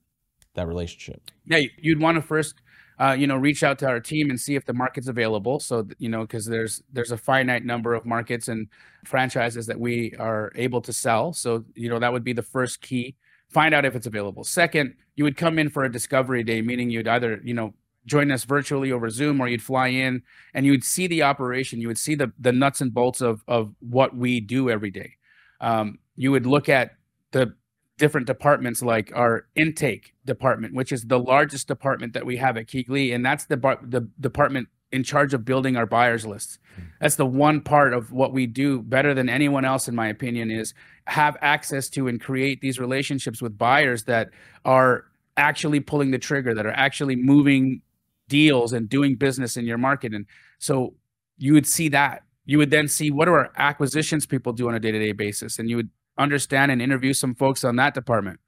that 0.55 0.67
relationship? 0.69 1.21
yeah 1.47 1.61
you'd 1.79 2.01
want 2.01 2.15
to 2.17 2.23
first 2.23 2.55
uh, 3.03 3.12
you 3.15 3.27
know 3.27 3.37
reach 3.37 3.65
out 3.65 3.79
to 3.81 3.88
our 3.88 3.99
team 3.99 4.31
and 4.31 4.41
see 4.41 4.55
if 4.55 4.65
the 4.65 4.73
market's 4.73 5.09
available. 5.09 5.59
So 5.59 5.87
you 5.99 6.09
know 6.09 6.21
because 6.21 6.47
there's 6.47 6.83
there's 6.93 7.11
a 7.11 7.17
finite 7.17 7.65
number 7.65 7.95
of 7.95 8.07
markets 8.07 8.47
and 8.47 8.69
franchises 9.05 9.67
that 9.67 9.81
we 9.81 10.15
are 10.21 10.53
able 10.55 10.81
to 10.83 10.93
sell. 10.93 11.33
So 11.33 11.65
you 11.75 11.88
know 11.88 11.99
that 11.99 12.12
would 12.12 12.23
be 12.23 12.33
the 12.33 12.43
first 12.43 12.81
key. 12.81 13.17
Find 13.49 13.75
out 13.75 13.85
if 13.85 13.97
it's 13.97 14.07
available. 14.07 14.45
Second 14.45 14.95
you 15.17 15.25
would 15.25 15.37
come 15.37 15.59
in 15.59 15.69
for 15.69 15.85
a 15.85 15.91
discovery 15.91 16.45
day 16.45 16.62
meaning 16.62 16.91
you'd 16.91 17.09
either 17.09 17.41
you 17.43 17.55
know 17.55 17.75
join 18.07 18.31
us 18.31 18.45
virtually 18.45 18.93
over 18.93 19.11
zoom 19.11 19.41
or 19.41 19.49
you'd 19.49 19.62
fly 19.62 19.88
in 19.88 20.23
and 20.55 20.65
you'd 20.65 20.85
see 20.85 21.09
the 21.09 21.23
operation. 21.23 21.81
You 21.81 21.88
would 21.88 21.99
see 21.99 22.15
the 22.15 22.33
the 22.38 22.53
nuts 22.53 22.81
and 22.81 22.95
bolts 22.95 23.21
of 23.21 23.43
of 23.49 23.75
what 23.81 24.17
we 24.17 24.38
do 24.38 24.71
every 24.71 24.93
day. 24.93 25.15
Um, 25.61 25.99
you 26.15 26.31
would 26.31 26.47
look 26.47 26.69
at 26.69 26.93
the 27.33 27.55
different 28.03 28.27
departments 28.27 28.83
like 28.83 29.12
our 29.15 29.47
intake 29.55 30.12
department, 30.25 30.75
which 30.75 30.91
is 30.91 31.05
the 31.05 31.21
largest 31.21 31.69
department 31.69 32.15
that 32.15 32.27
we 32.27 32.37
have 32.37 32.57
at 32.57 32.67
Keyglee, 32.67 33.15
and 33.15 33.25
that's 33.25 33.45
the 33.45 33.57
bar- 33.57 33.79
the 33.81 34.01
department 34.19 34.67
in 34.91 35.05
charge 35.05 35.33
of 35.33 35.45
building 35.45 35.77
our 35.77 35.87
buyers 35.87 36.27
lists. 36.27 36.59
Hmm. 36.75 36.83
That's 37.01 37.15
the 37.15 37.27
one 37.27 37.61
part 37.61 37.95
of 37.95 38.11
what 38.11 38.33
we 38.33 38.49
do 38.49 38.83
better 38.83 39.15
than 39.15 39.29
anyone 39.29 39.65
else, 39.65 39.87
in 39.87 39.95
my 39.95 40.09
opinion, 40.09 40.51
is 40.51 40.75
have 41.07 41.37
access 41.41 41.88
to 41.91 42.09
and 42.09 42.21
create 42.21 42.61
these 42.61 42.81
relationships 42.81 43.41
with 43.41 43.57
buyers 43.57 44.03
that 44.07 44.31
are 44.65 45.05
actually 45.37 45.79
pulling 45.79 46.11
the 46.11 46.19
trigger, 46.19 46.55
that 46.55 46.67
are 46.67 46.73
actually 46.73 47.15
moving 47.15 47.83
deals 48.29 48.73
and 48.73 48.88
doing 48.88 49.15
business 49.15 49.57
in 49.57 49.65
your 49.65 49.79
market. 49.79 50.12
And 50.12 50.27
so 50.59 50.95
you 51.38 51.53
would 51.53 51.69
see 51.69 51.88
that. 51.91 52.25
You 52.47 52.59
would 52.59 52.73
then 52.73 52.88
see 52.88 53.12
what 53.12 53.27
do 53.27 53.33
our 53.33 53.53
acquisitions 53.57 54.27
people 54.27 54.53
do 54.53 54.69
on 54.69 54.75
a 54.75 54.81
day-to-day 54.81 55.12
basis, 55.12 55.61
and 55.61 55.71
you 55.71 55.77
would 55.77 55.91
understand 56.18 56.70
and 56.70 56.83
interview 56.83 57.12
some 57.12 57.35
folks 57.35 57.64
on 57.64 57.77
that 57.77 57.94
department. 57.94 58.40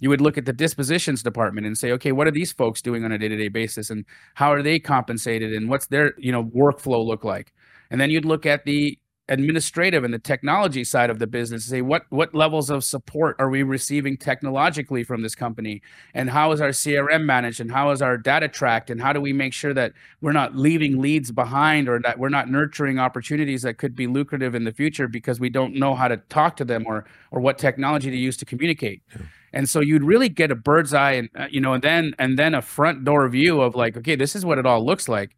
You 0.00 0.08
would 0.08 0.20
look 0.20 0.36
at 0.36 0.46
the 0.46 0.52
dispositions 0.52 1.22
department 1.22 1.66
and 1.66 1.78
say, 1.78 1.92
okay, 1.92 2.12
what 2.12 2.26
are 2.26 2.32
these 2.32 2.52
folks 2.52 2.82
doing 2.82 3.04
on 3.04 3.12
a 3.12 3.18
day-to-day 3.18 3.48
basis 3.48 3.90
and 3.90 4.04
how 4.34 4.52
are 4.52 4.62
they 4.62 4.78
compensated 4.78 5.52
and 5.52 5.68
what's 5.68 5.86
their, 5.86 6.14
you 6.18 6.32
know, 6.32 6.44
workflow 6.44 7.04
look 7.04 7.24
like? 7.24 7.52
And 7.90 8.00
then 8.00 8.10
you'd 8.10 8.24
look 8.24 8.46
at 8.46 8.64
the 8.64 8.98
administrative 9.28 10.02
and 10.02 10.12
the 10.12 10.18
technology 10.18 10.82
side 10.82 11.08
of 11.08 11.18
the 11.20 11.26
business 11.26 11.64
say 11.64 11.80
what 11.80 12.02
what 12.10 12.34
levels 12.34 12.70
of 12.70 12.82
support 12.82 13.36
are 13.38 13.48
we 13.48 13.62
receiving 13.62 14.16
technologically 14.16 15.04
from 15.04 15.22
this 15.22 15.34
company? 15.34 15.80
And 16.12 16.28
how 16.28 16.50
is 16.52 16.60
our 16.60 16.70
crm 16.70 17.24
managed? 17.24 17.60
And 17.60 17.70
how 17.70 17.92
is 17.92 18.02
our 18.02 18.18
data 18.18 18.48
tracked? 18.48 18.90
And 18.90 19.00
how 19.00 19.12
do 19.12 19.20
we 19.20 19.32
make 19.32 19.52
sure 19.52 19.72
that 19.74 19.92
we're 20.20 20.32
not 20.32 20.56
leaving 20.56 21.00
leads 21.00 21.30
behind 21.30 21.88
or 21.88 22.00
that 22.00 22.18
we're 22.18 22.30
not 22.30 22.50
nurturing 22.50 22.98
opportunities 22.98 23.62
that 23.62 23.78
could 23.78 23.94
be 23.94 24.06
lucrative 24.08 24.54
in 24.54 24.64
the 24.64 24.72
future 24.72 25.06
because 25.06 25.38
we 25.38 25.48
don't 25.48 25.74
know 25.74 25.94
how 25.94 26.08
to 26.08 26.16
talk 26.28 26.56
to 26.56 26.64
them 26.64 26.84
or 26.86 27.04
or 27.30 27.40
what 27.40 27.58
technology 27.58 28.10
to 28.10 28.16
use 28.16 28.36
to 28.38 28.44
communicate? 28.44 29.02
Yeah. 29.14 29.22
and 29.54 29.68
so 29.68 29.80
you'd 29.80 30.04
really 30.04 30.28
get 30.28 30.50
a 30.50 30.56
bird's 30.56 30.92
eye 30.92 31.12
and 31.12 31.28
uh, 31.38 31.46
you 31.50 31.60
know 31.60 31.74
and 31.74 31.82
then 31.82 32.14
and 32.18 32.38
then 32.38 32.54
a 32.54 32.62
front 32.62 33.04
door 33.04 33.28
view 33.28 33.60
of 33.60 33.74
like 33.76 33.96
okay 33.96 34.16
this 34.16 34.34
is 34.36 34.44
what 34.44 34.58
it 34.58 34.66
all 34.66 34.84
looks 34.84 35.08
like. 35.08 35.36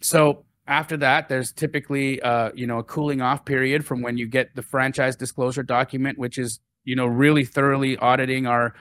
So 0.00 0.45
after 0.66 0.96
that, 0.98 1.28
there's 1.28 1.52
typically 1.52 2.20
uh, 2.22 2.50
you 2.54 2.66
know 2.66 2.78
a 2.78 2.84
cooling 2.84 3.20
off 3.20 3.44
period 3.44 3.84
from 3.84 4.02
when 4.02 4.16
you 4.16 4.26
get 4.26 4.54
the 4.54 4.62
franchise 4.62 5.16
disclosure 5.16 5.62
document, 5.62 6.18
which 6.18 6.38
is 6.38 6.60
you 6.84 6.96
know 6.96 7.06
really 7.06 7.44
thoroughly 7.44 7.96
auditing 7.98 8.46
our 8.46 8.74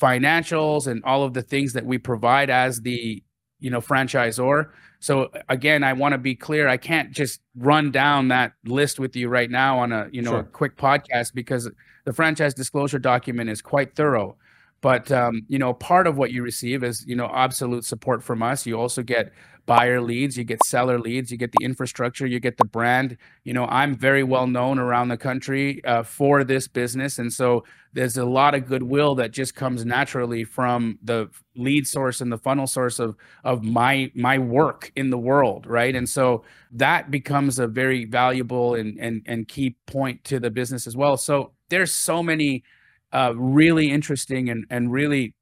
financials 0.00 0.86
and 0.86 1.02
all 1.04 1.22
of 1.22 1.34
the 1.34 1.42
things 1.42 1.74
that 1.74 1.84
we 1.84 1.98
provide 1.98 2.50
as 2.50 2.80
the 2.80 3.22
you 3.60 3.70
know 3.70 3.80
franchisor. 3.80 4.70
So 5.00 5.30
again, 5.48 5.82
I 5.82 5.92
want 5.94 6.12
to 6.12 6.18
be 6.18 6.34
clear. 6.34 6.68
I 6.68 6.76
can't 6.76 7.12
just 7.12 7.40
run 7.56 7.90
down 7.90 8.28
that 8.28 8.52
list 8.64 9.00
with 9.00 9.16
you 9.16 9.28
right 9.28 9.50
now 9.50 9.78
on 9.78 9.92
a 9.92 10.08
you 10.12 10.22
know 10.22 10.32
sure. 10.32 10.40
a 10.40 10.44
quick 10.44 10.76
podcast 10.76 11.34
because 11.34 11.70
the 12.04 12.12
franchise 12.12 12.54
disclosure 12.54 12.98
document 12.98 13.48
is 13.50 13.62
quite 13.62 13.94
thorough. 13.94 14.36
But 14.82 15.10
um, 15.10 15.46
you 15.48 15.58
know, 15.58 15.72
part 15.72 16.06
of 16.06 16.18
what 16.18 16.32
you 16.32 16.42
receive 16.42 16.84
is 16.84 17.06
you 17.06 17.16
know 17.16 17.30
absolute 17.32 17.84
support 17.84 18.22
from 18.22 18.42
us. 18.42 18.66
You 18.66 18.78
also 18.78 19.02
get 19.02 19.32
buyer 19.64 20.00
leads, 20.00 20.36
you 20.36 20.42
get 20.42 20.62
seller 20.64 20.98
leads, 20.98 21.30
you 21.30 21.36
get 21.36 21.52
the 21.52 21.64
infrastructure, 21.64 22.26
you 22.26 22.40
get 22.40 22.56
the 22.56 22.64
brand. 22.64 23.16
You 23.44 23.52
know, 23.54 23.66
I'm 23.66 23.94
very 23.94 24.24
well 24.24 24.48
known 24.48 24.80
around 24.80 25.08
the 25.08 25.16
country 25.16 25.84
uh, 25.84 26.02
for 26.02 26.42
this 26.44 26.66
business, 26.66 27.18
and 27.18 27.32
so 27.32 27.64
there's 27.92 28.16
a 28.16 28.24
lot 28.24 28.54
of 28.56 28.66
goodwill 28.66 29.14
that 29.16 29.30
just 29.30 29.54
comes 29.54 29.84
naturally 29.84 30.44
from 30.44 30.98
the 31.02 31.30
lead 31.54 31.86
source 31.86 32.20
and 32.20 32.32
the 32.32 32.38
funnel 32.38 32.66
source 32.66 32.98
of 32.98 33.16
of 33.44 33.62
my 33.62 34.10
my 34.14 34.38
work 34.38 34.90
in 34.96 35.10
the 35.10 35.18
world, 35.18 35.66
right? 35.66 35.94
And 35.94 36.08
so 36.08 36.42
that 36.72 37.10
becomes 37.10 37.58
a 37.60 37.68
very 37.68 38.04
valuable 38.04 38.74
and 38.74 38.98
and 38.98 39.22
and 39.26 39.46
key 39.46 39.76
point 39.86 40.24
to 40.24 40.40
the 40.40 40.50
business 40.50 40.88
as 40.88 40.96
well. 40.96 41.16
So 41.16 41.52
there's 41.68 41.92
so 41.92 42.22
many 42.22 42.64
uh, 43.12 43.32
really 43.36 43.90
interesting 43.90 44.48
and 44.48 44.64
and 44.70 44.92
really 44.92 45.34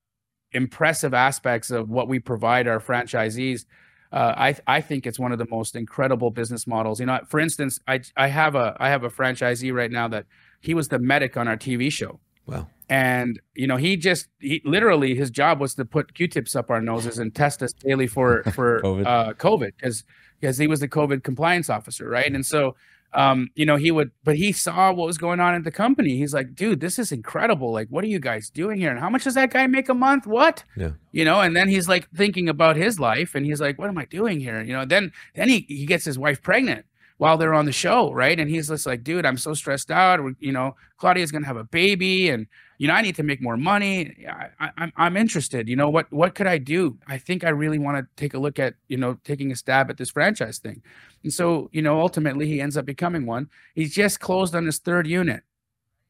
impressive 0.53 1.15
aspects 1.15 1.71
of 1.71 1.89
what 1.89 2.09
we 2.09 2.19
provide 2.19 2.67
our 2.67 2.81
franchisees 2.81 3.65
uh, 4.13 4.35
I 4.37 4.57
I 4.67 4.81
think 4.81 5.07
it's 5.07 5.19
one 5.19 5.33
of 5.33 5.39
the 5.39 5.47
most 5.51 5.77
incredible 5.77 6.31
business 6.31 6.67
models. 6.67 6.99
You 6.99 7.07
know, 7.07 7.21
for 7.29 7.39
instance, 7.39 7.79
I 7.87 8.01
I 8.17 8.27
have 8.27 8.55
a 8.55 8.77
I 8.81 8.89
have 8.89 9.05
a 9.05 9.11
franchisee 9.11 9.73
right 9.73 9.91
now 9.91 10.09
that 10.09 10.27
he 10.61 10.75
was 10.75 10.89
the 10.89 10.99
medic 10.99 11.37
on 11.37 11.47
our 11.47 11.57
TV 11.57 11.93
show. 11.93 12.19
Wow. 12.47 12.67
And 12.89 13.41
you 13.55 13.69
know, 13.69 13.77
he 13.77 13.97
just 13.97 14.27
he 14.41 14.63
literally 14.65 15.15
his 15.15 15.31
job 15.31 15.61
was 15.61 15.75
to 15.77 15.85
put 15.85 16.15
Q-tips 16.15 16.57
up 16.57 16.71
our 16.71 16.81
noses 16.81 17.19
and 17.19 17.33
test 17.33 17.63
us 17.63 17.73
daily 17.73 18.09
for 18.09 18.43
for 18.53 18.81
COVID. 18.85 19.07
uh 19.07 19.33
COVID 19.35 19.73
because 19.77 20.05
because 20.41 20.59
he 20.59 20.67
was 20.67 20.81
the 20.81 20.89
COVID 20.89 21.23
compliance 21.23 21.71
officer, 21.71 22.09
right? 22.09 22.35
And 22.35 22.45
so 22.45 22.75
um, 23.12 23.49
you 23.55 23.66
know, 23.66 23.77
he 23.77 23.90
would, 23.90 24.12
but 24.25 24.37
he 24.37 24.53
saw 24.53 24.92
what 24.92 25.07
was 25.07 25.18
going 25.18 25.40
on 25.40 25.55
at 25.55 25.64
the 25.64 25.70
company. 25.70 26.16
He's 26.16 26.33
like, 26.33 26.55
dude, 26.55 26.81
this 26.81 26.99
is 26.99 27.11
incredible. 27.12 27.73
Like, 27.73 27.88
what 27.88 28.05
are 28.05 28.09
you 28.09 28.20
guys 28.20 28.51
doing 28.51 28.79
here? 28.79 28.90
And 28.90 29.01
how 29.01 29.11
much 29.11 29.25
does 29.25 29.35
that 29.35 29.53
guy 29.53 29.66
make 29.66 29.88
a 29.88 29.94
month? 29.94 30.27
What? 30.27 30.62
Yeah. 30.77 30.92
You 31.12 31.25
know, 31.25 31.40
and 31.40 31.57
then 31.57 31.68
he's 31.68 31.88
like 31.88 32.09
thinking 32.11 32.49
about 32.49 32.77
his 32.77 33.01
life 33.01 33.35
and 33.35 33.44
he's 33.44 33.61
like, 33.61 33.79
what 33.79 33.88
am 33.88 33.99
I 33.99 34.05
doing 34.05 34.38
here? 34.38 34.62
You 34.62 34.73
know, 34.73 34.85
then, 34.85 35.12
then 35.35 35.49
he, 35.49 35.64
he 35.68 35.87
gets 35.87 36.05
his 36.05 36.18
wife 36.18 36.40
pregnant 36.40 36.87
while 37.21 37.37
they're 37.37 37.53
on 37.53 37.67
the 37.67 37.73
show. 37.73 38.11
Right. 38.11 38.41
And 38.41 38.49
he's 38.49 38.69
just 38.69 38.87
like, 38.87 39.05
dude, 39.05 39.27
I'm 39.27 39.37
so 39.37 39.53
stressed 39.53 39.91
out. 39.91 40.21
You 40.39 40.53
know, 40.53 40.75
Claudia's 40.97 41.31
going 41.31 41.43
to 41.43 41.49
have 41.49 41.59
a 41.59 41.65
baby 41.65 42.31
and, 42.31 42.47
you 42.79 42.89
know, 42.89 42.95
I 42.95 43.03
need 43.03 43.15
to 43.17 43.23
make 43.23 43.43
more 43.43 43.59
money. 43.59 44.27
I, 44.27 44.47
I, 44.59 44.71
I'm 44.79 44.93
I'm 44.97 45.17
interested. 45.19 45.69
You 45.69 45.77
know, 45.77 45.91
what 45.91 46.11
what 46.11 46.35
could 46.35 46.47
I 46.47 46.57
do? 46.57 46.97
I 47.07 47.19
think 47.19 47.45
I 47.45 47.51
really 47.51 47.79
want 47.79 47.99
to 47.99 48.07
take 48.17 48.33
a 48.33 48.39
look 48.39 48.59
at 48.59 48.73
you 48.89 48.97
know 48.97 49.19
taking 49.23 49.53
a 49.53 49.57
stab 49.57 49.91
at 49.91 49.99
this 49.99 50.09
franchise 50.09 50.59
thing, 50.59 50.81
and 51.23 51.31
so 51.31 51.69
you 51.73 51.83
know 51.83 52.01
ultimately 52.01 52.47
he 52.47 52.59
ends 52.59 52.79
up 52.79 52.87
becoming 52.87 53.27
one. 53.27 53.51
He's 53.75 53.95
just 53.95 54.21
closed 54.21 54.55
on 54.55 54.65
his 54.65 54.79
third 54.79 55.07
unit, 55.07 55.43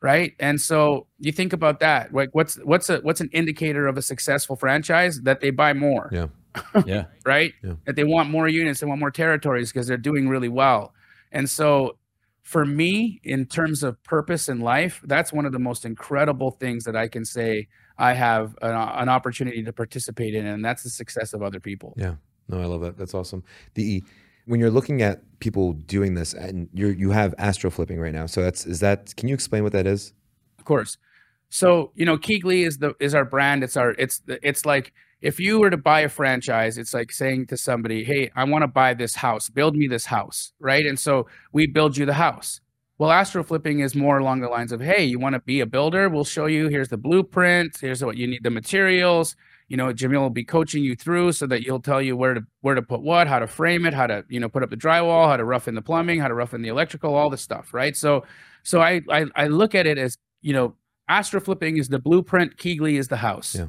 right? 0.00 0.34
And 0.38 0.60
so 0.60 1.08
you 1.18 1.32
think 1.32 1.52
about 1.52 1.80
that. 1.80 2.14
Like, 2.14 2.32
what's 2.36 2.54
what's 2.58 2.88
a 2.88 2.98
what's 2.98 3.20
an 3.20 3.30
indicator 3.32 3.88
of 3.88 3.98
a 3.98 4.02
successful 4.02 4.54
franchise 4.54 5.22
that 5.22 5.40
they 5.40 5.50
buy 5.50 5.72
more? 5.72 6.08
Yeah. 6.12 6.28
yeah. 6.86 7.06
right. 7.26 7.52
Yeah. 7.64 7.74
That 7.86 7.96
they 7.96 8.04
want 8.04 8.30
more 8.30 8.46
units, 8.46 8.78
they 8.78 8.86
want 8.86 9.00
more 9.00 9.10
territories 9.10 9.72
because 9.72 9.88
they're 9.88 9.96
doing 9.96 10.28
really 10.28 10.48
well. 10.48 10.94
And 11.32 11.48
so 11.48 11.96
for 12.42 12.64
me, 12.64 13.20
in 13.22 13.46
terms 13.46 13.82
of 13.82 14.02
purpose 14.02 14.48
in 14.48 14.60
life, 14.60 15.00
that's 15.04 15.32
one 15.32 15.46
of 15.46 15.52
the 15.52 15.58
most 15.58 15.84
incredible 15.84 16.50
things 16.50 16.84
that 16.84 16.96
I 16.96 17.08
can 17.08 17.24
say 17.24 17.68
I 17.96 18.14
have 18.14 18.56
an, 18.62 18.72
uh, 18.72 18.92
an 18.96 19.08
opportunity 19.08 19.62
to 19.62 19.72
participate 19.72 20.34
in, 20.34 20.46
and 20.46 20.64
that's 20.64 20.82
the 20.82 20.90
success 20.90 21.32
of 21.34 21.42
other 21.42 21.60
people. 21.60 21.94
Yeah, 21.96 22.14
no, 22.48 22.60
I 22.60 22.64
love 22.64 22.80
that. 22.80 22.96
That's 22.96 23.14
awesome. 23.14 23.44
The 23.74 24.02
when 24.46 24.58
you're 24.58 24.70
looking 24.70 25.02
at 25.02 25.22
people 25.38 25.74
doing 25.74 26.14
this, 26.14 26.32
and 26.32 26.68
you 26.72 26.88
you 26.88 27.10
have 27.10 27.34
AstroFlipping 27.36 28.00
right 28.00 28.12
now. 28.12 28.26
So 28.26 28.42
that's 28.42 28.66
is 28.66 28.80
that? 28.80 29.14
Can 29.16 29.28
you 29.28 29.34
explain 29.34 29.62
what 29.62 29.72
that 29.72 29.86
is? 29.86 30.12
Of 30.58 30.64
course. 30.64 30.96
So 31.50 31.92
you 31.94 32.06
know, 32.06 32.16
KeyGlee 32.16 32.66
is 32.66 32.78
the 32.78 32.94
is 33.00 33.14
our 33.14 33.24
brand. 33.24 33.62
It's 33.62 33.76
our 33.76 33.90
it's 33.90 34.20
the, 34.20 34.44
it's 34.46 34.64
like 34.64 34.92
if 35.20 35.38
you 35.38 35.60
were 35.60 35.70
to 35.70 35.76
buy 35.76 36.00
a 36.00 36.08
franchise, 36.08 36.78
it's 36.78 36.94
like 36.94 37.12
saying 37.12 37.46
to 37.46 37.56
somebody, 37.56 38.04
Hey, 38.04 38.30
I 38.34 38.44
want 38.44 38.62
to 38.62 38.68
buy 38.68 38.94
this 38.94 39.14
house, 39.14 39.48
build 39.48 39.76
me 39.76 39.86
this 39.86 40.06
house. 40.06 40.52
Right. 40.58 40.86
And 40.86 40.98
so 40.98 41.26
we 41.52 41.66
build 41.66 41.96
you 41.96 42.06
the 42.06 42.14
house. 42.14 42.60
Well, 42.98 43.10
AstroFlipping 43.10 43.82
is 43.82 43.94
more 43.94 44.18
along 44.18 44.40
the 44.40 44.48
lines 44.48 44.72
of, 44.72 44.80
Hey, 44.80 45.04
you 45.04 45.18
want 45.18 45.34
to 45.34 45.40
be 45.40 45.60
a 45.60 45.66
builder? 45.66 46.08
We'll 46.08 46.24
show 46.24 46.46
you. 46.46 46.68
Here's 46.68 46.88
the 46.88 46.96
blueprint. 46.96 47.78
Here's 47.80 48.04
what 48.04 48.16
you 48.16 48.26
need 48.26 48.42
the 48.42 48.50
materials. 48.50 49.36
You 49.68 49.76
know, 49.76 49.92
Jamil 49.92 50.20
will 50.20 50.30
be 50.30 50.44
coaching 50.44 50.82
you 50.82 50.96
through 50.96 51.32
so 51.32 51.46
that 51.46 51.60
he'll 51.60 51.80
tell 51.80 52.02
you 52.02 52.16
where 52.16 52.34
to 52.34 52.42
where 52.62 52.74
to 52.74 52.82
put 52.82 53.02
what, 53.02 53.28
how 53.28 53.38
to 53.38 53.46
frame 53.46 53.86
it, 53.86 53.94
how 53.94 54.06
to, 54.06 54.24
you 54.28 54.40
know, 54.40 54.48
put 54.48 54.64
up 54.64 54.70
the 54.70 54.76
drywall, 54.76 55.28
how 55.28 55.36
to 55.36 55.44
rough 55.44 55.68
in 55.68 55.76
the 55.76 55.82
plumbing, 55.82 56.18
how 56.18 56.26
to 56.28 56.34
rough 56.34 56.54
in 56.54 56.62
the 56.62 56.68
electrical, 56.68 57.14
all 57.14 57.30
the 57.30 57.38
stuff. 57.38 57.72
Right. 57.72 57.96
So 57.96 58.24
so 58.62 58.80
I 58.80 59.00
I, 59.08 59.26
I 59.36 59.46
look 59.46 59.74
at 59.74 59.86
it 59.86 59.96
as, 59.96 60.16
you 60.42 60.52
know, 60.52 60.74
AstroFlipping 61.08 61.78
is 61.78 61.88
the 61.88 61.98
blueprint, 61.98 62.56
KeyGlee 62.56 62.98
is 62.98 63.08
the 63.08 63.16
house. 63.16 63.54
Yeah 63.54 63.66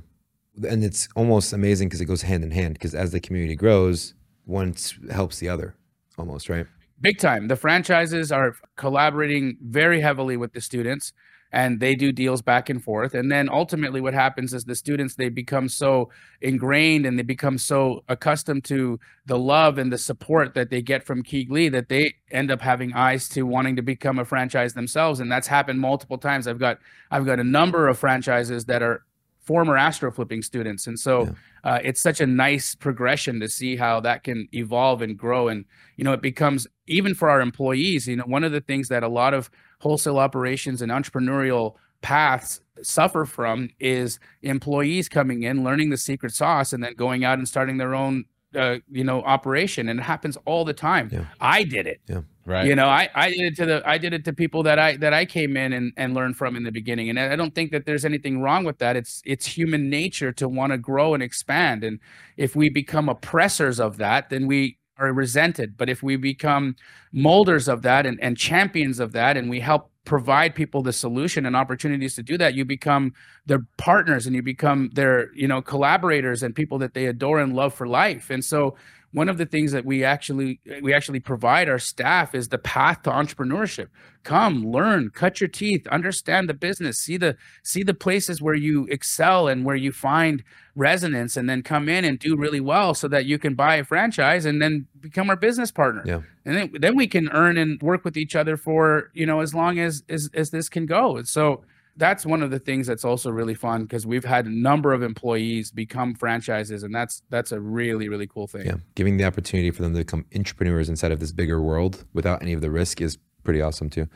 and 0.67 0.83
it's 0.83 1.07
almost 1.15 1.53
amazing 1.53 1.87
because 1.87 2.01
it 2.01 2.05
goes 2.05 2.21
hand 2.21 2.43
in 2.43 2.51
hand 2.51 2.73
because 2.73 2.93
as 2.93 3.11
the 3.11 3.19
community 3.19 3.55
grows 3.55 4.13
one 4.45 4.75
helps 5.09 5.39
the 5.39 5.49
other 5.49 5.75
almost 6.17 6.49
right? 6.49 6.67
Big 6.99 7.17
time. 7.17 7.47
The 7.47 7.55
franchises 7.55 8.31
are 8.31 8.55
collaborating 8.77 9.57
very 9.61 10.01
heavily 10.01 10.37
with 10.37 10.53
the 10.53 10.61
students 10.61 11.13
and 11.53 11.79
they 11.79 11.95
do 11.95 12.11
deals 12.13 12.41
back 12.41 12.69
and 12.69 12.81
forth 12.81 13.13
and 13.13 13.29
then 13.29 13.49
ultimately 13.49 13.99
what 13.99 14.13
happens 14.13 14.53
is 14.53 14.63
the 14.63 14.75
students 14.75 15.15
they 15.15 15.27
become 15.27 15.67
so 15.67 16.09
ingrained 16.39 17.05
and 17.05 17.19
they 17.19 17.23
become 17.23 17.57
so 17.57 18.03
accustomed 18.07 18.63
to 18.63 18.97
the 19.25 19.37
love 19.37 19.77
and 19.77 19.91
the 19.91 19.97
support 19.97 20.53
that 20.53 20.69
they 20.69 20.81
get 20.81 21.03
from 21.03 21.21
KeyGlee 21.21 21.69
that 21.71 21.89
they 21.89 22.13
end 22.29 22.51
up 22.51 22.61
having 22.61 22.93
eyes 22.93 23.27
to 23.29 23.41
wanting 23.45 23.75
to 23.75 23.81
become 23.81 24.17
a 24.17 24.23
franchise 24.23 24.75
themselves 24.75 25.19
and 25.19 25.29
that's 25.29 25.47
happened 25.47 25.79
multiple 25.79 26.17
times. 26.17 26.47
I've 26.47 26.59
got 26.59 26.77
i've 27.09 27.25
got 27.25 27.39
a 27.39 27.43
number 27.43 27.87
of 27.87 27.97
franchises 27.97 28.65
that 28.65 28.81
are 28.81 29.03
former 29.51 29.75
AstroFlipping 29.75 30.45
students. 30.45 30.87
And 30.87 30.97
so 30.97 31.25
yeah. 31.25 31.31
uh, 31.65 31.79
it's 31.83 31.99
such 31.99 32.21
a 32.21 32.25
nice 32.25 32.73
progression 32.73 33.41
to 33.41 33.49
see 33.49 33.75
how 33.75 33.99
that 33.99 34.23
can 34.23 34.47
evolve 34.53 35.01
and 35.01 35.17
grow. 35.17 35.49
And 35.49 35.65
you 35.97 36.05
know 36.05 36.13
it 36.13 36.21
becomes 36.21 36.67
even 36.87 37.13
for 37.13 37.29
our 37.29 37.41
employees 37.41 38.07
you 38.07 38.15
know 38.15 38.23
one 38.25 38.43
of 38.43 38.51
the 38.51 38.61
things 38.61 38.87
that 38.87 39.03
a 39.03 39.07
lot 39.07 39.33
of 39.33 39.51
wholesale 39.79 40.17
operations 40.17 40.81
and 40.81 40.91
entrepreneurial 40.91 41.75
paths 42.01 42.61
suffer 42.81 43.25
from 43.25 43.69
is 43.79 44.19
employees 44.41 45.07
coming 45.07 45.43
in 45.43 45.63
learning 45.63 45.89
the 45.91 45.97
secret 45.97 46.33
sauce 46.33 46.73
and 46.73 46.83
then 46.83 46.95
going 46.95 47.23
out 47.23 47.37
and 47.37 47.47
starting 47.47 47.77
their 47.77 47.93
own 47.93 48.25
uh, 48.55 48.77
you 48.89 49.03
know 49.03 49.21
operation. 49.23 49.89
And 49.89 49.99
it 49.99 50.03
happens 50.03 50.37
all 50.45 50.65
the 50.65 50.73
time. 50.73 51.09
Yeah. 51.11 51.25
i 51.39 51.63
did 51.63 51.85
it. 51.87 52.01
Yeah 52.07 52.21
right. 52.45 52.65
You 52.65 52.75
know 52.75 52.87
I, 52.87 53.09
I 53.13 53.29
did 53.29 53.41
it 53.41 53.55
to 53.57 53.65
the 53.65 53.83
i 53.85 53.97
did 53.97 54.13
it 54.13 54.25
to 54.25 54.33
people 54.33 54.63
that 54.63 54.79
i 54.79 54.97
that 54.97 55.13
i 55.13 55.25
came 55.25 55.57
in 55.57 55.73
and, 55.73 55.93
and 55.97 56.13
learned 56.13 56.37
from 56.37 56.55
in 56.55 56.63
the 56.63 56.71
beginning 56.71 57.09
and 57.09 57.19
i 57.19 57.35
don't 57.35 57.55
think 57.55 57.71
that 57.71 57.85
there's 57.85 58.05
anything 58.05 58.41
wrong 58.41 58.63
with 58.63 58.79
that. 58.79 58.95
It's 58.95 59.21
it's 59.25 59.45
human 59.45 59.89
nature 59.89 60.31
to 60.33 60.47
want 60.47 60.71
to 60.71 60.77
grow 60.77 61.13
and 61.13 61.23
expand 61.23 61.83
and 61.83 61.99
if 62.37 62.55
we 62.55 62.69
become 62.69 63.09
oppressors 63.09 63.79
of 63.79 63.97
that 63.97 64.29
then 64.29 64.47
we 64.47 64.77
are 65.01 65.11
resented. 65.11 65.77
But 65.77 65.89
if 65.89 66.03
we 66.03 66.15
become 66.15 66.75
molders 67.11 67.67
of 67.67 67.81
that 67.81 68.05
and, 68.05 68.21
and 68.21 68.37
champions 68.37 68.99
of 68.99 69.11
that 69.13 69.35
and 69.35 69.49
we 69.49 69.59
help 69.59 69.89
provide 70.05 70.55
people 70.55 70.81
the 70.81 70.93
solution 70.93 71.45
and 71.45 71.55
opportunities 71.55 72.15
to 72.15 72.23
do 72.23 72.35
that 72.35 72.55
you 72.55 72.65
become 72.65 73.13
their 73.45 73.63
partners 73.77 74.25
and 74.25 74.35
you 74.35 74.41
become 74.41 74.89
their 74.93 75.31
you 75.35 75.47
know 75.47 75.61
collaborators 75.61 76.41
and 76.41 76.55
people 76.55 76.79
that 76.79 76.93
they 76.93 77.05
adore 77.07 77.39
and 77.39 77.53
love 77.53 77.73
for 77.73 77.87
life. 77.87 78.29
And 78.29 78.43
so 78.43 78.75
one 79.13 79.27
of 79.27 79.37
the 79.37 79.45
things 79.45 79.71
that 79.71 79.85
we 79.85 80.03
actually 80.03 80.61
we 80.81 80.93
actually 80.93 81.19
provide 81.19 81.67
our 81.67 81.79
staff 81.79 82.33
is 82.33 82.47
the 82.47 82.57
path 82.57 83.03
to 83.03 83.09
entrepreneurship. 83.09 83.87
Come 84.23 84.65
learn 84.65 85.09
cut 85.09 85.41
your 85.41 85.47
teeth 85.47 85.87
understand 85.87 86.47
the 86.47 86.53
business 86.53 86.99
see 86.99 87.17
the 87.17 87.35
see 87.63 87.83
the 87.83 87.93
places 87.93 88.41
where 88.41 88.55
you 88.55 88.87
excel 88.89 89.47
and 89.47 89.65
where 89.65 89.75
you 89.75 89.91
find 89.91 90.43
resonance 90.75 91.35
and 91.35 91.49
then 91.49 91.61
come 91.61 91.89
in 91.89 92.05
and 92.05 92.19
do 92.19 92.37
really 92.37 92.61
well 92.61 92.93
so 92.93 93.07
that 93.07 93.25
you 93.25 93.37
can 93.37 93.55
buy 93.55 93.75
a 93.75 93.83
franchise 93.83 94.45
and 94.45 94.61
then 94.61 94.87
become 94.99 95.29
our 95.29 95.35
business 95.35 95.71
partner. 95.71 96.03
Yeah. 96.05 96.21
and 96.45 96.55
then, 96.55 96.71
then 96.79 96.95
we 96.95 97.07
can 97.07 97.29
earn 97.29 97.57
and 97.57 97.81
work 97.81 98.05
with 98.05 98.15
each 98.15 98.35
other 98.35 98.55
for 98.55 99.11
you 99.13 99.25
know 99.25 99.41
as 99.41 99.53
long 99.53 99.79
as 99.79 100.03
as, 100.07 100.29
as 100.33 100.51
this 100.51 100.69
can 100.69 100.85
go. 100.85 101.17
And 101.17 101.27
so 101.27 101.63
that's 101.97 102.25
one 102.25 102.41
of 102.41 102.51
the 102.51 102.59
things 102.59 102.87
that's 102.87 103.03
also 103.03 103.29
really 103.29 103.53
fun 103.53 103.83
because 103.83 104.05
we've 104.05 104.23
had 104.23 104.45
a 104.45 104.49
number 104.49 104.93
of 104.93 105.03
employees 105.03 105.71
become 105.71 106.15
franchises 106.15 106.83
and 106.83 106.93
that's 106.95 107.21
that's 107.29 107.51
a 107.51 107.59
really 107.59 108.07
really 108.09 108.27
cool 108.27 108.47
thing 108.47 108.65
Yeah, 108.65 108.75
giving 108.95 109.17
the 109.17 109.25
opportunity 109.25 109.71
for 109.71 109.81
them 109.81 109.93
to 109.93 109.99
become 109.99 110.25
entrepreneurs 110.35 110.89
inside 110.89 111.11
of 111.11 111.19
this 111.19 111.31
bigger 111.31 111.61
world 111.61 112.05
without 112.13 112.41
any 112.41 112.53
of 112.53 112.61
the 112.61 112.71
risk 112.71 113.01
is 113.01 113.17
pretty 113.43 113.61
awesome 113.61 113.89
too. 113.89 114.07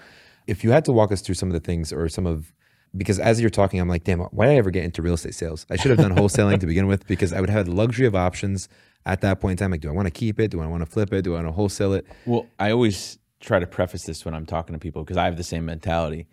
If 0.48 0.64
you 0.64 0.72
had 0.72 0.86
to 0.86 0.92
walk 0.92 1.12
us 1.12 1.22
through 1.22 1.36
some 1.36 1.50
of 1.50 1.54
the 1.54 1.60
things 1.60 1.92
or 1.92 2.08
some 2.10 2.26
of 2.26 2.54
because 2.98 3.20
as 3.20 3.42
you're 3.42 3.50
talking, 3.50 3.80
I'm 3.82 3.90
like, 3.90 4.06
damn, 4.06 4.20
why 4.20 4.46
did 4.46 4.54
I 4.54 4.56
ever 4.56 4.72
get 4.72 4.86
into 4.86 5.02
real 5.02 5.16
estate 5.16 5.36
sales? 5.36 5.66
I 5.70 5.76
should 5.76 5.92
have 5.92 6.00
done 6.00 6.16
wholesaling 6.16 6.60
to 6.62 6.66
begin 6.66 6.88
with 6.88 7.06
because 7.08 7.34
I 7.34 7.42
would 7.42 7.50
have 7.50 7.66
the 7.66 7.74
luxury 7.74 8.08
of 8.08 8.16
options 8.16 8.70
at 9.06 9.20
that 9.22 9.42
point 9.42 9.52
in 9.52 9.58
time. 9.58 9.72
Like, 9.72 9.82
do 9.82 9.90
I 9.90 9.92
want 9.92 10.06
to 10.06 10.12
keep 10.12 10.40
it? 10.40 10.50
Do 10.50 10.62
I 10.62 10.66
want 10.66 10.82
to 10.82 10.86
flip 10.86 11.12
it? 11.12 11.24
Do 11.24 11.34
I 11.34 11.38
want 11.38 11.48
to 11.48 11.52
wholesale 11.52 11.94
it? 11.94 12.06
Well, 12.26 12.48
I 12.58 12.72
always 12.72 13.20
try 13.42 13.60
to 13.60 13.68
preface 13.68 14.04
this 14.04 14.24
when 14.24 14.34
I'm 14.34 14.46
talking 14.46 14.74
to 14.74 14.80
people 14.80 15.04
because 15.04 15.18
I 15.18 15.26
have 15.26 15.36
the 15.36 15.44
same 15.44 15.66
mentality. 15.66 16.28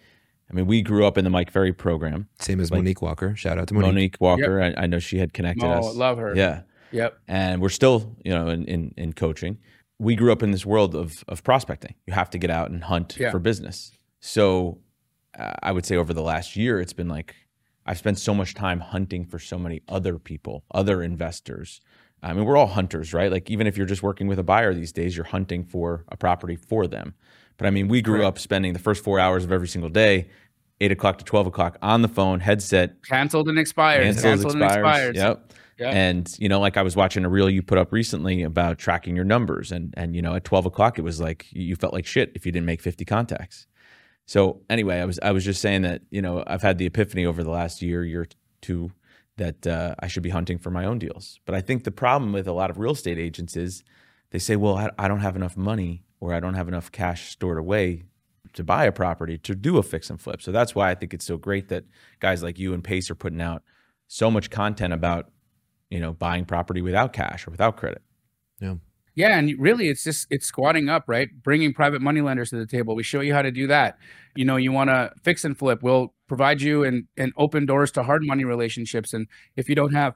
I 0.52 0.56
mean, 0.56 0.66
we 0.66 0.82
grew 0.82 1.06
up 1.06 1.16
in 1.16 1.24
the 1.24 1.30
Mike 1.30 1.50
Ferry 1.50 1.72
program. 1.72 2.28
Same 2.38 2.60
as 2.60 2.70
Monique 2.70 3.00
Walker. 3.00 3.34
Shout 3.36 3.58
out 3.58 3.68
to 3.68 3.74
Monique. 3.74 3.88
Monique 3.88 4.16
Walker, 4.20 4.60
I, 4.60 4.74
I 4.82 4.86
know 4.86 4.98
she 4.98 5.18
had 5.18 5.32
connected 5.32 5.64
oh 5.64 5.88
us. 5.88 5.94
love 5.96 6.18
her 6.18 6.34
Yeah. 6.36 6.62
yep 6.90 7.18
and 7.26 7.60
we're 7.62 7.70
still 7.70 8.14
you 8.24 8.32
know 8.32 8.48
in, 8.48 8.64
in 8.66 8.94
in 8.98 9.12
coaching 9.14 9.58
we 9.98 10.14
grew 10.14 10.30
up 10.32 10.42
in 10.42 10.50
this 10.50 10.66
world 10.66 10.94
of 10.94 11.24
of 11.28 11.42
prospecting 11.42 11.94
you 12.06 12.12
have 12.12 12.28
to 12.30 12.38
get 12.38 12.50
out 12.50 12.70
and 12.70 12.84
hunt 12.84 13.16
Yeah. 13.18 13.30
for 13.30 13.38
business 13.38 13.92
so 14.20 14.78
uh, 15.38 15.54
i 15.62 15.72
would 15.72 15.86
say 15.86 15.96
over 15.96 16.12
the 16.12 16.22
last 16.22 16.54
year 16.54 16.80
it's 16.80 16.92
been 16.92 17.08
like 17.08 17.34
i've 17.86 17.96
spent 17.98 18.18
so 18.18 18.34
much 18.34 18.54
time 18.54 18.80
hunting 18.80 19.24
for 19.24 19.38
so 19.38 19.58
many 19.58 19.80
other 19.88 20.18
people 20.18 20.64
other 20.74 21.02
investors 21.02 21.80
i 22.22 22.32
mean 22.34 22.44
we're 22.44 22.58
all 22.58 22.66
hunters 22.66 23.14
right 23.14 23.30
like 23.32 23.50
even 23.50 23.66
if 23.66 23.76
you're 23.78 23.86
just 23.86 24.02
working 24.02 24.26
with 24.26 24.38
a 24.38 24.42
buyer 24.44 24.74
these 24.74 24.92
days 24.92 25.16
you're 25.16 25.24
hunting 25.26 25.64
for 25.64 26.04
a 26.08 26.16
property 26.16 26.56
for 26.56 26.86
them 26.86 27.14
but 27.56 27.66
i 27.66 27.70
mean 27.70 27.88
we 27.88 28.02
grew 28.02 28.18
Correct. 28.18 28.26
up 28.36 28.38
spending 28.38 28.74
the 28.74 28.78
first 28.78 29.02
four 29.02 29.18
hours 29.18 29.44
of 29.44 29.52
every 29.52 29.68
single 29.68 29.90
day 29.90 30.28
8 30.82 30.92
o'clock 30.92 31.18
to 31.18 31.24
12 31.24 31.46
o'clock 31.46 31.78
on 31.82 32.02
the 32.02 32.08
phone 32.08 32.40
headset 32.40 33.02
canceled 33.02 33.48
and 33.48 33.58
expired 33.58 34.04
Cancels, 34.04 34.22
canceled 34.24 34.54
and 34.54 34.62
expired 34.64 35.16
Yep. 35.16 35.52
Yep. 35.78 35.94
And 35.94 36.38
you 36.38 36.48
know, 36.48 36.60
like 36.60 36.76
I 36.76 36.82
was 36.82 36.94
watching 36.94 37.24
a 37.24 37.28
reel 37.28 37.48
you 37.50 37.62
put 37.62 37.78
up 37.78 37.92
recently 37.92 38.42
about 38.42 38.78
tracking 38.78 39.16
your 39.16 39.24
numbers, 39.24 39.72
and 39.72 39.92
and 39.96 40.14
you 40.14 40.22
know, 40.22 40.34
at 40.34 40.44
twelve 40.44 40.66
o'clock 40.66 40.98
it 40.98 41.02
was 41.02 41.20
like 41.20 41.46
you 41.50 41.74
felt 41.76 41.92
like 41.92 42.06
shit 42.06 42.30
if 42.34 42.46
you 42.46 42.52
didn't 42.52 42.66
make 42.66 42.80
fifty 42.80 43.04
contacts. 43.04 43.66
So 44.26 44.60
anyway, 44.70 45.00
I 45.00 45.06
was 45.06 45.18
I 45.22 45.32
was 45.32 45.44
just 45.44 45.60
saying 45.60 45.82
that 45.82 46.02
you 46.10 46.22
know 46.22 46.44
I've 46.46 46.62
had 46.62 46.78
the 46.78 46.86
epiphany 46.86 47.24
over 47.26 47.42
the 47.42 47.50
last 47.50 47.82
year, 47.82 48.04
year 48.04 48.28
two, 48.60 48.92
that 49.38 49.66
uh, 49.66 49.94
I 49.98 50.06
should 50.06 50.22
be 50.22 50.30
hunting 50.30 50.58
for 50.58 50.70
my 50.70 50.84
own 50.84 50.98
deals. 50.98 51.40
But 51.46 51.54
I 51.54 51.60
think 51.60 51.84
the 51.84 51.90
problem 51.90 52.32
with 52.32 52.46
a 52.46 52.52
lot 52.52 52.70
of 52.70 52.78
real 52.78 52.92
estate 52.92 53.18
agents 53.18 53.56
is 53.56 53.82
they 54.30 54.38
say, 54.38 54.56
well, 54.56 54.76
I, 54.76 54.90
I 54.98 55.08
don't 55.08 55.20
have 55.20 55.36
enough 55.36 55.56
money 55.56 56.04
or 56.20 56.32
I 56.32 56.40
don't 56.40 56.54
have 56.54 56.68
enough 56.68 56.92
cash 56.92 57.30
stored 57.30 57.58
away 57.58 58.04
to 58.54 58.64
buy 58.64 58.84
a 58.84 58.92
property 58.92 59.38
to 59.38 59.54
do 59.54 59.78
a 59.78 59.82
fix 59.82 60.10
and 60.10 60.20
flip. 60.20 60.42
So 60.42 60.52
that's 60.52 60.74
why 60.74 60.90
I 60.90 60.94
think 60.94 61.14
it's 61.14 61.24
so 61.24 61.36
great 61.36 61.68
that 61.68 61.84
guys 62.20 62.42
like 62.42 62.58
you 62.58 62.74
and 62.74 62.82
Pace 62.82 63.10
are 63.10 63.14
putting 63.14 63.40
out 63.40 63.62
so 64.06 64.30
much 64.30 64.50
content 64.50 64.92
about 64.92 65.30
you 65.90 66.00
know 66.00 66.12
buying 66.12 66.44
property 66.44 66.82
without 66.82 67.12
cash 67.12 67.46
or 67.46 67.50
without 67.50 67.76
credit. 67.76 68.02
Yeah, 68.60 68.74
Yeah, 69.14 69.38
and 69.38 69.54
really, 69.58 69.88
it's 69.88 70.04
just 70.04 70.26
it's 70.30 70.46
squatting 70.46 70.88
up, 70.88 71.04
right? 71.06 71.28
Bringing 71.42 71.72
private 71.72 72.00
money 72.00 72.20
lenders 72.20 72.50
to 72.50 72.56
the 72.56 72.66
table. 72.66 72.94
We 72.94 73.02
show 73.02 73.20
you 73.20 73.34
how 73.34 73.42
to 73.42 73.50
do 73.50 73.66
that. 73.66 73.98
You 74.34 74.44
know, 74.44 74.56
you 74.56 74.72
want 74.72 74.90
to 74.90 75.12
fix 75.22 75.44
and 75.44 75.56
flip. 75.56 75.82
We'll 75.82 76.14
provide 76.28 76.62
you 76.62 76.84
and 76.84 77.06
and 77.16 77.32
open 77.36 77.66
doors 77.66 77.90
to 77.92 78.02
hard 78.02 78.22
money 78.24 78.44
relationships. 78.44 79.12
And 79.12 79.26
if 79.56 79.68
you 79.68 79.74
don't 79.74 79.92
have, 79.92 80.14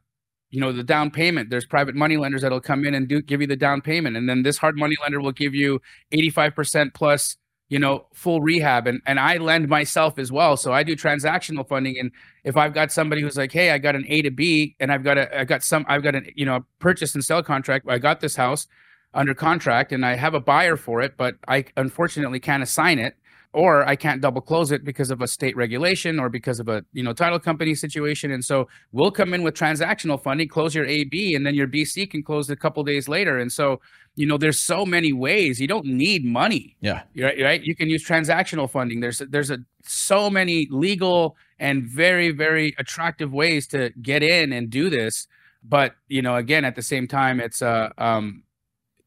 you 0.50 0.60
know, 0.60 0.72
the 0.72 0.84
down 0.84 1.10
payment, 1.10 1.50
there's 1.50 1.66
private 1.66 1.94
money 1.94 2.16
lenders 2.16 2.42
that'll 2.42 2.60
come 2.60 2.86
in 2.86 2.94
and 2.94 3.06
do 3.08 3.20
give 3.20 3.40
you 3.40 3.46
the 3.46 3.56
down 3.56 3.82
payment, 3.82 4.16
and 4.16 4.28
then 4.28 4.42
this 4.42 4.58
hard 4.58 4.76
money 4.76 4.96
lender 5.02 5.20
will 5.20 5.32
give 5.32 5.54
you 5.54 5.80
85% 6.12 6.94
plus, 6.94 7.36
you 7.68 7.78
know, 7.78 8.06
full 8.12 8.40
rehab. 8.40 8.86
And 8.86 9.00
and 9.06 9.18
I 9.18 9.36
lend 9.38 9.68
myself 9.68 10.18
as 10.18 10.30
well, 10.30 10.56
so 10.56 10.72
I 10.72 10.82
do 10.82 10.96
transactional 10.96 11.66
funding. 11.66 11.98
And 11.98 12.10
if 12.44 12.56
I've 12.56 12.74
got 12.74 12.92
somebody 12.92 13.22
who's 13.22 13.36
like, 13.36 13.52
hey, 13.52 13.70
I 13.70 13.78
got 13.78 13.96
an 13.96 14.04
A 14.08 14.22
to 14.22 14.30
B, 14.30 14.76
and 14.80 14.92
I've 14.92 15.04
got 15.04 15.18
a 15.18 15.40
I 15.40 15.44
got 15.44 15.62
some 15.62 15.84
I've 15.88 16.02
got 16.02 16.14
an 16.14 16.30
you 16.34 16.46
know 16.46 16.56
a 16.56 16.64
purchase 16.78 17.14
and 17.14 17.24
sell 17.24 17.42
contract. 17.42 17.86
I 17.88 17.98
got 17.98 18.20
this 18.20 18.36
house 18.36 18.66
under 19.14 19.34
contract 19.34 19.92
and 19.92 20.04
I 20.04 20.14
have 20.14 20.34
a 20.34 20.40
buyer 20.40 20.76
for 20.76 21.00
it, 21.00 21.16
but 21.16 21.36
I 21.48 21.64
unfortunately 21.76 22.38
can't 22.38 22.62
assign 22.62 22.98
it 22.98 23.16
or 23.56 23.88
I 23.88 23.96
can't 23.96 24.20
double 24.20 24.42
close 24.42 24.70
it 24.70 24.84
because 24.84 25.10
of 25.10 25.22
a 25.22 25.26
state 25.26 25.56
regulation 25.56 26.20
or 26.20 26.28
because 26.28 26.60
of 26.60 26.68
a 26.68 26.84
you 26.92 27.02
know 27.02 27.14
title 27.14 27.38
company 27.40 27.74
situation. 27.74 28.30
And 28.30 28.44
so 28.44 28.68
we'll 28.92 29.10
come 29.10 29.32
in 29.32 29.42
with 29.42 29.54
transactional 29.54 30.22
funding, 30.22 30.46
close 30.46 30.74
your 30.74 30.84
AB, 30.84 31.34
and 31.34 31.46
then 31.46 31.54
your 31.54 31.66
BC 31.66 32.10
can 32.10 32.22
close 32.22 32.50
a 32.50 32.54
couple 32.56 32.84
days 32.84 33.08
later. 33.08 33.38
And 33.38 33.50
so 33.50 33.80
you 34.14 34.26
know 34.26 34.36
there's 34.36 34.60
so 34.60 34.84
many 34.84 35.14
ways. 35.14 35.58
You 35.58 35.66
don't 35.68 35.86
need 35.86 36.22
money, 36.22 36.76
Yeah. 36.82 37.02
right? 37.16 37.40
Right? 37.40 37.62
You 37.62 37.74
can 37.74 37.88
use 37.88 38.06
transactional 38.06 38.70
funding. 38.70 39.00
There's 39.00 39.18
there's 39.30 39.50
a 39.50 39.58
so 39.84 40.28
many 40.28 40.68
legal 40.70 41.34
and 41.58 41.84
very 41.86 42.32
very 42.32 42.74
attractive 42.78 43.32
ways 43.32 43.66
to 43.68 43.90
get 44.02 44.22
in 44.22 44.52
and 44.52 44.68
do 44.68 44.90
this. 44.90 45.26
But 45.64 45.94
you 46.08 46.20
know, 46.20 46.36
again, 46.36 46.66
at 46.66 46.76
the 46.76 46.82
same 46.82 47.08
time, 47.08 47.40
it's 47.40 47.62
uh 47.62 47.88
um 47.96 48.42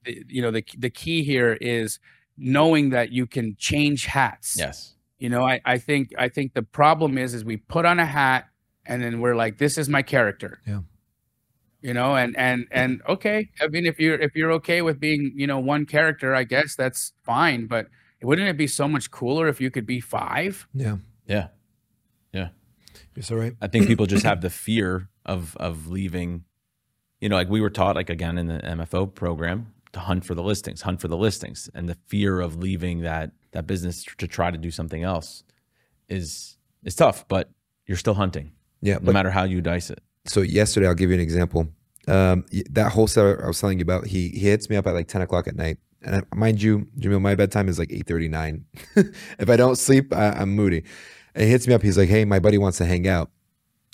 you 0.05 0.41
know 0.41 0.49
the 0.49 0.63
the 0.75 0.89
key 0.89 1.21
here 1.23 1.53
is 1.61 1.99
knowing 2.39 2.89
that 2.91 3.11
you 3.11 3.27
can 3.27 3.55
change 3.57 4.05
hats 4.05 4.55
Yes. 4.57 4.95
you 5.17 5.29
know 5.29 5.43
I, 5.43 5.59
I 5.65 5.77
think 5.77 6.11
i 6.17 6.27
think 6.29 6.53
the 6.53 6.63
problem 6.63 7.17
is 7.17 7.33
is 7.33 7.43
we 7.43 7.57
put 7.57 7.85
on 7.85 7.99
a 7.99 8.05
hat 8.05 8.47
and 8.85 9.03
then 9.03 9.19
we're 9.19 9.35
like 9.35 9.57
this 9.57 9.77
is 9.77 9.89
my 9.89 10.01
character 10.01 10.59
Yeah. 10.65 10.81
you 11.81 11.93
know 11.93 12.15
and 12.15 12.35
and 12.37 12.67
and 12.71 13.01
okay 13.07 13.49
i 13.61 13.67
mean 13.67 13.85
if 13.85 13.99
you're 13.99 14.15
if 14.19 14.35
you're 14.35 14.51
okay 14.53 14.81
with 14.81 14.99
being 14.99 15.33
you 15.35 15.47
know 15.47 15.59
one 15.59 15.85
character 15.85 16.33
i 16.33 16.43
guess 16.43 16.75
that's 16.75 17.13
fine 17.23 17.67
but 17.67 17.87
wouldn't 18.21 18.47
it 18.47 18.57
be 18.57 18.67
so 18.67 18.87
much 18.87 19.11
cooler 19.11 19.47
if 19.47 19.61
you 19.61 19.69
could 19.71 19.85
be 19.85 19.99
five 20.01 20.67
Yeah, 20.73 20.97
Yeah. 21.27 21.47
you're 23.15 23.23
so 23.23 23.35
right. 23.35 23.53
I 23.61 23.67
think 23.67 23.87
people 23.87 24.05
just 24.05 24.23
have 24.31 24.41
the 24.41 24.49
fear 24.49 25.09
of 25.25 25.55
of 25.57 25.87
leaving. 25.87 26.43
You 27.21 27.27
know, 27.29 27.35
like 27.35 27.49
we 27.49 27.59
were 27.59 27.69
taught, 27.69 27.95
like 27.95 28.09
again 28.09 28.37
in 28.37 28.47
the 28.47 28.59
MFO 28.59 29.13
program, 29.13 29.73
to 29.93 29.99
hunt 29.99 30.25
for 30.25 30.35
the 30.35 30.43
listings, 30.43 30.81
hunt 30.83 31.01
for 31.01 31.07
the 31.07 31.17
listings, 31.17 31.69
and 31.73 31.89
the 31.89 31.95
fear 32.07 32.39
of 32.39 32.57
leaving 32.57 33.01
that 33.01 33.31
that 33.51 33.65
business 33.67 34.05
to 34.17 34.27
try 34.27 34.51
to 34.51 34.57
do 34.57 34.71
something 34.71 35.03
else 35.03 35.43
is 36.07 36.57
is 36.83 36.95
tough. 36.95 37.27
But 37.27 37.49
you're 37.85 37.97
still 37.97 38.13
hunting, 38.13 38.51
Yeah, 38.81 38.95
no 38.95 38.99
but 39.05 39.13
matter 39.13 39.31
how 39.31 39.43
you 39.43 39.61
dice 39.61 39.89
it. 39.89 39.99
so 40.25 40.41
yesterday 40.41 40.87
I'll 40.87 40.93
give 40.95 41.09
you 41.09 41.15
an 41.15 41.21
example. 41.21 41.67
Um, 42.07 42.45
that 42.71 42.91
wholesaler 42.91 43.43
I 43.43 43.47
was 43.47 43.59
telling 43.59 43.79
you 43.79 43.83
about, 43.83 44.07
he 44.07 44.29
he 44.29 44.39
hits 44.49 44.69
me 44.69 44.75
up 44.75 44.87
at 44.87 44.93
like 44.93 45.07
ten 45.07 45.21
o'clock 45.21 45.47
at 45.47 45.55
night, 45.55 45.77
and 46.01 46.15
I, 46.15 46.35
mind 46.35 46.61
you, 46.61 46.87
Jamil, 46.99 47.21
my 47.21 47.35
bedtime 47.35 47.67
is 47.67 47.77
like 47.79 47.91
eight 47.91 48.07
thirty 48.07 48.27
nine. 48.29 48.65
if 48.95 49.49
I 49.49 49.55
don't 49.55 49.75
sleep, 49.77 50.13
I, 50.13 50.29
I'm 50.31 50.55
moody. 50.55 50.83
And 51.35 51.43
he 51.45 51.49
hits 51.51 51.67
me 51.67 51.73
up. 51.73 51.81
He's 51.83 51.97
like, 51.97 52.09
"Hey, 52.09 52.25
my 52.25 52.39
buddy 52.39 52.57
wants 52.57 52.77
to 52.79 52.85
hang 52.85 53.07
out." 53.07 53.29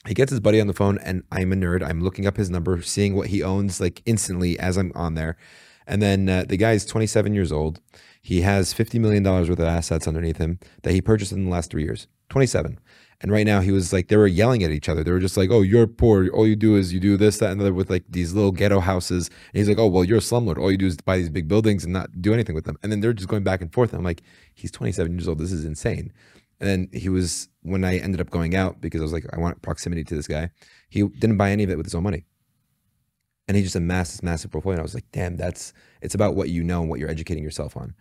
He 0.08 0.14
gets 0.14 0.30
his 0.30 0.40
buddy 0.40 0.62
on 0.62 0.68
the 0.68 0.74
phone, 0.74 1.00
and 1.00 1.24
I'm 1.32 1.52
a 1.52 1.56
nerd. 1.56 1.84
I'm 1.84 2.02
looking 2.02 2.28
up 2.28 2.38
his 2.38 2.50
number, 2.50 2.82
seeing 2.82 3.16
what 3.16 3.28
he 3.28 3.42
owns 3.44 3.82
like 3.82 4.02
instantly 4.06 4.58
as 4.60 4.78
I'm 4.78 4.92
on 4.96 5.16
there. 5.16 5.36
And 5.88 6.02
then 6.02 6.30
uh, 6.30 6.46
the 6.48 6.58
guy 6.58 6.72
is 6.74 6.86
27 6.86 7.34
years 7.34 7.52
old. 7.52 7.80
He 8.22 8.42
has 8.42 8.74
50 8.74 9.00
million 9.00 9.24
dollars 9.24 9.50
worth 9.50 9.60
of 9.60 9.68
assets 9.68 10.08
underneath 10.08 10.38
him 10.38 10.60
that 10.84 10.94
he 10.94 11.02
purchased 11.02 11.32
in 11.32 11.46
the 11.46 11.52
last 11.52 11.70
three 11.70 11.84
years. 11.84 12.08
27. 12.30 12.80
And 13.22 13.32
right 13.32 13.46
now 13.46 13.62
he 13.62 13.72
was 13.72 13.94
like 13.94 14.08
they 14.08 14.18
were 14.18 14.28
yelling 14.28 14.64
at 14.64 14.72
each 14.72 14.90
other. 14.90 15.04
They 15.04 15.12
were 15.12 15.20
just 15.20 15.38
like, 15.38 15.50
"Oh, 15.50 15.62
you're 15.62 15.88
poor. 15.88 16.28
All 16.30 16.46
you 16.46 16.56
do 16.56 16.76
is 16.76 16.94
you 16.94 17.00
do 17.00 17.16
this, 17.16 17.38
that, 17.38 17.50
and 17.50 17.60
the 17.60 17.66
other 17.66 17.74
with 17.74 17.90
like 17.90 18.04
these 18.10 18.34
little 18.34 18.52
ghetto 18.52 18.82
houses." 18.82 19.30
And 19.30 19.60
he's 19.60 19.70
like, 19.70 19.80
"Oh, 19.80 19.88
well, 19.88 20.04
you're 20.04 20.18
a 20.18 20.22
slumlord. 20.22 20.58
All 20.58 20.70
you 20.70 20.78
do 20.78 20.86
is 20.86 20.98
buy 20.98 21.18
these 21.18 21.30
big 21.30 21.48
buildings 21.48 21.86
and 21.86 21.94
not 21.94 22.22
do 22.22 22.34
anything 22.34 22.56
with 22.56 22.66
them." 22.66 22.78
And 22.84 22.92
then 22.92 23.00
they're 23.00 23.14
just 23.14 23.30
going 23.30 23.44
back 23.44 23.62
and 23.62 23.72
forth. 23.72 23.92
And 23.92 24.00
I'm 24.00 24.04
like, 24.04 24.22
"He's 24.54 24.72
27 24.72 25.14
years 25.14 25.28
old. 25.30 25.40
This 25.40 25.54
is 25.54 25.64
insane." 25.64 26.12
And 26.60 26.70
then 26.70 26.90
he 26.94 27.10
was 27.10 27.50
when 27.62 27.84
I 27.84 27.98
ended 27.98 28.22
up 28.22 28.30
going 28.30 28.56
out 28.56 28.80
because 28.82 29.02
I 29.02 29.04
was 29.04 29.14
like, 29.14 29.26
I 29.34 29.40
want 29.40 29.62
proximity 29.62 30.04
to 30.06 30.16
this 30.16 30.28
guy. 30.28 30.52
He 30.90 31.04
didn't 31.04 31.38
buy 31.38 31.52
any 31.52 31.64
of 31.64 31.70
it 31.70 31.78
with 31.78 31.86
his 31.86 31.96
own 31.96 32.04
money, 32.04 32.26
and 33.48 33.56
he 33.58 33.64
just 33.64 33.76
amassed 33.76 34.14
this 34.14 34.24
massive 34.24 34.52
portfolio. 34.52 34.76
And 34.76 34.82
I 34.82 34.84
was 34.84 34.94
like, 34.94 35.10
damn, 35.12 35.36
that's 35.38 35.74
it's 36.02 36.16
about 36.16 36.36
what 36.36 36.50
you 36.50 36.64
know 36.64 36.82
and 36.82 36.90
what 36.90 37.00
you're 37.00 37.10
educating 37.10 37.44
yourself 37.44 37.78
on. 37.78 37.94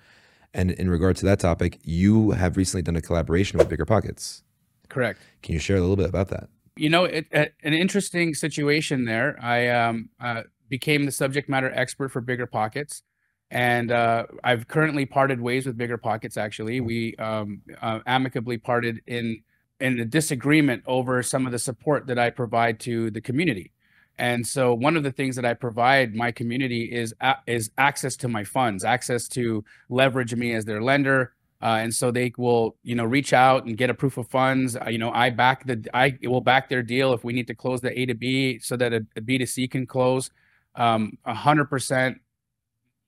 And 0.53 0.70
in 0.70 0.88
regard 0.88 1.16
to 1.16 1.26
that 1.26 1.40
topic, 1.40 1.80
you 1.82 2.30
have 2.30 2.57
recently 2.57 2.82
done 2.82 2.97
a 2.97 3.01
collaboration 3.01 3.59
with 3.59 3.68
Bigger 3.68 3.84
Pockets. 3.84 4.42
correct 4.88 5.20
Can 5.42 5.55
you 5.55 5.59
share 5.59 5.76
a 5.76 5.80
little 5.80 5.97
bit 5.97 6.09
about 6.09 6.28
that? 6.28 6.49
you 6.76 6.90
know 6.90 7.05
it, 7.05 7.26
it, 7.30 7.55
an 7.62 7.72
interesting 7.72 8.34
situation 8.34 9.05
there 9.05 9.36
i 9.40 9.68
um, 9.68 10.09
uh, 10.20 10.42
became 10.68 11.05
the 11.05 11.12
subject 11.12 11.49
matter 11.49 11.70
expert 11.74 12.11
for 12.11 12.20
bigger 12.20 12.47
pockets 12.47 13.03
and 13.51 13.92
uh, 13.92 14.24
i've 14.42 14.66
currently 14.68 15.07
parted 15.07 15.40
ways 15.40 15.66
with 15.66 15.76
bigger 15.76 15.99
pockets 15.99 16.36
actually 16.36 16.80
we 16.80 17.14
um, 17.16 17.61
uh, 17.80 18.01
amicably 18.07 18.59
parted 18.59 19.01
in 19.07 19.42
in 19.80 19.99
a 20.01 20.05
disagreement 20.05 20.82
over 20.86 21.22
some 21.22 21.47
of 21.47 21.53
the 21.53 21.59
support 21.59 22.07
that 22.07 22.18
i 22.18 22.30
provide 22.30 22.80
to 22.80 23.11
the 23.11 23.20
community 23.20 23.70
And 24.19 24.47
so 24.47 24.75
one 24.75 24.97
of 24.97 25.03
the 25.03 25.11
things 25.11 25.35
that 25.37 25.45
I 25.45 25.55
provide 25.55 26.15
my 26.15 26.31
community 26.31 26.85
is 26.85 27.15
is 27.47 27.71
access 27.79 28.17
to 28.17 28.29
my 28.29 28.45
funds, 28.45 28.85
access 28.85 29.29
to 29.29 29.65
leverage 29.89 30.35
me 30.35 30.53
as 30.55 30.65
their 30.65 30.83
lender. 30.83 31.35
Uh, 31.62 31.79
and 31.81 31.95
so 31.95 32.11
they 32.11 32.31
will, 32.37 32.77
you 32.83 32.95
know, 32.95 33.05
reach 33.05 33.33
out 33.33 33.65
and 33.65 33.77
get 33.79 33.89
a 33.89 33.95
proof 33.95 34.19
of 34.19 34.29
funds. 34.29 34.77
Uh, 34.77 34.89
you 34.89 34.99
know, 34.99 35.11
I 35.11 35.31
back 35.31 35.67
the, 35.67 35.83
I 35.95 36.19
will 36.23 36.43
back 36.43 36.69
their 36.69 36.83
deal 36.83 37.15
if 37.15 37.25
we 37.25 37.33
need 37.33 37.47
to 37.47 37.55
close 37.55 37.81
the 37.81 37.99
A 37.99 38.07
to 38.07 38.15
B 38.15 38.59
so 38.59 38.77
that 38.77 38.93
a, 38.93 39.07
a 39.17 39.21
B 39.21 39.39
to 39.39 39.47
C 39.47 39.67
can 39.67 39.87
close. 39.87 40.31
Um, 40.75 41.17
a 41.25 41.35
hundred 41.35 41.67
percent 41.67 42.21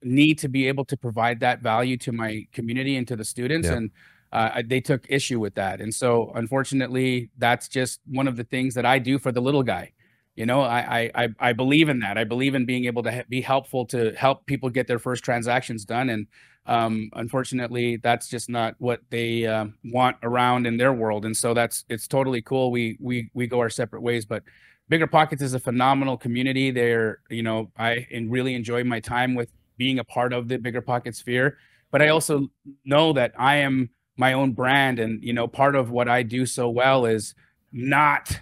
need 0.02 0.38
to 0.38 0.48
be 0.48 0.68
able 0.68 0.84
to 0.86 0.96
provide 0.96 1.40
that 1.40 1.60
value 1.60 1.96
to 1.98 2.12
my 2.12 2.46
community 2.52 2.96
and 2.96 3.06
to 3.08 3.16
the 3.16 3.24
students. 3.24 3.68
Yeah. 3.68 3.74
And 3.74 3.90
uh, 4.32 4.62
they 4.64 4.80
took 4.80 5.04
issue 5.08 5.38
with 5.38 5.54
that. 5.54 5.80
And 5.80 5.94
so, 5.94 6.32
unfortunately, 6.34 7.30
that's 7.38 7.68
just 7.68 8.00
one 8.06 8.26
of 8.26 8.36
the 8.36 8.44
things 8.44 8.74
that 8.74 8.86
I 8.86 8.98
do 8.98 9.18
for 9.18 9.32
the 9.32 9.40
little 9.40 9.62
guy. 9.62 9.92
You 10.36 10.46
know, 10.46 10.60
I 10.62 11.10
I 11.14 11.28
I 11.40 11.52
believe 11.54 11.88
in 11.88 12.00
that. 12.00 12.18
I 12.18 12.24
believe 12.24 12.54
in 12.54 12.66
being 12.66 12.84
able 12.84 13.02
to 13.04 13.24
be 13.28 13.40
helpful 13.40 13.86
to 13.86 14.12
help 14.12 14.46
people 14.46 14.68
get 14.70 14.86
their 14.86 14.98
first 14.98 15.24
transactions 15.24 15.84
done. 15.84 16.10
And 16.10 16.26
um, 16.66 17.10
unfortunately, 17.14 17.96
that's 17.96 18.28
just 18.28 18.50
not 18.50 18.74
what 18.78 19.00
they 19.10 19.46
uh, 19.46 19.66
want 19.84 20.16
around 20.22 20.66
in 20.66 20.76
their 20.76 20.92
world. 20.92 21.24
And 21.24 21.36
so 21.36 21.54
that's 21.54 21.84
it's 21.88 22.06
totally 22.06 22.42
cool. 22.42 22.70
We 22.70 22.98
we 23.00 23.30
we 23.34 23.46
go 23.46 23.60
our 23.60 23.70
separate 23.70 24.02
ways, 24.02 24.24
but. 24.26 24.42
Bigger 24.88 25.08
Pockets 25.08 25.42
is 25.42 25.52
a 25.52 25.58
phenomenal 25.58 26.16
community. 26.16 26.70
They're, 26.70 27.18
you 27.28 27.42
know, 27.42 27.72
I 27.76 28.06
really 28.28 28.54
enjoy 28.54 28.84
my 28.84 29.00
time 29.00 29.34
with 29.34 29.50
being 29.76 29.98
a 29.98 30.04
part 30.04 30.32
of 30.32 30.46
the 30.46 30.58
Bigger 30.58 30.80
Pocket 30.80 31.16
sphere. 31.16 31.58
But 31.90 32.02
I 32.02 32.08
also 32.08 32.48
know 32.84 33.12
that 33.14 33.32
I 33.36 33.56
am 33.56 33.90
my 34.16 34.32
own 34.34 34.52
brand, 34.52 35.00
and 35.00 35.22
you 35.24 35.32
know, 35.32 35.48
part 35.48 35.74
of 35.74 35.90
what 35.90 36.08
I 36.08 36.22
do 36.22 36.46
so 36.46 36.68
well 36.68 37.04
is 37.04 37.34
not 37.72 38.40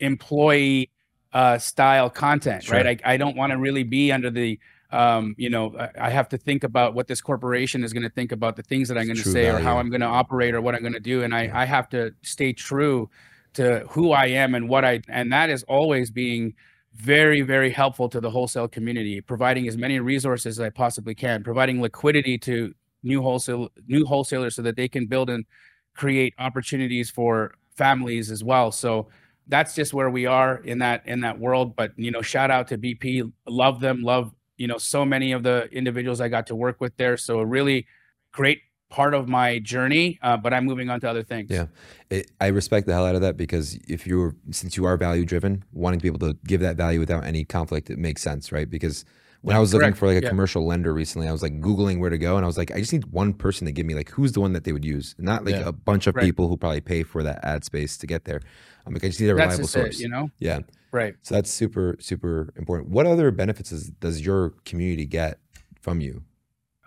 employee 0.00 0.90
uh, 1.32 1.58
style 1.58 2.10
content, 2.10 2.64
sure. 2.64 2.76
right? 2.76 3.00
I, 3.04 3.14
I 3.14 3.16
don't 3.16 3.36
want 3.36 3.52
to 3.52 3.58
really 3.58 3.82
be 3.84 4.12
under 4.12 4.30
the 4.30 4.58
um, 4.92 5.34
you 5.38 5.48
know, 5.48 5.74
I 5.98 6.10
have 6.10 6.28
to 6.28 6.38
think 6.38 6.64
about 6.64 6.92
what 6.94 7.06
this 7.06 7.22
corporation 7.22 7.82
is 7.82 7.94
going 7.94 8.02
to 8.02 8.10
think 8.10 8.30
about 8.30 8.56
the 8.56 8.62
things 8.62 8.88
that 8.88 8.98
I'm 8.98 9.06
going 9.06 9.16
to 9.16 9.22
say 9.22 9.44
value. 9.44 9.56
or 9.56 9.60
how 9.60 9.78
I'm 9.78 9.88
going 9.88 10.02
to 10.02 10.06
operate 10.06 10.54
or 10.54 10.60
what 10.60 10.74
I'm 10.74 10.82
going 10.82 10.92
to 10.92 11.00
do. 11.00 11.22
And 11.22 11.34
I, 11.34 11.44
yeah. 11.44 11.58
I 11.60 11.64
have 11.64 11.88
to 11.90 12.12
stay 12.20 12.52
true 12.52 13.08
to 13.54 13.86
who 13.88 14.12
I 14.12 14.26
am 14.26 14.54
and 14.54 14.68
what 14.68 14.84
I, 14.84 15.00
and 15.08 15.32
that 15.32 15.48
is 15.48 15.62
always 15.62 16.10
being 16.10 16.54
very, 16.94 17.40
very 17.40 17.70
helpful 17.70 18.10
to 18.10 18.20
the 18.20 18.30
wholesale 18.30 18.68
community, 18.68 19.22
providing 19.22 19.66
as 19.66 19.78
many 19.78 19.98
resources 19.98 20.58
as 20.58 20.60
I 20.60 20.68
possibly 20.68 21.14
can, 21.14 21.42
providing 21.42 21.80
liquidity 21.80 22.36
to 22.38 22.74
new 23.02 23.22
wholesale, 23.22 23.70
new 23.86 24.04
wholesalers 24.04 24.54
so 24.56 24.62
that 24.62 24.76
they 24.76 24.88
can 24.88 25.06
build 25.06 25.30
and 25.30 25.46
create 25.94 26.34
opportunities 26.38 27.10
for 27.10 27.54
families 27.76 28.30
as 28.30 28.44
well. 28.44 28.70
So, 28.70 29.08
that's 29.52 29.74
just 29.74 29.92
where 29.92 30.08
we 30.08 30.24
are 30.24 30.56
in 30.64 30.78
that 30.78 31.06
in 31.06 31.20
that 31.20 31.38
world. 31.38 31.76
But 31.76 31.92
you 31.96 32.10
know, 32.10 32.22
shout 32.22 32.50
out 32.50 32.68
to 32.68 32.78
BP. 32.78 33.30
Love 33.46 33.80
them. 33.80 34.02
Love 34.02 34.32
you 34.56 34.66
know 34.66 34.78
so 34.78 35.04
many 35.04 35.32
of 35.32 35.42
the 35.42 35.68
individuals 35.70 36.22
I 36.22 36.28
got 36.28 36.46
to 36.46 36.54
work 36.54 36.80
with 36.80 36.96
there. 36.96 37.18
So 37.18 37.38
a 37.38 37.44
really 37.44 37.86
great 38.32 38.62
part 38.88 39.12
of 39.12 39.28
my 39.28 39.58
journey. 39.58 40.18
Uh, 40.22 40.38
but 40.38 40.54
I'm 40.54 40.64
moving 40.64 40.88
on 40.88 41.00
to 41.00 41.10
other 41.10 41.22
things. 41.22 41.50
Yeah, 41.50 41.66
it, 42.08 42.30
I 42.40 42.46
respect 42.46 42.86
the 42.86 42.94
hell 42.94 43.04
out 43.04 43.14
of 43.14 43.20
that 43.20 43.36
because 43.36 43.78
if 43.86 44.06
you're 44.06 44.34
since 44.50 44.74
you 44.78 44.86
are 44.86 44.96
value 44.96 45.26
driven, 45.26 45.64
wanting 45.74 46.00
to 46.00 46.02
be 46.02 46.08
able 46.08 46.26
to 46.32 46.38
give 46.46 46.62
that 46.62 46.76
value 46.76 46.98
without 46.98 47.24
any 47.24 47.44
conflict, 47.44 47.90
it 47.90 47.98
makes 47.98 48.22
sense, 48.22 48.52
right? 48.52 48.68
Because 48.68 49.04
when 49.42 49.56
I 49.56 49.58
was 49.58 49.74
looking 49.74 49.92
for 49.92 50.06
like 50.06 50.18
a 50.18 50.22
yeah. 50.22 50.28
commercial 50.28 50.64
lender 50.64 50.94
recently, 50.94 51.28
I 51.28 51.32
was 51.32 51.42
like 51.42 51.60
Googling 51.60 51.98
where 51.98 52.10
to 52.10 52.18
go. 52.18 52.36
And 52.36 52.44
I 52.44 52.46
was 52.46 52.56
like, 52.56 52.70
I 52.70 52.78
just 52.78 52.92
need 52.92 53.06
one 53.06 53.34
person 53.34 53.66
to 53.66 53.72
give 53.72 53.84
me 53.86 53.94
like, 53.94 54.08
who's 54.10 54.32
the 54.32 54.40
one 54.40 54.52
that 54.52 54.64
they 54.64 54.72
would 54.72 54.84
use? 54.84 55.14
Not 55.18 55.44
like 55.44 55.56
yeah. 55.56 55.68
a 55.68 55.72
bunch 55.72 56.06
of 56.06 56.14
right. 56.14 56.24
people 56.24 56.48
who 56.48 56.56
probably 56.56 56.80
pay 56.80 57.02
for 57.02 57.22
that 57.24 57.44
ad 57.44 57.64
space 57.64 57.96
to 57.98 58.06
get 58.06 58.24
there. 58.24 58.40
I'm 58.86 58.94
like, 58.94 59.04
I 59.04 59.08
just 59.08 59.20
need 59.20 59.28
a 59.28 59.34
reliable 59.34 59.66
source. 59.66 59.96
It, 59.98 60.02
you 60.02 60.08
know? 60.08 60.30
Yeah. 60.38 60.60
Right. 60.92 61.14
So 61.22 61.34
that's 61.34 61.50
super, 61.50 61.96
super 61.98 62.52
important. 62.56 62.90
What 62.90 63.06
other 63.06 63.30
benefits 63.30 63.72
is, 63.72 63.90
does 63.90 64.24
your 64.24 64.50
community 64.64 65.06
get 65.06 65.38
from 65.80 66.00
you? 66.00 66.22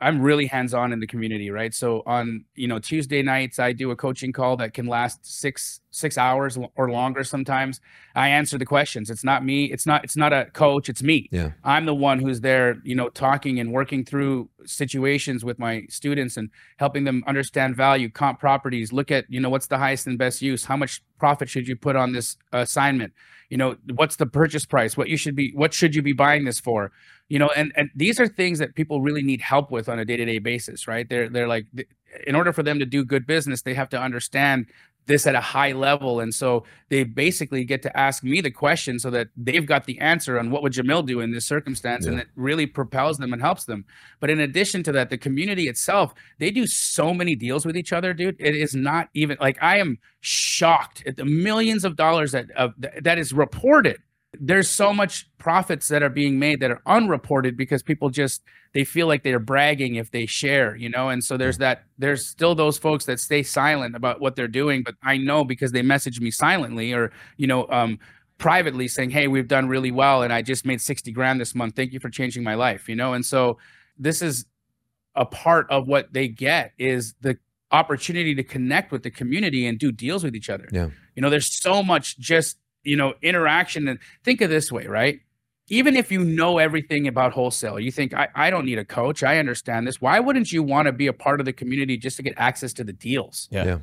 I'm 0.02 0.22
really 0.22 0.46
hands 0.48 0.74
on 0.74 0.91
in 0.91 1.00
the 1.00 1.08
community, 1.08 1.50
right? 1.50 1.74
So 1.74 2.04
on 2.06 2.43
you 2.56 2.68
know 2.68 2.80
Tuesday 2.80 3.22
nights, 3.22 3.60
I 3.60 3.72
do 3.72 3.91
a 3.91 3.96
coaching 3.96 4.34
call 4.34 4.58
that 4.58 4.74
can 4.74 4.88
last 4.88 5.26
six 5.26 5.80
six 5.91 6.18
hours 6.18 6.58
or 6.76 6.91
longer. 6.91 7.24
Sometimes 7.24 7.80
I 8.14 8.28
answer 8.30 8.58
the 8.58 8.66
questions. 8.66 9.10
It's 9.10 9.24
not 9.24 9.46
me. 9.46 9.66
It's 9.66 9.86
not. 9.86 10.04
It's 10.04 10.18
not 10.18 10.34
a 10.34 10.46
coach. 10.52 10.89
It's 10.89 11.02
me. 11.02 11.30
Yeah. 11.32 11.52
I'm 11.64 11.86
the 11.86 11.96
one 11.96 12.20
who's 12.20 12.41
there, 12.41 12.76
you 12.84 12.93
know, 12.93 13.08
talking 13.08 13.60
and 13.60 13.72
working 13.72 14.04
through 14.04 14.50
situations 14.66 15.46
with 15.46 15.60
my 15.60 15.86
students 15.89 16.36
and 16.36 16.50
helping 16.78 17.06
them 17.06 17.24
understand 17.26 17.78
value, 17.78 18.10
comp 18.10 18.39
properties. 18.39 18.91
Look 18.91 19.12
at 19.12 19.26
you 19.30 19.39
know 19.39 19.50
what's 19.50 19.68
the 19.68 19.78
highest 19.78 20.08
and 20.08 20.18
best 20.18 20.41
use. 20.41 20.66
How 20.66 20.76
much 20.76 21.02
profit 21.20 21.48
should 21.48 21.70
you 21.70 21.78
put 21.78 21.96
on 21.96 22.12
this 22.12 22.36
assignment? 22.52 23.14
You 23.50 23.58
know, 23.58 23.78
what's 23.93 24.18
the 24.18 24.26
purchase 24.26 24.66
price? 24.66 24.98
What 24.98 25.08
you 25.08 25.16
should 25.16 25.36
be. 25.36 25.52
What 25.56 25.74
should 25.74 25.96
you 25.96 26.02
be 26.02 26.14
buying 26.14 26.43
this 26.43 26.60
for? 26.60 26.91
You 27.30 27.40
know 27.40 27.50
and 27.56 27.72
and 27.76 27.90
these 27.96 28.20
are 28.20 28.28
things 28.28 28.60
that 28.60 28.76
people 28.76 29.02
really 29.02 29.24
need 29.24 29.42
help 29.42 29.72
with 29.72 29.90
on 29.90 30.00
a 30.00 30.06
day-to-day 30.06 30.40
basis 30.40 30.88
right? 30.88 31.08
They're 31.10 31.30
they're 31.30 31.48
like 31.48 31.66
in 32.28 32.36
order 32.36 32.54
for 32.54 32.64
them 32.64 32.80
to 32.80 32.86
do 32.86 33.04
good 33.04 33.26
business 33.28 33.62
they 33.62 33.74
have 33.74 33.90
to 33.90 34.00
understand 34.00 34.68
this 35.08 35.28
at 35.28 35.36
a 35.36 35.42
high 35.42 35.72
level. 35.72 36.20
And 36.20 36.34
so 36.34 36.64
they 36.90 37.04
basically 37.04 37.64
get 37.64 37.82
to 37.84 37.98
ask 37.98 38.24
me 38.24 38.42
the 38.42 38.52
question 38.52 39.00
so 39.00 39.10
that 39.12 39.28
they've 39.38 39.66
got 39.66 39.86
the 39.86 40.00
answer 40.00 40.40
on 40.40 40.50
what 40.52 40.64
would 40.64 40.74
jamil 40.74 41.06
do 41.06 41.20
in 41.20 41.32
this 41.32 41.46
circumstance 41.46 42.06
yeah. 42.06 42.14
and 42.14 42.22
it 42.22 42.28
really 42.36 42.66
propels 42.66 43.18
them 43.18 43.34
and 43.34 43.42
helps 43.42 43.66
them. 43.66 43.86
But 44.20 44.30
in 44.30 44.40
addition 44.40 44.84
to 44.84 44.92
that 44.94 45.10
the 45.10 45.18
community 45.18 45.68
itself 45.68 46.14
they 46.40 46.52
do 46.52 46.66
so 46.68 47.14
many 47.14 47.36
deals 47.36 47.66
with 47.66 47.78
each 47.78 47.94
other 47.94 48.14
dude. 48.14 48.36
It 48.40 48.56
is 48.56 48.76
not 48.76 49.10
even 49.14 49.38
like 49.40 49.58
i 49.62 49.78
am 49.78 49.98
shocked 50.22 51.04
at 51.06 51.18
the 51.18 51.26
millions 51.26 51.86
of 51.86 51.96
dollars 51.96 52.32
that 52.32 52.50
of, 52.52 52.74
that 53.02 53.18
is 53.18 53.34
reported 53.34 54.02
there's 54.40 54.70
so 54.70 54.94
much 54.94 55.30
profits 55.38 55.88
that 55.88 56.04
are 56.04 56.10
being 56.10 56.40
made 56.40 56.60
that 56.60 56.72
are 56.72 56.82
unreported 56.86 57.58
because 57.58 57.84
people 57.84 58.10
just 58.10 58.44
they 58.74 58.84
feel 58.84 59.08
like 59.08 59.24
they're 59.24 59.40
bragging 59.40 59.96
if 59.96 60.12
they 60.12 60.26
share 60.26 60.76
you 60.76 60.90
know? 60.90 61.10
And 61.10 61.24
so 61.24 61.38
there's 61.38 61.58
that 61.60 61.84
there's 61.98 62.26
still 62.26 62.56
those 62.56 62.78
folks 62.78 63.06
that 63.06 63.20
stay 63.20 63.44
silent 63.44 63.96
about 63.96 64.20
what 64.20 64.36
they're 64.36 64.48
doing 64.48 64.84
but 64.84 64.96
i 65.04 65.18
know 65.18 65.44
because 65.44 65.72
they 65.72 65.82
message 65.82 66.20
me 66.20 66.32
silently 66.32 66.94
or 66.94 67.12
you 67.38 67.48
know 67.48 67.68
um 67.70 68.00
privately 68.38 68.88
saying 68.88 69.10
hey 69.10 69.28
we've 69.28 69.48
done 69.48 69.68
really 69.68 69.92
well 69.92 70.24
and 70.24 70.34
i 70.34 70.42
just 70.42 70.66
made 70.66 70.82
60 70.82 71.12
grand 71.12 71.40
this 71.40 71.56
month. 71.56 71.76
Thank 71.76 71.94
you 71.94 72.00
for 72.00 72.10
changing 72.10 72.44
my 72.44 72.56
life 72.56 72.90
you 72.90 72.96
know? 72.96 73.14
And 73.14 73.26
so 73.26 73.58
this 73.98 74.22
is 74.22 74.46
a 75.16 75.26
part 75.26 75.70
of 75.70 75.88
what 75.88 76.12
they 76.12 76.28
get 76.28 76.74
is 76.78 77.16
the 77.22 77.38
opportunity 77.72 78.36
to 78.36 78.44
connect 78.44 78.92
with 78.92 79.04
the 79.04 79.12
community 79.12 79.66
and 79.66 79.80
do 79.80 79.92
deals 79.92 80.24
with 80.24 80.36
each 80.36 80.50
other. 80.50 80.68
Yeah. 80.72 80.90
You 81.16 81.22
know 81.22 81.30
there's 81.30 81.54
so 81.54 81.82
much 81.84 82.18
just 82.20 82.58
you 82.86 82.96
know 82.96 83.14
interaction. 83.22 83.88
And 83.88 84.00
think 84.24 84.42
of 84.42 84.50
this 84.50 84.72
way 84.72 84.88
right? 84.88 85.20
Even 85.68 85.96
if 85.96 86.12
you 86.12 86.24
know 86.24 86.60
everything 86.60 87.08
about 87.08 87.34
wholesale 87.34 87.80
you 87.80 87.92
think 87.92 88.14
I, 88.14 88.28
I 88.36 88.50
don't 88.50 88.66
need 88.66 88.78
a 88.78 88.86
coach. 88.86 89.24
I 89.24 89.40
understand 89.40 89.88
this. 89.88 90.00
Why 90.00 90.20
wouldn't 90.20 90.52
you 90.52 90.64
want 90.64 90.86
to 90.88 90.92
be 90.92 91.08
a 91.08 91.14
part 91.14 91.40
of 91.40 91.46
the 91.46 91.54
community 91.54 91.98
just 91.98 92.18
to 92.18 92.24
get 92.24 92.34
access 92.38 92.74
to 92.74 92.84
the 92.84 92.94
deals? 92.94 93.48
Yeah, 93.52 93.66
yeah. 93.66 93.78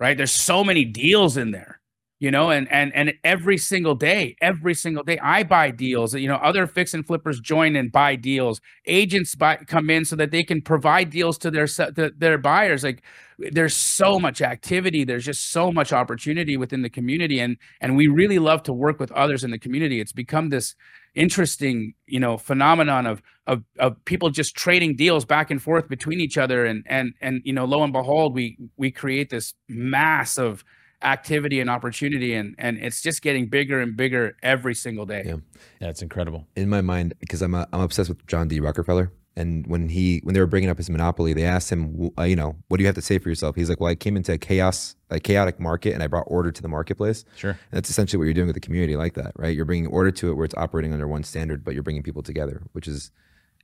right? 0.00 0.16
There's 0.16 0.32
so 0.32 0.64
many 0.64 0.84
deals 0.84 1.36
in 1.36 1.50
there 1.50 1.80
you 2.20 2.30
know 2.30 2.50
and 2.50 2.70
and 2.72 2.92
and 2.94 3.14
every 3.22 3.56
single 3.56 3.94
day 3.94 4.36
every 4.40 4.74
single 4.74 5.04
day 5.04 5.18
i 5.20 5.42
buy 5.42 5.70
deals. 5.70 6.14
You 6.14 6.28
know 6.28 6.36
other 6.36 6.66
fix 6.66 6.94
and 6.94 7.06
flippers 7.06 7.40
join 7.40 7.76
and 7.76 7.92
buy 7.92 8.16
deals. 8.16 8.60
Agents 8.86 9.34
buy 9.34 9.56
come 9.56 9.90
in 9.90 10.04
so 10.04 10.16
that 10.16 10.30
they 10.30 10.42
can 10.42 10.60
provide 10.60 11.10
deals 11.10 11.38
to 11.38 11.50
their 11.50 11.66
to 11.66 12.12
their 12.16 12.38
buyers. 12.38 12.82
Like 12.82 13.02
there's 13.38 13.76
so 13.76 14.18
much 14.18 14.42
activity 14.42 15.04
there's 15.04 15.24
just 15.24 15.50
so 15.52 15.70
much 15.70 15.92
opportunity 15.92 16.56
within 16.56 16.82
the 16.82 16.90
community 16.90 17.38
and 17.38 17.56
and 17.80 17.96
we 17.96 18.06
really 18.06 18.38
love 18.38 18.62
to 18.64 18.72
work 18.72 18.98
with 18.98 19.12
others 19.12 19.44
in 19.44 19.50
the 19.50 19.58
community. 19.58 20.00
It's 20.00 20.12
become 20.12 20.48
this 20.48 20.74
interesting 21.14 21.94
you 22.06 22.20
know 22.20 22.36
phenomenon 22.36 23.06
of 23.06 23.22
of 23.46 23.64
of 23.78 24.04
people 24.04 24.30
just 24.30 24.54
trading 24.54 24.96
deals 24.96 25.24
back 25.24 25.50
and 25.50 25.62
forth 25.62 25.88
between 25.88 26.20
each 26.20 26.38
other 26.38 26.64
and 26.64 26.84
and 26.86 27.14
and 27.20 27.42
you 27.44 27.52
know 27.52 27.64
lo 27.64 27.82
and 27.82 27.92
behold 27.92 28.34
we 28.34 28.56
we 28.76 28.90
create 28.90 29.30
this 29.30 29.54
mass 29.68 30.38
of 30.38 30.64
activity 31.02 31.60
and 31.60 31.70
opportunity 31.70 32.34
and 32.34 32.54
and 32.58 32.76
it's 32.78 33.00
just 33.02 33.22
getting 33.22 33.46
bigger 33.46 33.80
and 33.80 33.96
bigger 33.96 34.36
every 34.42 34.74
single 34.74 35.06
day. 35.06 35.22
Yeah. 35.24 35.36
Yeah 35.80 35.88
it's 35.88 36.02
incredible. 36.02 36.46
In 36.56 36.68
my 36.68 36.80
mind 36.80 37.14
because 37.20 37.42
i'm 37.42 37.54
a, 37.54 37.66
i'm 37.72 37.80
obsessed 37.80 38.08
with 38.08 38.26
john 38.26 38.48
d. 38.48 38.60
Rockefeller 38.60 39.12
and 39.38 39.66
when 39.68 39.88
he 39.88 40.20
when 40.24 40.34
they 40.34 40.40
were 40.40 40.46
bringing 40.46 40.68
up 40.68 40.76
his 40.76 40.90
monopoly 40.90 41.32
they 41.32 41.44
asked 41.44 41.70
him 41.70 42.10
uh, 42.18 42.24
you 42.24 42.34
know 42.34 42.56
what 42.66 42.76
do 42.76 42.82
you 42.82 42.86
have 42.86 42.96
to 42.96 43.02
say 43.02 43.18
for 43.18 43.28
yourself? 43.28 43.54
He's 43.54 43.68
like 43.68 43.80
well 43.80 43.90
i 43.90 43.94
came 43.94 44.16
into 44.16 44.32
a 44.32 44.38
chaos 44.38 44.96
a 45.10 45.20
chaotic 45.20 45.58
market 45.60 45.94
and 45.94 46.02
i 46.02 46.06
brought 46.06 46.24
order 46.26 46.50
to 46.50 46.60
the 46.60 46.68
marketplace. 46.68 47.24
Sure. 47.36 47.52
And 47.52 47.58
that's 47.70 47.88
essentially 47.88 48.18
what 48.18 48.24
you're 48.24 48.34
doing 48.34 48.48
with 48.48 48.54
the 48.54 48.60
community 48.60 48.96
like 48.96 49.14
that 49.14 49.32
right? 49.36 49.54
You're 49.54 49.64
bringing 49.64 49.86
order 49.86 50.10
to 50.10 50.30
it 50.30 50.34
where 50.34 50.44
it's 50.44 50.56
operating 50.56 50.92
under 50.92 51.06
one 51.06 51.22
standard 51.22 51.64
but 51.64 51.74
you're 51.74 51.82
bringing 51.82 52.02
people 52.02 52.22
together 52.22 52.62
which 52.72 52.88
is 52.88 53.12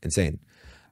insane. 0.02 0.38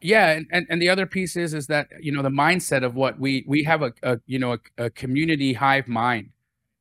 Yeah 0.01 0.31
and, 0.31 0.47
and, 0.51 0.67
and 0.69 0.83
the 0.83 0.89
other 0.89 1.07
piece 1.07 1.37
is 1.37 1.55
is 1.55 1.69
that 1.69 1.89
you 2.01 2.11
know 2.11 2.23
the 2.23 2.29
mindset 2.29 2.85
of 2.85 2.97
what 2.97 3.21
we 3.21 3.45
we 3.47 3.63
have 3.63 3.83
a, 3.83 3.93
a 4.03 4.19
you 4.27 4.39
know 4.39 4.55
a, 4.55 4.87
a 4.87 4.91
community 4.91 5.53
hive 5.55 5.87
mind 5.87 6.31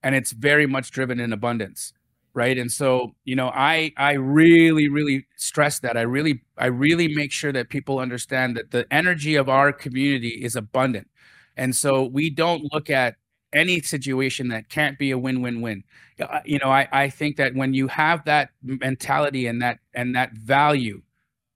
and 0.02 0.16
it's 0.16 0.32
very 0.32 0.66
much 0.66 0.90
driven 0.90 1.20
in 1.20 1.32
abundance 1.32 1.94
right 2.34 2.58
and 2.58 2.72
so 2.72 3.14
you 3.26 3.36
know 3.36 3.50
i 3.54 3.92
i 3.98 4.14
really 4.14 4.88
really 4.88 5.26
stress 5.36 5.80
that 5.80 5.98
i 5.98 6.02
really 6.02 6.42
i 6.58 6.66
really 6.66 7.14
make 7.14 7.32
sure 7.32 7.52
that 7.52 7.70
people 7.70 8.00
understand 8.00 8.56
that 8.56 8.72
the 8.72 8.86
energy 8.92 9.36
of 9.36 9.50
our 9.50 9.74
community 9.74 10.30
is 10.30 10.56
abundant 10.56 11.08
and 11.58 11.76
so 11.76 12.04
we 12.04 12.30
don't 12.30 12.72
look 12.74 12.90
at 12.90 13.16
any 13.54 13.82
situation 13.82 14.48
that 14.48 14.70
can't 14.70 14.98
be 14.98 15.12
a 15.12 15.18
win-win-win. 15.18 15.84
You 16.46 16.60
know, 16.60 16.70
I 16.70 16.88
I 16.94 17.10
think 17.10 17.36
that 17.36 17.54
when 17.54 17.74
you 17.74 17.88
have 17.90 18.24
that 18.24 18.52
mentality 18.64 19.48
and 19.48 19.62
that 19.62 19.80
and 19.94 20.16
that 20.16 20.32
value, 20.34 21.02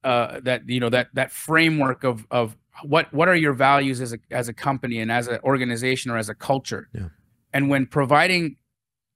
uh, 0.04 0.42
that 0.42 0.68
you 0.68 0.82
know 0.82 0.90
that 0.90 1.08
that 1.14 1.32
framework 1.32 2.04
of 2.04 2.26
of 2.32 2.58
what 2.84 3.14
what 3.14 3.30
are 3.30 3.36
your 3.36 3.54
values 3.54 4.02
as 4.02 4.12
a 4.12 4.20
as 4.32 4.50
a 4.50 4.54
company 4.54 5.00
and 5.00 5.10
as 5.12 5.28
an 5.28 5.40
organization 5.46 6.12
or 6.12 6.18
as 6.18 6.28
a 6.28 6.36
culture, 6.36 6.90
Yeah. 6.94 7.08
and 7.54 7.70
when 7.70 7.86
providing 7.86 8.58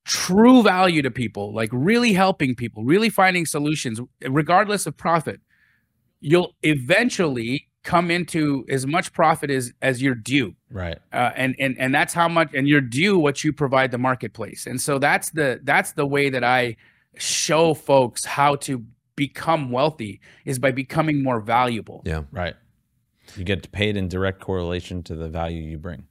true 0.09 0.63
value 0.63 1.01
to 1.03 1.11
people, 1.11 1.53
like 1.53 1.69
really 1.71 2.13
helping 2.13 2.55
people, 2.55 2.83
really 2.83 3.09
finding 3.09 3.45
solutions, 3.45 4.01
regardless 4.27 4.85
of 4.87 4.97
profit, 4.97 5.39
you'll 6.19 6.53
eventually 6.63 7.67
come 7.83 8.11
into 8.11 8.65
as 8.69 8.85
much 8.85 9.13
profit 9.13 9.49
as 9.49 9.71
as 9.81 10.01
you're 10.01 10.13
due 10.35 10.53
Right. 10.69 10.97
uh, 11.13 11.31
and 11.35 11.55
and 11.59 11.79
and 11.79 11.95
that's 11.95 12.13
how 12.13 12.27
much 12.27 12.49
and 12.53 12.67
you're 12.67 12.81
due 12.81 13.17
what 13.17 13.41
you 13.43 13.53
provide 13.53 13.91
the 13.91 13.97
marketplace 13.97 14.67
and 14.67 14.81
so 14.81 14.99
that's 14.99 15.29
the 15.29 15.61
that's 15.63 15.93
the 15.93 16.05
way 16.05 16.29
that 16.29 16.43
i 16.43 16.75
show 17.15 17.73
folks 17.73 18.25
how 18.25 18.55
to 18.67 18.83
become 19.15 19.71
wealthy 19.71 20.19
is 20.43 20.59
by 20.59 20.71
becoming 20.71 21.23
more 21.23 21.39
valuable 21.39 22.01
Yeah. 22.05 22.23
Right. 22.31 22.55
You 23.37 23.45
get 23.45 23.71
paid 23.71 23.95
in 23.95 24.09
direct 24.09 24.41
correlation 24.41 25.01
to 25.03 25.15
the 25.15 25.29
value 25.29 25.61
you 25.63 25.77
bring. 25.77 26.03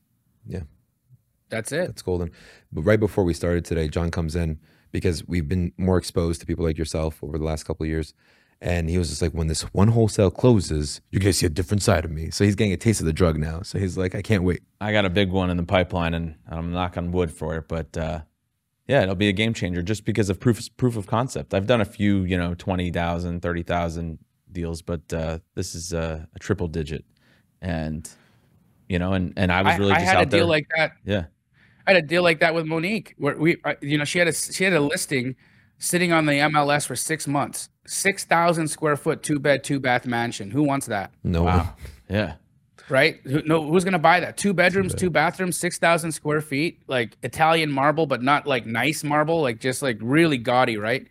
That's 1.49 1.73
it 1.73 1.87
That's 1.87 2.03
golden. 2.03 2.31
But 2.73 2.83
right 2.83 3.01
before 3.01 3.25
we 3.25 3.35
started 3.35 3.65
today, 3.65 3.89
John 3.89 4.11
comes 4.11 4.37
in 4.37 4.59
because 4.93 5.27
we've 5.27 5.49
been 5.49 5.73
more 5.77 5.99
exposed 5.99 6.41
to 6.41 6.47
people 6.47 6.65
like 6.65 6.79
yourself 6.79 7.23
over 7.23 7.39
the 7.39 7.45
last 7.45 7.65
couple 7.65 7.85
of 7.85 7.89
years. 7.89 8.15
And 8.61 8.91
he 8.91 8.99
was 8.99 9.09
just 9.09 9.23
like, 9.23 9.33
when 9.33 9.47
this 9.47 9.63
one 9.73 9.89
wholesale 9.89 10.33
closes, 10.33 11.01
you're 11.11 11.21
going 11.21 11.33
to 11.33 11.39
see 11.39 11.47
a 11.47 11.51
different 11.51 11.83
side 11.83 12.05
of 12.05 12.11
me. 12.11 12.31
So 12.31 12.45
he's 12.45 12.57
getting 12.57 12.73
a 12.73 12.77
taste 12.77 12.99
of 12.99 13.07
the 13.07 13.13
drug 13.13 13.39
now. 13.39 13.63
So 13.63 13.79
he's 13.79 13.97
like, 13.97 14.17
I 14.17 14.23
can't 14.23 14.43
wait. 14.43 14.63
I 14.81 14.91
got 14.91 15.05
a 15.05 15.11
big 15.11 15.31
one 15.31 15.49
in 15.49 15.57
the 15.57 15.63
pipeline, 15.63 16.13
and 16.13 16.35
I'm 16.49 16.73
knocking 16.73 17.13
wood 17.13 17.31
for 17.31 17.57
it. 17.57 17.69
But 17.69 17.97
uh, 17.97 18.23
yeah, 18.89 19.03
it'll 19.03 19.15
be 19.15 19.29
a 19.29 19.33
game 19.33 19.55
changer 19.55 19.81
just 19.81 20.05
because 20.05 20.29
of 20.29 20.41
proof 20.41 20.77
proof 20.77 20.97
of 20.97 21.07
concept. 21.07 21.55
I've 21.55 21.69
done 21.69 21.81
a 21.81 21.85
few, 21.85 22.23
you 22.25 22.37
know, 22.37 22.55
20,000, 22.55 23.41
30,000 23.41 24.19
deals, 24.51 24.83
but 24.83 25.13
uh, 25.13 25.39
this 25.55 25.77
is 25.77 25.93
a, 25.93 26.27
a 26.35 26.39
triple 26.41 26.67
digit, 26.67 27.05
and 27.61 28.11
you 28.89 28.99
know, 28.99 29.13
and 29.13 29.35
and 29.37 29.53
I 29.53 29.63
was 29.63 29.75
I, 29.75 29.77
really 29.77 29.93
I 29.93 29.95
just 29.97 30.07
had 30.07 30.17
out 30.17 30.23
a 30.23 30.27
deal 30.27 30.39
there. 30.41 30.47
like 30.47 30.67
that 30.77 30.93
yeah, 31.05 31.25
i 31.89 31.95
had 31.95 32.05
a 32.05 32.07
deal 32.07 32.23
like 32.23 32.39
that 32.39 32.55
with 32.55 32.67
monique 32.67 33.15
where 33.19 33.37
we 33.37 33.57
I, 33.65 33.77
you 33.81 33.99
know 33.99 34.05
she 34.05 34.21
had 34.21 34.29
a 34.29 34.33
she 34.33 34.63
had 34.63 34.73
a 34.73 34.81
listing 34.81 35.35
sitting 35.79 36.13
on 36.13 36.27
the 36.27 36.33
mls 36.33 36.87
for 36.87 36.97
six 36.97 37.27
months. 37.27 37.71
6000 37.87 38.69
square 38.69 38.97
foot 38.97 39.23
two 39.23 39.39
bed 39.39 39.65
two 39.65 39.81
bath 39.81 40.05
mansion. 40.05 40.51
Who 40.51 40.63
wants 40.63 40.87
that? 40.87 41.11
No 41.25 41.45
wow, 41.45 41.75
yeah, 42.11 42.35
right? 42.91 43.19
Who, 43.25 43.43
no, 43.45 43.67
who's 43.67 43.83
gonna 43.83 43.99
buy 43.99 44.21
that? 44.21 44.37
Two 44.37 44.53
bedrooms, 44.53 44.95
two 44.95 45.09
bathrooms, 45.09 45.57
six 45.57 45.79
thousand 45.79 46.13
square 46.13 46.43
feet, 46.43 46.83
like 46.87 47.17
Italian 47.23 47.73
marble, 47.73 48.07
but 48.07 48.23
not 48.23 48.47
like 48.47 48.67
nice 48.67 49.03
marble, 49.03 49.41
like 49.41 49.59
just 49.59 49.81
like 49.81 49.97
really 50.03 50.37
gaudy, 50.37 50.77
right? 50.77 51.07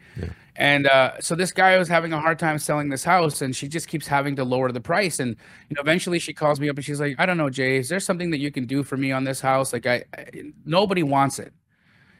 And 0.57 0.87
uh, 0.87 1.21
so 1.21 1.35
this 1.35 1.51
guy 1.51 1.77
was 1.77 1.87
having 1.87 2.13
a 2.13 2.19
hard 2.19 2.39
time 2.39 2.57
selling 2.57 2.89
this 2.89 3.03
house, 3.03 3.41
and 3.43 3.55
she 3.55 3.67
just 3.67 3.87
keeps 3.87 4.07
having 4.07 4.35
to 4.37 4.43
lower 4.43 4.71
the 4.71 4.81
price. 4.81 5.19
And 5.19 5.35
you 5.69 5.75
know, 5.75 5.81
eventually 5.81 6.19
she 6.19 6.33
calls 6.33 6.59
me 6.59 6.67
up 6.69 6.75
and 6.77 6.83
she's 6.85 6.99
like, 6.99 7.15
"I 7.19 7.25
don't 7.27 7.37
know, 7.37 7.49
Jay, 7.49 7.77
is 7.77 7.89
there 7.89 7.99
something 7.99 8.31
that 8.31 8.39
you 8.39 8.51
can 8.51 8.65
do 8.65 8.83
for 8.83 8.97
me 8.97 9.11
on 9.11 9.23
this 9.23 9.39
house? 9.39 9.71
Like, 9.71 9.85
I, 9.85 10.03
I 10.17 10.25
nobody 10.65 11.03
wants 11.03 11.37
it." 11.39 11.53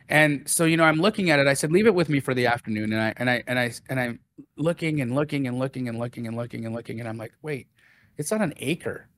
And 0.09 0.47
so 0.49 0.65
you 0.65 0.77
know, 0.77 0.83
I'm 0.85 1.01
looking 1.01 1.31
at 1.31 1.39
it. 1.39 1.47
I 1.47 1.53
said, 1.55 1.71
"Leave 1.71 1.87
it 1.87 1.95
with 1.95 2.09
me 2.09 2.19
for 2.19 2.33
the 2.35 2.47
afternoon." 2.47 2.93
And 2.93 3.01
I 3.01 3.13
and 3.17 3.29
I 3.29 3.43
and 3.47 3.59
I 3.59 3.71
and 3.89 3.99
I'm 3.99 4.19
looking 4.57 5.01
and 5.01 5.15
looking 5.15 5.47
and 5.47 5.59
looking 5.59 5.87
and 5.87 5.99
looking 5.99 6.27
and 6.27 6.37
looking 6.37 6.65
and 6.65 6.75
looking, 6.75 6.99
and 6.99 7.09
I'm 7.09 7.17
like, 7.17 7.33
"Wait, 7.41 7.67
it's 8.17 8.31
not 8.31 8.41
an 8.41 8.53
acre." 8.57 9.09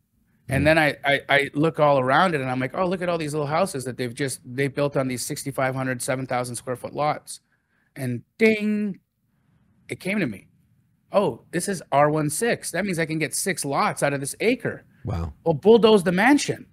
And 0.50 0.66
then 0.66 0.80
I, 0.80 0.96
I 1.06 1.22
I 1.30 1.50
look 1.54 1.80
all 1.80 2.00
around 2.00 2.34
it 2.36 2.42
and 2.42 2.50
I'm 2.50 2.60
like, 2.60 2.76
oh, 2.76 2.88
look 2.88 3.02
at 3.04 3.10
all 3.10 3.20
these 3.20 3.34
little 3.34 3.48
houses 3.48 3.86
that 3.86 3.98
they've 3.98 4.14
just 4.14 4.42
they 4.44 4.68
built 4.68 4.98
on 4.98 5.08
these 5.08 5.24
6,500, 5.26 6.02
7,000 6.02 6.56
square 6.56 6.76
foot 6.76 6.94
lots. 6.94 7.42
And 7.96 8.24
ding, 8.40 9.00
it 9.90 10.00
came 10.00 10.20
to 10.20 10.28
me. 10.28 10.48
Oh, 11.12 11.42
this 11.52 11.68
is 11.68 11.82
R16. 11.92 12.72
That 12.72 12.86
means 12.86 13.00
I 13.00 13.06
can 13.06 13.20
get 13.20 13.34
six 13.34 13.66
lots 13.66 14.04
out 14.04 14.14
of 14.14 14.20
this 14.20 14.36
acre. 14.40 14.84
Wow. 15.06 15.34
Well, 15.44 15.56
bulldoze 15.56 16.04
the 16.04 16.12
mansion. 16.12 16.68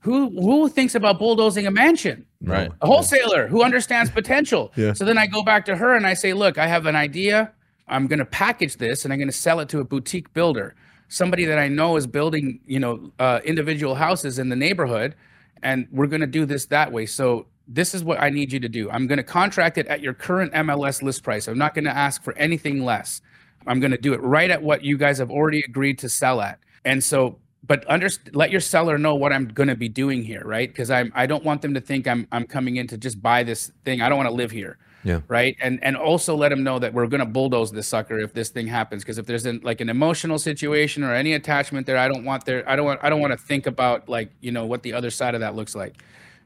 Who 0.00 0.30
who 0.40 0.68
thinks 0.68 0.94
about 0.94 1.18
bulldozing 1.18 1.66
a 1.66 1.70
mansion? 1.70 2.26
right. 2.42 2.70
a 2.80 2.86
wholesaler 2.86 3.48
who 3.48 3.62
understands 3.62 4.10
potential. 4.10 4.72
Yeah. 4.76 4.92
So 4.92 5.04
then 5.04 5.16
I 5.16 5.26
go 5.26 5.42
back 5.42 5.64
to 5.66 5.76
her 5.76 5.94
and 5.94 6.06
I 6.06 6.14
say, 6.14 6.32
look, 6.34 6.58
I 6.58 6.66
have 6.66 6.86
an 6.86 6.96
idea. 6.96 7.52
I'm 7.88 8.06
going 8.06 8.18
to 8.18 8.26
package 8.26 8.76
this 8.76 9.04
and 9.04 9.12
I'm 9.12 9.18
going 9.18 9.28
to 9.28 9.36
sell 9.36 9.58
it 9.60 9.68
to 9.70 9.80
a 9.80 9.84
boutique 9.84 10.32
builder, 10.34 10.74
somebody 11.08 11.44
that 11.46 11.58
I 11.58 11.68
know 11.68 11.96
is 11.96 12.06
building, 12.06 12.60
you 12.66 12.78
know, 12.78 13.10
uh, 13.18 13.40
individual 13.44 13.94
houses 13.94 14.38
in 14.38 14.48
the 14.50 14.56
neighborhood, 14.56 15.14
and 15.62 15.88
we're 15.90 16.08
going 16.08 16.20
to 16.20 16.26
do 16.26 16.44
this 16.44 16.66
that 16.66 16.92
way. 16.92 17.06
So 17.06 17.46
this 17.68 17.94
is 17.94 18.04
what 18.04 18.20
I 18.20 18.30
need 18.30 18.52
you 18.52 18.60
to 18.60 18.68
do. 18.68 18.90
I'm 18.90 19.06
going 19.06 19.18
to 19.18 19.24
contract 19.24 19.78
it 19.78 19.86
at 19.88 20.00
your 20.00 20.14
current 20.14 20.52
MLS 20.52 21.02
list 21.02 21.22
price. 21.22 21.48
I'm 21.48 21.58
not 21.58 21.74
going 21.74 21.84
to 21.84 21.96
ask 21.96 22.22
for 22.22 22.32
anything 22.38 22.84
less. 22.84 23.20
I'm 23.66 23.80
going 23.80 23.90
to 23.90 23.98
do 23.98 24.12
it 24.14 24.22
right 24.22 24.50
at 24.50 24.62
what 24.62 24.84
you 24.84 24.96
guys 24.96 25.18
have 25.18 25.30
already 25.30 25.60
agreed 25.66 25.98
to 25.98 26.08
sell 26.08 26.40
at. 26.40 26.60
And 26.84 27.02
so, 27.02 27.38
but 27.66 27.84
under, 27.90 28.08
let 28.32 28.52
your 28.52 28.60
seller 28.60 28.96
know 28.96 29.16
what 29.16 29.32
I'm 29.32 29.48
going 29.48 29.68
to 29.68 29.74
be 29.74 29.88
doing 29.88 30.22
here, 30.22 30.42
right? 30.44 30.68
Because 30.68 30.90
I'm 30.90 31.10
I 31.16 31.26
don't 31.26 31.42
want 31.44 31.62
them 31.62 31.74
to 31.74 31.80
think 31.80 32.06
I'm 32.06 32.28
I'm 32.30 32.46
coming 32.46 32.76
in 32.76 32.86
to 32.88 32.96
just 32.96 33.20
buy 33.20 33.42
this 33.42 33.72
thing. 33.84 34.00
I 34.00 34.08
don't 34.08 34.18
want 34.18 34.28
to 34.28 34.34
live 34.36 34.52
here, 34.52 34.78
Yeah. 35.02 35.22
right? 35.26 35.56
And 35.60 35.82
and 35.82 35.96
also 35.96 36.36
let 36.36 36.50
them 36.50 36.62
know 36.62 36.78
that 36.78 36.94
we're 36.94 37.08
going 37.08 37.18
to 37.18 37.26
bulldoze 37.26 37.72
this 37.72 37.88
sucker 37.88 38.20
if 38.20 38.32
this 38.34 38.50
thing 38.50 38.68
happens. 38.68 39.02
Because 39.02 39.18
if 39.18 39.26
there's 39.26 39.46
an, 39.46 39.58
like 39.64 39.80
an 39.80 39.88
emotional 39.88 40.38
situation 40.38 41.02
or 41.02 41.12
any 41.12 41.32
attachment 41.32 41.86
there, 41.88 41.98
I 41.98 42.06
don't 42.06 42.24
want 42.24 42.44
there. 42.44 42.62
I 42.70 42.76
don't 42.76 42.86
want 42.86 43.00
I 43.02 43.10
don't 43.10 43.20
want 43.20 43.32
to 43.32 43.36
think 43.38 43.66
about 43.66 44.08
like 44.08 44.30
you 44.40 44.52
know 44.52 44.64
what 44.66 44.84
the 44.84 44.92
other 44.92 45.10
side 45.10 45.34
of 45.34 45.40
that 45.40 45.56
looks 45.56 45.74
like. 45.74 45.96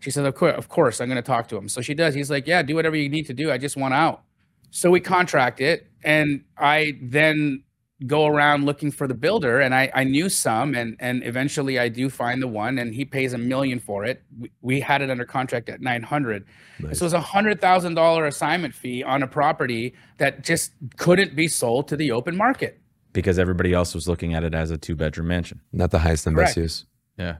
She 0.00 0.10
said, 0.10 0.26
of 0.26 0.34
course, 0.34 0.56
of 0.56 0.68
course, 0.68 1.00
I'm 1.00 1.08
going 1.08 1.22
to 1.22 1.22
talk 1.22 1.48
to 1.48 1.56
him. 1.56 1.68
So 1.68 1.80
she 1.80 1.94
does. 1.94 2.14
He's 2.14 2.30
like, 2.30 2.46
yeah, 2.46 2.62
do 2.62 2.74
whatever 2.74 2.96
you 2.96 3.08
need 3.08 3.26
to 3.26 3.34
do. 3.34 3.52
I 3.52 3.58
just 3.58 3.76
want 3.76 3.94
out. 3.94 4.22
So 4.70 4.90
we 4.90 5.00
contract 5.00 5.60
it, 5.60 5.86
and 6.04 6.44
I 6.56 6.92
then 7.02 7.62
go 8.06 8.26
around 8.26 8.64
looking 8.64 8.90
for 8.90 9.06
the 9.06 9.14
builder, 9.14 9.60
and 9.60 9.74
I, 9.74 9.90
I 9.94 10.04
knew 10.04 10.28
some, 10.28 10.74
and 10.74 10.96
and 11.00 11.22
eventually 11.24 11.78
I 11.78 11.88
do 11.88 12.08
find 12.08 12.40
the 12.40 12.48
one, 12.48 12.78
and 12.78 12.94
he 12.94 13.04
pays 13.04 13.32
a 13.34 13.38
million 13.38 13.78
for 13.78 14.04
it. 14.04 14.22
We, 14.38 14.50
we 14.62 14.80
had 14.80 15.02
it 15.02 15.10
under 15.10 15.24
contract 15.24 15.68
at 15.68 15.80
nine 15.80 16.02
hundred. 16.02 16.46
Nice. 16.78 16.98
So 16.98 17.02
it 17.02 17.06
was 17.06 17.12
a 17.12 17.20
hundred 17.20 17.60
thousand 17.60 17.94
dollar 17.94 18.26
assignment 18.26 18.74
fee 18.74 19.02
on 19.02 19.22
a 19.22 19.26
property 19.26 19.94
that 20.16 20.44
just 20.44 20.72
couldn't 20.96 21.36
be 21.36 21.46
sold 21.48 21.88
to 21.88 21.96
the 21.96 22.10
open 22.12 22.36
market. 22.36 22.80
Because 23.12 23.38
everybody 23.38 23.74
else 23.74 23.92
was 23.94 24.08
looking 24.08 24.34
at 24.34 24.44
it 24.44 24.54
as 24.54 24.70
a 24.70 24.78
two 24.78 24.94
bedroom 24.96 25.26
mansion. 25.26 25.60
Not 25.72 25.90
the 25.90 25.98
highest 25.98 26.26
and 26.26 26.36
best 26.36 26.56
use. 26.56 26.86
Yeah. 27.18 27.38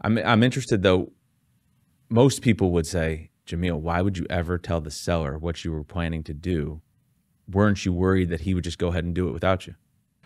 I'm 0.00 0.18
I'm 0.18 0.42
interested 0.42 0.82
though. 0.82 1.12
Most 2.08 2.42
people 2.42 2.70
would 2.72 2.86
say, 2.86 3.30
Jamil, 3.46 3.80
why 3.80 4.02
would 4.02 4.18
you 4.18 4.26
ever 4.30 4.58
tell 4.58 4.80
the 4.80 4.90
seller 4.90 5.38
what 5.38 5.64
you 5.64 5.72
were 5.72 5.84
planning 5.84 6.22
to 6.24 6.34
do? 6.34 6.80
Weren't 7.50 7.84
you 7.84 7.92
worried 7.92 8.28
that 8.30 8.40
he 8.42 8.54
would 8.54 8.64
just 8.64 8.78
go 8.78 8.88
ahead 8.88 9.04
and 9.04 9.14
do 9.14 9.28
it 9.28 9.32
without 9.32 9.66
you? 9.66 9.74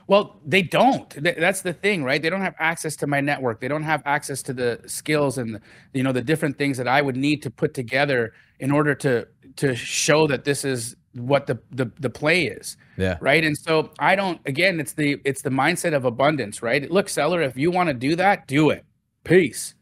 Well, 0.08 0.40
they 0.44 0.62
don't. 0.62 1.08
That's 1.22 1.62
the 1.62 1.72
thing, 1.72 2.02
right? 2.02 2.20
They 2.20 2.28
don't 2.28 2.40
have 2.40 2.56
access 2.58 2.96
to 2.96 3.06
my 3.06 3.20
network. 3.20 3.60
They 3.60 3.68
don't 3.68 3.84
have 3.84 4.02
access 4.04 4.42
to 4.42 4.52
the 4.52 4.80
skills 4.86 5.38
and 5.38 5.54
the, 5.54 5.60
you 5.94 6.02
know 6.02 6.12
the 6.12 6.20
different 6.22 6.58
things 6.58 6.76
that 6.78 6.88
I 6.88 7.00
would 7.00 7.16
need 7.16 7.40
to 7.42 7.50
put 7.50 7.72
together 7.72 8.32
in 8.58 8.72
order 8.72 8.94
to 8.96 9.28
to 9.56 9.76
show 9.76 10.26
that 10.26 10.44
this 10.44 10.64
is 10.64 10.96
what 11.14 11.46
the 11.46 11.60
the, 11.70 11.90
the 12.00 12.10
play 12.10 12.44
is, 12.46 12.76
Yeah. 12.96 13.16
right? 13.20 13.44
And 13.44 13.56
so 13.56 13.92
I 14.00 14.16
don't. 14.16 14.40
Again, 14.44 14.80
it's 14.80 14.92
the 14.94 15.18
it's 15.24 15.42
the 15.42 15.50
mindset 15.50 15.94
of 15.94 16.04
abundance, 16.04 16.62
right? 16.62 16.90
Look, 16.90 17.08
seller, 17.08 17.40
if 17.40 17.56
you 17.56 17.70
want 17.70 17.88
to 17.88 17.94
do 17.94 18.16
that, 18.16 18.48
do 18.48 18.70
it. 18.70 18.84
Peace. 19.24 19.74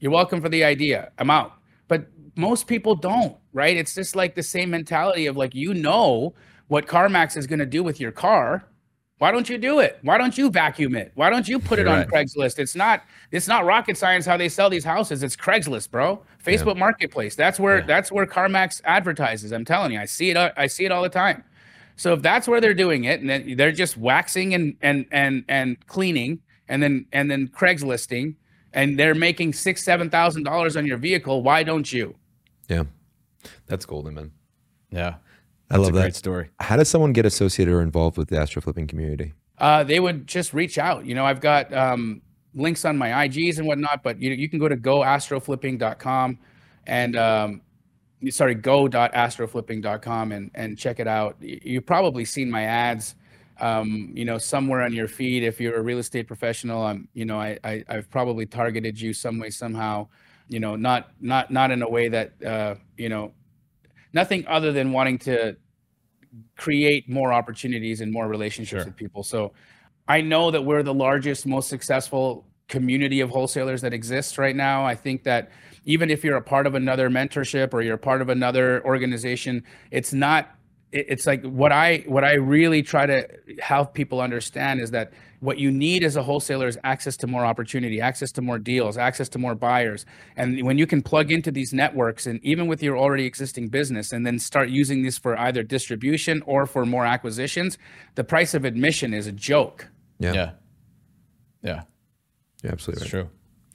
You're 0.00 0.12
welcome 0.12 0.40
for 0.40 0.48
the 0.48 0.64
idea. 0.64 1.10
I'm 1.18 1.30
out. 1.30 1.52
But 1.88 2.06
most 2.36 2.66
people 2.66 2.94
don't, 2.94 3.36
right? 3.52 3.76
It's 3.76 3.94
just 3.94 4.14
like 4.16 4.34
the 4.34 4.42
same 4.42 4.70
mentality 4.70 5.26
of 5.26 5.36
like 5.36 5.54
you 5.54 5.72
know 5.74 6.34
what 6.68 6.86
CarMax 6.86 7.36
is 7.36 7.46
going 7.46 7.60
to 7.60 7.66
do 7.66 7.82
with 7.82 8.00
your 8.00 8.12
car. 8.12 8.66
Why 9.18 9.30
don't 9.32 9.48
you 9.48 9.56
do 9.56 9.78
it? 9.80 9.98
Why 10.02 10.18
don't 10.18 10.36
you 10.36 10.50
vacuum 10.50 10.94
it? 10.94 11.12
Why 11.14 11.30
don't 11.30 11.48
you 11.48 11.58
put 11.58 11.78
it 11.78 11.86
on 11.86 12.00
Right. 12.00 12.08
Craigslist? 12.08 12.58
It's 12.58 12.74
not 12.74 13.02
it's 13.30 13.48
not 13.48 13.64
rocket 13.64 13.96
science 13.96 14.26
how 14.26 14.36
they 14.36 14.50
sell 14.50 14.68
these 14.68 14.84
houses. 14.84 15.22
It's 15.22 15.34
Craigslist, 15.36 15.90
bro. 15.90 16.22
Facebook 16.44 16.76
Marketplace. 16.76 17.34
That's 17.34 17.58
where 17.58 17.78
Yeah. 17.78 17.86
that's 17.86 18.12
where 18.12 18.26
CarMax 18.26 18.82
advertises. 18.84 19.52
I'm 19.52 19.64
telling 19.64 19.92
you. 19.92 20.00
I 20.00 20.04
see 20.04 20.30
it 20.30 20.36
I 20.36 20.66
see 20.66 20.84
it 20.84 20.92
all 20.92 21.02
the 21.02 21.08
time. 21.08 21.42
So 21.96 22.12
if 22.12 22.20
that's 22.20 22.46
where 22.46 22.60
they're 22.60 22.74
doing 22.74 23.04
it 23.04 23.20
and 23.20 23.30
then 23.30 23.56
they're 23.56 23.72
just 23.72 23.96
waxing 23.96 24.52
and 24.52 24.76
and 24.82 25.06
and 25.10 25.44
and 25.48 25.86
cleaning 25.86 26.40
and 26.68 26.82
then 26.82 27.06
and 27.10 27.30
then 27.30 27.48
Craigslisting 27.48 28.34
and 28.76 28.98
they're 28.98 29.14
making 29.14 29.54
six, 29.54 29.82
seven 29.82 30.08
thousand 30.10 30.44
dollars 30.44 30.76
on 30.76 30.86
your 30.86 30.98
vehicle, 30.98 31.42
why 31.42 31.64
don't 31.64 31.90
you? 31.92 32.14
Yeah. 32.68 32.84
That's 33.66 33.86
golden, 33.86 34.14
man. 34.14 34.32
Yeah. 34.90 35.14
I 35.70 35.78
love 35.78 35.88
a 35.88 35.92
that. 35.92 36.00
great 36.02 36.14
story. 36.14 36.50
How 36.60 36.76
does 36.76 36.88
someone 36.88 37.12
get 37.12 37.26
associated 37.26 37.72
or 37.74 37.80
involved 37.80 38.16
with 38.16 38.28
the 38.28 38.36
AstroFlipping 38.36 38.88
community? 38.88 39.32
Uh, 39.58 39.82
they 39.82 39.98
would 39.98 40.26
just 40.26 40.52
reach 40.52 40.78
out. 40.78 41.06
You 41.06 41.14
know, 41.14 41.24
I've 41.24 41.40
got 41.40 41.72
um, 41.72 42.20
links 42.54 42.84
on 42.84 42.96
my 42.96 43.26
IGs 43.26 43.58
and 43.58 43.66
whatnot, 43.66 44.02
but 44.02 44.20
you 44.20 44.30
you 44.32 44.48
can 44.48 44.58
go 44.58 44.68
to 44.68 44.76
goastroflipping.com 44.76 46.38
and 46.86 47.16
um, 47.16 47.62
sorry, 48.28 48.54
go.astroflipping.com 48.54 50.32
and 50.32 50.50
and 50.54 50.78
check 50.78 51.00
it 51.00 51.08
out. 51.08 51.36
You've 51.40 51.86
probably 51.86 52.24
seen 52.24 52.50
my 52.50 52.62
ads, 52.62 53.14
um, 53.60 54.12
you 54.14 54.24
know, 54.24 54.38
somewhere 54.38 54.82
on 54.82 54.92
your 54.92 55.08
feed. 55.08 55.42
If 55.42 55.60
you're 55.60 55.76
a 55.76 55.82
real 55.82 55.98
estate 55.98 56.26
professional, 56.26 56.82
I'm, 56.82 57.08
you 57.14 57.24
know, 57.24 57.38
I, 57.40 57.58
I 57.64 57.84
I've 57.88 58.10
probably 58.10 58.46
targeted 58.46 59.00
you 59.00 59.12
some 59.12 59.38
way 59.38 59.50
somehow. 59.50 60.08
you 60.48 60.60
know, 60.60 60.76
not 60.76 61.10
not 61.20 61.50
not 61.50 61.70
in 61.70 61.82
a 61.82 61.88
way 61.88 62.08
that 62.08 62.32
uh, 62.44 62.74
you 62.96 63.08
know, 63.08 63.32
nothing 64.12 64.46
other 64.46 64.72
than 64.72 64.92
wanting 64.92 65.18
to 65.18 65.56
create 66.56 67.08
more 67.08 67.32
opportunities 67.32 68.00
and 68.00 68.12
more 68.12 68.28
relationships 68.28 68.82
Sure. 68.82 68.86
with 68.86 68.96
people. 68.96 69.22
So 69.22 69.52
I 70.08 70.20
know 70.20 70.50
that 70.50 70.62
we're 70.64 70.82
the 70.82 70.94
largest, 70.94 71.46
most 71.46 71.68
successful 71.68 72.46
community 72.68 73.20
of 73.20 73.30
wholesalers 73.30 73.80
that 73.82 73.92
exists 73.92 74.38
right 74.38 74.56
now. 74.56 74.84
I 74.84 74.94
think 74.94 75.24
that 75.24 75.50
even 75.84 76.10
if 76.10 76.24
you're 76.24 76.36
a 76.36 76.42
part 76.42 76.66
of 76.66 76.74
another 76.74 77.08
mentorship 77.08 77.72
or 77.72 77.80
you're 77.82 77.94
a 77.94 77.98
part 77.98 78.20
of 78.20 78.28
another 78.28 78.84
organization, 78.84 79.64
it's 79.90 80.12
not 80.12 80.55
it's 81.08 81.26
like 81.26 81.42
what 81.44 81.72
I 81.72 82.04
what 82.06 82.24
I 82.24 82.34
really 82.34 82.82
try 82.82 83.06
to 83.06 83.26
help 83.60 83.94
people 83.94 84.20
understand 84.20 84.80
is 84.80 84.90
that 84.92 85.12
what 85.40 85.58
you 85.58 85.70
need 85.70 86.02
as 86.02 86.16
a 86.16 86.22
wholesaler 86.22 86.66
is 86.66 86.78
access 86.82 87.16
to 87.18 87.26
more 87.26 87.44
opportunity, 87.44 88.00
access 88.00 88.32
to 88.32 88.42
more 88.42 88.58
deals, 88.58 88.96
access 88.96 89.28
to 89.30 89.38
more 89.38 89.54
buyers. 89.54 90.06
And 90.36 90.62
when 90.64 90.78
you 90.78 90.86
can 90.86 91.02
plug 91.02 91.30
into 91.30 91.50
these 91.50 91.72
networks 91.74 92.26
and 92.26 92.40
even 92.42 92.66
with 92.68 92.82
your 92.82 92.96
already 92.96 93.26
existing 93.26 93.68
business 93.68 94.12
and 94.12 94.26
then 94.26 94.38
start 94.38 94.70
using 94.70 95.02
this 95.02 95.18
for 95.18 95.38
either 95.38 95.62
distribution 95.62 96.42
or 96.46 96.66
for 96.66 96.86
more 96.86 97.04
acquisitions, 97.04 97.76
the 98.14 98.24
price 98.24 98.54
of 98.54 98.64
admission 98.64 99.12
is 99.12 99.26
a 99.26 99.32
joke. 99.32 99.88
Yeah, 100.18 100.32
Yeah. 100.32 100.50
Yeah. 101.62 101.82
you're 102.62 102.72
absolutely 102.72 103.04
It's 103.04 103.12
right. 103.12 103.20
true. 103.22 103.30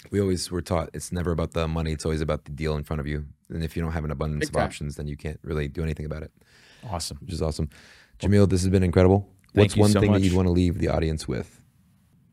We 0.09 0.19
always 0.19 0.49
were 0.49 0.63
taught 0.63 0.89
it's 0.93 1.11
never 1.11 1.31
about 1.31 1.51
the 1.51 1.67
money; 1.67 1.91
it's 1.91 2.05
always 2.05 2.21
about 2.21 2.45
the 2.45 2.51
deal 2.51 2.75
in 2.75 2.83
front 2.83 2.99
of 2.99 3.07
you. 3.07 3.25
And 3.49 3.63
if 3.63 3.75
you 3.77 3.83
don't 3.83 3.91
have 3.91 4.03
an 4.03 4.09
abundance 4.11 4.45
Big 4.47 4.49
of 4.49 4.55
time. 4.55 4.65
options, 4.65 4.95
then 4.95 5.07
you 5.07 5.15
can't 5.15 5.39
really 5.43 5.67
do 5.67 5.83
anything 5.83 6.05
about 6.07 6.23
it, 6.23 6.31
Awesome. 6.89 7.17
which 7.21 7.33
is 7.33 7.41
awesome. 7.41 7.69
Jamil, 8.19 8.49
this 8.49 8.61
has 8.61 8.69
been 8.69 8.83
incredible. 8.83 9.29
Thank 9.53 9.65
What's 9.65 9.75
you 9.75 9.81
one 9.81 9.91
so 9.91 9.99
thing 9.99 10.11
much. 10.11 10.21
that 10.21 10.27
you'd 10.27 10.35
want 10.35 10.47
to 10.47 10.51
leave 10.51 10.79
the 10.79 10.87
audience 10.87 11.27
with? 11.27 11.61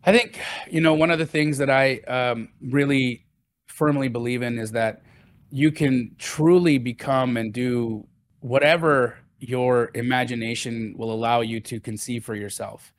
I 0.04 0.12
think, 0.12 0.40
you 0.70 0.80
know, 0.80 0.94
one 0.94 1.10
of 1.10 1.18
the 1.18 1.26
things 1.26 1.58
that 1.58 1.70
I 1.70 1.98
um, 2.08 2.48
really 2.60 3.26
firmly 3.66 4.08
believe 4.08 4.42
in 4.42 4.58
is 4.58 4.72
that 4.72 5.02
you 5.50 5.72
can 5.72 6.14
truly 6.18 6.78
become 6.78 7.36
and 7.36 7.52
do 7.52 8.06
whatever 8.40 9.18
your 9.40 9.90
imagination 9.94 10.94
will 10.96 11.12
allow 11.12 11.40
you 11.40 11.60
to 11.60 11.80
conceive 11.80 12.24
for 12.24 12.34
yourself. 12.34 12.92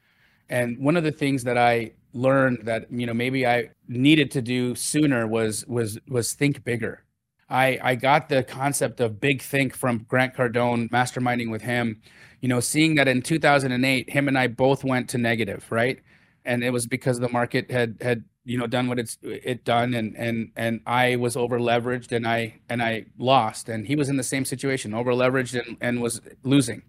And 0.49 0.77
one 0.79 0.97
of 0.97 1.03
the 1.03 1.11
things 1.11 1.43
that 1.43 1.57
I 1.57 1.93
learned 2.13 2.59
that 2.63 2.91
you 2.91 3.05
know 3.05 3.13
maybe 3.13 3.45
I 3.45 3.69
needed 3.87 4.31
to 4.31 4.41
do 4.41 4.73
sooner 4.75 5.27
was 5.27 5.65
was 5.67 5.99
was 6.07 6.33
think 6.33 6.63
bigger. 6.63 7.03
I 7.49 7.79
I 7.81 7.95
got 7.95 8.29
the 8.29 8.43
concept 8.43 8.99
of 8.99 9.19
big 9.19 9.41
think 9.41 9.75
from 9.75 10.05
Grant 10.07 10.35
Cardone, 10.35 10.89
masterminding 10.89 11.49
with 11.51 11.61
him. 11.63 12.01
You 12.41 12.49
know, 12.49 12.59
seeing 12.59 12.95
that 12.95 13.07
in 13.07 13.21
2008, 13.21 14.09
him 14.09 14.27
and 14.27 14.37
I 14.37 14.47
both 14.47 14.83
went 14.83 15.09
to 15.09 15.17
negative, 15.17 15.65
right? 15.69 15.99
And 16.45 16.63
it 16.63 16.71
was 16.71 16.87
because 16.87 17.19
the 17.19 17.29
market 17.29 17.69
had 17.71 17.97
had 18.01 18.23
you 18.45 18.57
know 18.57 18.67
done 18.67 18.87
what 18.87 18.99
it's 18.99 19.17
it 19.23 19.65
done, 19.65 19.93
and 19.93 20.15
and 20.17 20.51
and 20.55 20.81
I 20.85 21.15
was 21.17 21.35
over 21.35 21.59
leveraged, 21.59 22.11
and 22.11 22.27
I 22.27 22.59
and 22.69 22.81
I 22.81 23.05
lost, 23.17 23.69
and 23.69 23.87
he 23.87 23.95
was 23.95 24.09
in 24.09 24.17
the 24.17 24.23
same 24.23 24.45
situation, 24.45 24.93
over 24.93 25.11
leveraged, 25.11 25.59
and 25.59 25.77
and 25.81 26.01
was 26.01 26.21
losing 26.43 26.83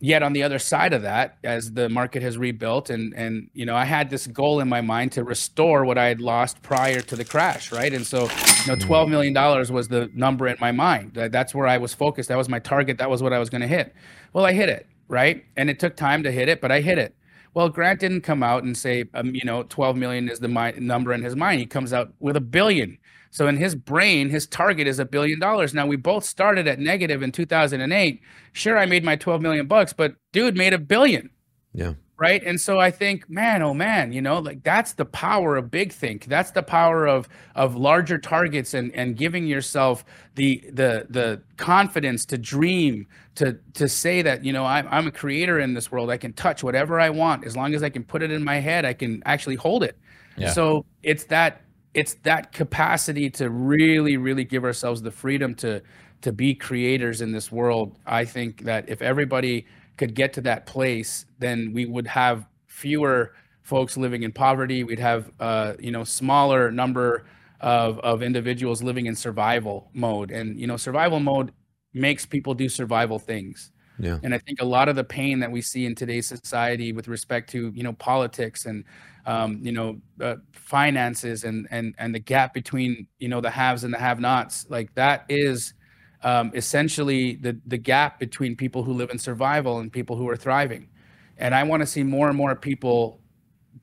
yet 0.00 0.22
on 0.22 0.32
the 0.34 0.42
other 0.42 0.58
side 0.58 0.92
of 0.92 1.02
that 1.02 1.38
as 1.42 1.72
the 1.72 1.88
market 1.88 2.22
has 2.22 2.36
rebuilt 2.36 2.90
and 2.90 3.14
and 3.14 3.48
you 3.54 3.64
know 3.64 3.74
i 3.74 3.84
had 3.84 4.10
this 4.10 4.26
goal 4.26 4.60
in 4.60 4.68
my 4.68 4.80
mind 4.82 5.10
to 5.10 5.24
restore 5.24 5.84
what 5.86 5.96
i 5.96 6.06
had 6.06 6.20
lost 6.20 6.60
prior 6.62 7.00
to 7.00 7.16
the 7.16 7.24
crash 7.24 7.72
right? 7.72 7.92
And 7.94 8.06
so 8.06 8.24
you 8.24 8.66
know 8.68 8.76
12 8.76 9.08
million 9.08 9.32
dollars 9.32 9.72
was 9.72 9.88
the 9.88 10.10
number 10.14 10.46
in 10.48 10.56
my 10.60 10.70
mind. 10.72 11.14
That- 11.14 11.32
that's 11.32 11.54
where 11.54 11.66
i 11.66 11.78
was 11.78 11.94
focused. 11.94 12.28
That 12.28 12.38
was 12.38 12.48
my 12.48 12.58
target. 12.58 12.98
That 12.98 13.08
was 13.10 13.22
what 13.22 13.32
i 13.32 13.38
was 13.38 13.48
going 13.50 13.62
to 13.62 13.66
hit. 13.68 13.94
Well 14.32 14.44
i 14.44 14.52
hit 14.52 14.68
it 14.68 14.86
right? 15.08 15.44
And 15.56 15.70
it 15.70 15.78
took 15.78 15.96
time 15.96 16.22
to 16.24 16.30
hit 16.32 16.48
it 16.48 16.60
but 16.60 16.70
i 16.70 16.80
hit 16.80 16.98
it. 16.98 17.14
Well 17.54 17.70
grant 17.70 18.00
didn't 18.00 18.20
come 18.20 18.42
out 18.42 18.64
and 18.64 18.76
say 18.76 19.04
um, 19.14 19.34
you 19.34 19.44
know 19.44 19.62
12 19.64 19.96
million 19.96 20.28
is 20.28 20.40
the 20.40 20.48
mi- 20.48 20.72
number 20.78 21.12
in 21.14 21.22
his 21.22 21.34
mind. 21.36 21.60
He 21.60 21.66
comes 21.66 21.92
out 21.94 22.12
with 22.20 22.36
a 22.36 22.40
billion 22.40 22.98
so 23.36 23.48
in 23.48 23.58
his 23.58 23.74
brain, 23.74 24.30
his 24.30 24.46
target 24.46 24.86
is 24.86 24.98
a 24.98 25.04
billion 25.04 25.38
dollars. 25.38 25.74
Now 25.74 25.86
we 25.86 25.96
both 25.96 26.24
started 26.24 26.66
at 26.66 26.78
negative 26.78 27.22
in 27.22 27.32
2008. 27.32 28.22
Sure, 28.54 28.78
I 28.78 28.86
made 28.86 29.04
my 29.04 29.14
12 29.14 29.42
million 29.42 29.66
bucks, 29.66 29.92
but 29.92 30.14
dude 30.32 30.56
made 30.56 30.72
a 30.72 30.78
billion, 30.78 31.28
Yeah, 31.74 31.92
right? 32.18 32.42
And 32.42 32.58
so 32.58 32.80
I 32.80 32.90
think, 32.90 33.28
man, 33.28 33.60
oh 33.62 33.74
man, 33.74 34.10
you 34.14 34.22
know, 34.22 34.38
like 34.38 34.62
that's 34.62 34.94
the 34.94 35.04
power 35.04 35.58
of 35.58 35.70
big 35.70 35.92
think. 35.92 36.24
That's 36.24 36.50
the 36.52 36.62
power 36.62 37.06
of 37.06 37.28
of 37.54 37.76
larger 37.76 38.16
targets 38.16 38.72
and 38.72 38.90
and 38.94 39.18
giving 39.18 39.46
yourself 39.46 40.02
the 40.36 40.64
the 40.72 41.06
the 41.10 41.42
confidence 41.58 42.24
to 42.26 42.38
dream, 42.38 43.06
to 43.34 43.58
to 43.74 43.86
say 43.86 44.22
that 44.22 44.46
you 44.46 44.52
know 44.54 44.64
I'm 44.64 44.88
I'm 44.90 45.06
a 45.08 45.12
creator 45.12 45.60
in 45.60 45.74
this 45.74 45.92
world. 45.92 46.08
I 46.08 46.16
can 46.16 46.32
touch 46.32 46.64
whatever 46.64 46.98
I 46.98 47.10
want 47.10 47.44
as 47.44 47.54
long 47.54 47.74
as 47.74 47.82
I 47.82 47.90
can 47.90 48.02
put 48.02 48.22
it 48.22 48.30
in 48.30 48.42
my 48.42 48.60
head. 48.60 48.86
I 48.86 48.94
can 48.94 49.22
actually 49.26 49.56
hold 49.56 49.84
it. 49.84 49.98
Yeah. 50.38 50.48
So 50.48 50.86
it's 51.02 51.24
that 51.24 51.65
it's 51.96 52.14
that 52.24 52.52
capacity 52.52 53.30
to 53.30 53.50
really 53.50 54.16
really 54.18 54.44
give 54.44 54.64
ourselves 54.64 55.02
the 55.02 55.10
freedom 55.10 55.54
to 55.56 55.82
to 56.22 56.32
be 56.32 56.54
creators 56.54 57.20
in 57.20 57.32
this 57.32 57.52
world. 57.52 57.98
I 58.06 58.24
think 58.24 58.62
that 58.64 58.88
if 58.88 59.02
everybody 59.02 59.66
could 59.96 60.14
get 60.14 60.32
to 60.34 60.40
that 60.42 60.66
place 60.66 61.26
then 61.38 61.72
we 61.72 61.86
would 61.86 62.06
have 62.08 62.46
fewer 62.66 63.34
folks 63.62 63.96
living 63.96 64.22
in 64.22 64.32
poverty. 64.32 64.84
We'd 64.84 64.98
have 65.00 65.30
uh, 65.40 65.74
you 65.80 65.90
know 65.90 66.04
smaller 66.04 66.70
number 66.70 67.26
of 67.60 67.98
of 68.00 68.22
individuals 68.22 68.82
living 68.82 69.06
in 69.06 69.16
survival 69.16 69.90
mode. 69.94 70.30
And 70.30 70.60
you 70.60 70.66
know 70.66 70.76
survival 70.76 71.20
mode 71.20 71.52
makes 71.94 72.26
people 72.26 72.54
do 72.54 72.68
survival 72.68 73.18
things 73.18 73.72
yeah, 73.98 74.18
and 74.22 74.34
I 74.34 74.38
think 74.38 74.60
a 74.60 74.64
lot 74.64 74.88
of 74.88 74.96
the 74.96 75.04
pain 75.04 75.40
that 75.40 75.50
we 75.50 75.62
see 75.62 75.86
in 75.86 75.94
today's 75.94 76.26
society 76.26 76.92
with 76.92 77.08
respect 77.08 77.50
to 77.50 77.72
you 77.74 77.82
know 77.82 77.92
politics 77.94 78.66
and 78.66 78.84
um, 79.26 79.58
you 79.62 79.72
know 79.72 79.98
uh, 80.20 80.36
finances 80.52 81.44
and 81.44 81.66
and 81.70 81.94
and 81.98 82.14
the 82.14 82.18
gap 82.18 82.54
between 82.54 83.06
you 83.18 83.28
know 83.28 83.40
the 83.40 83.50
haves 83.50 83.84
and 83.84 83.92
the 83.92 83.98
have-nots, 83.98 84.66
like 84.68 84.94
that 84.94 85.24
is 85.28 85.74
um, 86.22 86.50
essentially 86.54 87.36
the 87.36 87.58
the 87.66 87.78
gap 87.78 88.18
between 88.18 88.56
people 88.56 88.82
who 88.82 88.92
live 88.92 89.10
in 89.10 89.18
survival 89.18 89.78
and 89.78 89.92
people 89.92 90.16
who 90.16 90.28
are 90.28 90.36
thriving. 90.36 90.88
And 91.38 91.54
I 91.54 91.62
want 91.64 91.82
to 91.82 91.86
see 91.86 92.02
more 92.02 92.28
and 92.28 92.36
more 92.36 92.54
people 92.56 93.20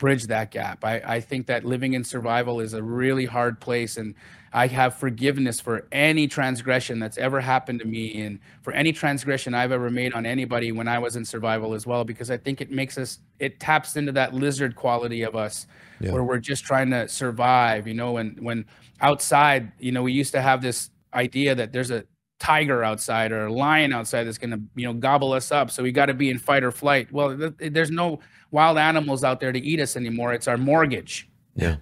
bridge 0.04 0.28
that 0.28 0.52
gap. 0.52 0.84
I, 0.84 0.96
I 1.06 1.20
think 1.22 1.48
that 1.48 1.64
living 1.64 1.94
in 1.94 2.04
survival 2.04 2.60
is 2.60 2.74
a 2.74 2.84
really 2.84 3.24
hard 3.24 3.62
place, 3.62 3.96
and 3.96 4.14
I 4.52 4.68
have 4.68 4.96
forgiveness 4.96 5.62
for 5.62 5.88
any 5.94 6.28
transgression 6.28 7.00
that's 7.00 7.18
ever 7.18 7.40
happened 7.40 7.80
to 7.80 7.86
me, 7.86 8.22
and 8.22 8.40
for 8.64 8.74
any 8.74 8.92
transgression 8.92 9.54
I've 9.54 9.72
ever 9.72 9.90
made 9.90 10.14
on 10.14 10.26
anybody 10.26 10.74
when 10.74 10.90
I 10.90 11.00
was 11.00 11.16
in 11.16 11.24
survival 11.24 11.74
as 11.74 11.88
well, 11.88 12.04
because 12.04 12.30
I 12.30 12.36
think 12.36 12.60
it 12.60 12.70
makes 12.70 12.98
us, 12.98 13.20
it 13.40 13.62
taps 13.62 13.96
into 13.96 14.12
that 14.12 14.34
lizard 14.34 14.76
quality 14.76 15.22
of 15.22 15.38
us, 15.38 15.68
Yeah. 16.02 16.12
where 16.12 16.24
we're 16.26 16.40
just 16.40 16.66
trying 16.66 16.90
to 16.90 17.08
survive. 17.08 17.88
You 17.88 17.94
know, 17.94 18.18
and 18.18 18.38
when 18.42 18.66
outside, 19.00 19.72
you 19.80 19.94
know, 19.94 20.04
we 20.04 20.12
used 20.12 20.34
to 20.34 20.42
have 20.42 20.62
this 20.62 20.90
idea 21.14 21.56
that 21.56 21.72
there's 21.72 21.92
a 21.92 22.04
tiger 22.44 22.84
outside 22.84 23.32
or 23.32 23.46
a 23.46 23.54
lion 23.54 23.94
outside 23.94 24.26
that's 24.26 24.38
going 24.38 24.52
to 24.52 24.60
you 24.76 24.86
know 24.86 24.94
gobble 24.94 25.32
us 25.32 25.50
up. 25.50 25.72
So 25.72 25.82
we 25.82 25.94
got 25.94 26.08
to 26.08 26.14
be 26.14 26.30
in 26.30 26.38
fight 26.38 26.62
or 26.62 26.72
flight. 26.72 27.10
Well 27.10 27.38
th- 27.38 27.72
there's 27.72 27.90
no 27.90 28.20
wild 28.52 28.78
animals 28.78 29.24
out 29.24 29.40
there 29.40 29.54
to 29.54 29.60
eat 29.60 29.80
us 29.80 29.96
anymore. 29.96 30.34
It's 30.34 30.48
our 30.50 30.58
mortgage. 30.58 31.30
Yeah, 31.56 31.78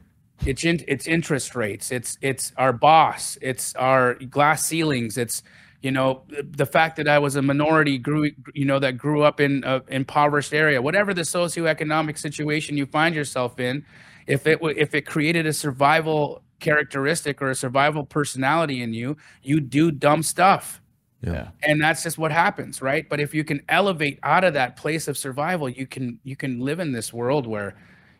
it's 0.46 0.64
in, 0.64 0.80
it's 0.88 1.08
interest 1.08 1.56
rates. 1.56 1.92
It's 1.92 2.20
it's 2.22 2.54
our 2.58 2.74
boss. 2.74 3.40
It's 3.42 3.74
our 3.74 4.14
glass 4.14 4.64
ceilings. 4.64 5.18
It's 5.18 5.42
you 5.82 5.90
know 5.90 6.22
the, 6.30 6.68
fact 6.68 6.96
that 6.98 7.08
i 7.08 7.18
was 7.18 7.36
a 7.36 7.42
minority 7.42 7.98
grew 7.98 8.30
you 8.54 8.66
know 8.66 8.78
that 8.78 9.00
grew 9.00 9.24
up 9.24 9.40
in 9.40 9.64
a 9.66 9.82
impoverished 9.88 10.54
area. 10.54 10.80
Whatever 10.80 11.12
the 11.12 11.24
socioeconomic 11.24 12.20
situation 12.20 12.78
you 12.78 12.86
find 12.86 13.16
yourself 13.16 13.60
in 13.60 13.84
if 14.28 14.46
it 14.46 14.62
wa- 14.62 14.74
if 14.78 14.94
it 14.94 15.08
created 15.08 15.48
a 15.48 15.54
survival 15.54 16.44
characteristic 16.62 17.42
or 17.42 17.50
a 17.50 17.56
survival 17.56 18.06
personality 18.06 18.82
in 18.82 18.94
you 18.94 19.18
you 19.44 19.60
do 19.60 19.92
dumb 19.92 20.24
stuff 20.24 20.82
Yeah. 21.22 21.50
and 21.64 21.82
that's 21.82 22.04
just 22.04 22.18
what 22.18 22.32
happens 22.32 22.82
right 22.82 23.08
but 23.10 23.20
if 23.20 23.34
you 23.34 23.44
can 23.44 23.62
elevate 23.68 24.20
out 24.24 24.44
of 24.44 24.54
that 24.54 24.78
place 24.78 25.08
of 25.10 25.18
survival 25.18 25.68
you 25.68 25.86
can 25.88 26.20
you 26.24 26.36
can 26.36 26.60
live 26.62 26.80
in 26.80 26.92
this 26.94 27.12
world 27.12 27.46
where 27.48 27.76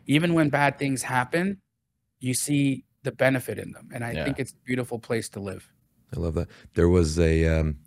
even 0.06 0.34
when 0.34 0.50
bad 0.50 0.78
things 0.78 1.02
happen 1.02 1.58
you 2.20 2.34
see 2.34 2.84
the 3.04 3.12
benefit 3.12 3.58
in 3.58 3.72
them 3.72 3.88
and 3.94 4.04
i 4.04 4.10
Yeah. 4.12 4.24
think 4.24 4.38
it's 4.38 4.52
a 4.52 4.56
beautiful 4.66 4.98
place 4.98 5.28
to 5.30 5.40
live 5.40 5.68
I 6.14 6.20
love 6.20 6.34
that. 6.34 6.48
There 6.74 6.90
was 6.90 7.18
a. 7.18 7.46
Um, 7.48 7.78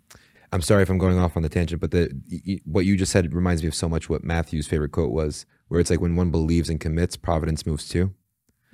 I'm 0.50 0.60
sorry 0.60 0.82
if 0.82 0.90
I'm 0.90 0.98
going 0.98 1.16
off 1.16 1.36
on 1.36 1.44
the 1.44 1.48
tangent, 1.48 1.80
but 1.80 1.92
the 1.92 2.10
y- 2.28 2.40
y- 2.44 2.60
what 2.64 2.84
you 2.84 2.96
just 2.96 3.12
said 3.12 3.32
reminds 3.32 3.62
me 3.62 3.68
of 3.68 3.74
so 3.76 3.88
much 3.88 4.08
what 4.10 4.24
Matthew's 4.24 4.66
favorite 4.66 4.90
quote 4.90 5.12
was, 5.12 5.46
where 5.68 5.78
it's 5.78 5.90
like 5.90 6.00
when 6.00 6.16
one 6.16 6.32
believes 6.32 6.68
and 6.68 6.80
commits, 6.80 7.14
providence 7.16 7.64
moves 7.64 7.88
too. 7.88 8.12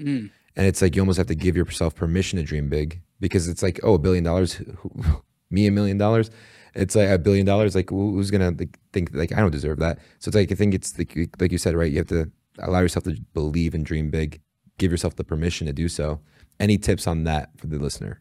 Mm. 0.01 0.31
And 0.57 0.67
it's 0.67 0.83
like 0.83 0.95
you 0.95 1.03
almost 1.03 1.17
have 1.19 1.27
to 1.29 1.35
give 1.35 1.57
yourself 1.57 1.95
permission 1.95 2.39
to 2.39 2.45
dream 2.45 2.69
big 2.69 3.01
because 3.21 3.49
it's 3.49 3.63
like, 3.63 3.81
oh, 3.83 3.95
a 3.95 3.99
billion 3.99 4.25
dollars, 4.25 4.61
me 5.51 5.67
a 5.67 5.71
million 5.71 5.97
dollars. 5.99 6.31
It's 6.75 6.95
like 6.95 7.09
a 7.09 7.19
billion 7.19 7.47
dollars. 7.47 7.75
Like 7.75 7.91
who's 7.91 8.31
gonna 8.31 8.51
like, 8.51 8.79
think 8.93 9.11
like 9.15 9.33
I 9.33 9.41
don't 9.41 9.51
deserve 9.51 9.79
that? 9.81 9.99
So 10.19 10.29
it's 10.29 10.37
like 10.37 10.53
I 10.53 10.55
think 10.55 10.75
it's 10.75 10.99
like, 10.99 11.17
like 11.41 11.53
you 11.53 11.59
said, 11.59 11.75
right? 11.75 11.91
You 11.91 11.99
have 11.99 12.09
to 12.09 12.31
allow 12.59 12.81
yourself 12.81 13.05
to 13.05 13.17
believe 13.35 13.75
and 13.75 13.85
dream 13.85 14.11
big. 14.11 14.41
Give 14.79 14.91
yourself 14.91 15.17
the 15.17 15.25
permission 15.25 15.67
to 15.67 15.73
do 15.73 15.89
so. 15.89 16.21
Any 16.61 16.79
tips 16.79 17.07
on 17.07 17.25
that 17.25 17.51
for 17.59 17.67
the 17.67 17.79
listener? 17.79 18.21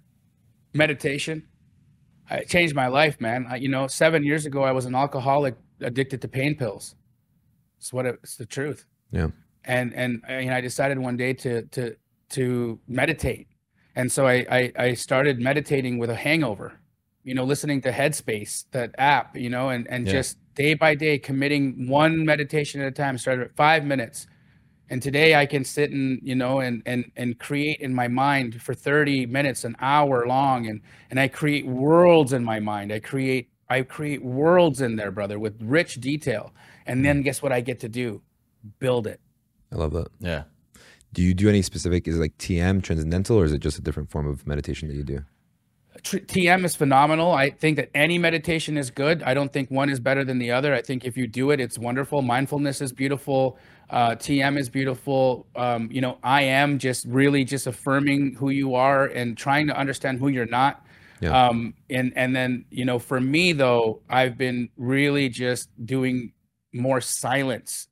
meditation 0.73 1.43
it 2.29 2.47
changed 2.47 2.73
my 2.73 2.87
life 2.87 3.19
man 3.19 3.45
I, 3.49 3.57
you 3.57 3.67
know 3.67 3.87
seven 3.87 4.23
years 4.23 4.45
ago 4.45 4.63
i 4.63 4.71
was 4.71 4.85
an 4.85 4.95
alcoholic 4.95 5.55
addicted 5.81 6.21
to 6.21 6.29
pain 6.29 6.55
pills 6.55 6.95
it's 7.77 7.91
what 7.91 8.05
it, 8.05 8.19
it's 8.23 8.37
the 8.37 8.45
truth 8.45 8.85
Yeah. 9.11 9.31
and 9.65 9.93
and 9.93 10.21
I, 10.29 10.37
mean, 10.37 10.49
I 10.49 10.61
decided 10.61 10.97
one 10.97 11.17
day 11.17 11.33
to 11.33 11.63
to 11.63 11.95
to 12.31 12.79
meditate 12.87 13.47
and 13.95 14.11
so 14.11 14.27
I, 14.27 14.45
I 14.49 14.71
I 14.77 14.93
started 14.93 15.39
meditating 15.39 15.97
with 15.97 16.09
a 16.09 16.15
hangover, 16.15 16.79
you 17.23 17.33
know, 17.33 17.43
listening 17.43 17.81
to 17.81 17.91
Headspace, 17.91 18.65
that 18.71 18.95
app, 18.97 19.35
you 19.35 19.49
know, 19.49 19.69
and 19.69 19.87
and 19.89 20.05
Yeah. 20.05 20.13
just 20.13 20.37
day 20.55 20.73
by 20.73 20.95
day 20.95 21.17
committing 21.17 21.87
one 21.87 22.25
meditation 22.25 22.81
at 22.81 22.87
a 22.87 22.91
time. 22.91 23.17
Started 23.17 23.43
at 23.47 23.55
five 23.55 23.85
minutes, 23.85 24.27
and 24.89 25.01
today 25.01 25.35
I 25.35 25.45
can 25.45 25.63
sit 25.65 25.91
and 25.91 26.19
you 26.23 26.35
know 26.35 26.59
and 26.59 26.81
and 26.85 27.11
and 27.17 27.37
create 27.37 27.79
in 27.81 27.93
my 27.93 28.07
mind 28.07 28.61
for 28.61 28.73
30 28.73 29.25
minutes, 29.25 29.65
an 29.65 29.75
hour 29.81 30.25
long, 30.25 30.67
and 30.67 30.81
and 31.09 31.19
I 31.19 31.27
create 31.27 31.65
worlds 31.67 32.33
in 32.33 32.43
my 32.43 32.59
mind. 32.59 32.93
I 32.93 32.99
create 32.99 33.49
I 33.69 33.81
create 33.83 34.23
worlds 34.23 34.81
in 34.81 34.95
there, 34.95 35.11
brother, 35.11 35.37
with 35.39 35.61
rich 35.61 35.95
detail. 35.99 36.53
And 36.85 36.99
hmm. 36.99 37.03
then 37.03 37.21
guess 37.23 37.41
what 37.41 37.51
I 37.51 37.61
get 37.61 37.79
to 37.81 37.89
do? 37.89 38.21
Build 38.79 39.07
it. 39.07 39.19
I 39.71 39.75
love 39.75 39.93
that. 39.93 40.07
Yeah. 40.19 40.43
Do 41.13 41.21
you 41.21 41.33
do 41.33 41.49
any 41.49 41.61
specific? 41.61 42.07
Is 42.07 42.17
it 42.17 42.21
like 42.21 42.37
TM 42.37 42.83
transcendental, 42.83 43.37
or 43.37 43.45
is 43.45 43.51
it 43.51 43.59
just 43.59 43.77
a 43.77 43.81
different 43.81 44.09
form 44.09 44.27
of 44.27 44.47
meditation 44.47 44.87
that 44.87 44.95
you 44.95 45.03
do? 45.03 45.25
TM 45.99 46.63
is 46.63 46.75
phenomenal. 46.75 47.33
I 47.33 47.49
think 47.49 47.75
that 47.75 47.89
any 47.93 48.17
meditation 48.17 48.77
is 48.77 48.89
good. 48.89 49.21
I 49.23 49.33
don't 49.33 49.51
think 49.51 49.69
one 49.69 49.89
is 49.89 49.99
better 49.99 50.23
than 50.23 50.39
the 50.39 50.51
other. 50.51 50.73
I 50.73 50.81
think 50.81 51.05
if 51.05 51.17
you 51.17 51.27
do 51.27 51.51
it, 51.51 51.59
it's 51.59 51.77
wonderful. 51.77 52.21
Mindfulness 52.21 52.81
is 52.81 52.93
beautiful. 52.93 53.57
Uh, 53.89 54.11
TM 54.11 54.57
is 54.57 54.69
beautiful. 54.69 55.47
Um, 55.55 55.89
you 55.91 55.99
know, 56.01 56.17
I 56.23 56.43
am 56.43 56.79
just 56.79 57.05
really 57.05 57.43
just 57.43 57.67
affirming 57.67 58.35
who 58.35 58.49
you 58.49 58.73
are 58.73 59.05
and 59.07 59.37
trying 59.37 59.67
to 59.67 59.77
understand 59.77 60.19
who 60.19 60.29
you're 60.29 60.45
not. 60.45 60.85
Yeah. 61.19 61.47
Um, 61.47 61.75
and 61.89 62.13
and 62.15 62.35
then 62.35 62.65
you 62.71 62.85
know, 62.85 62.97
for 62.97 63.19
me 63.19 63.51
though, 63.51 64.01
I've 64.09 64.37
been 64.37 64.69
really 64.77 65.29
just 65.29 65.69
doing 65.85 66.31
more 66.73 67.01
silence 67.01 67.89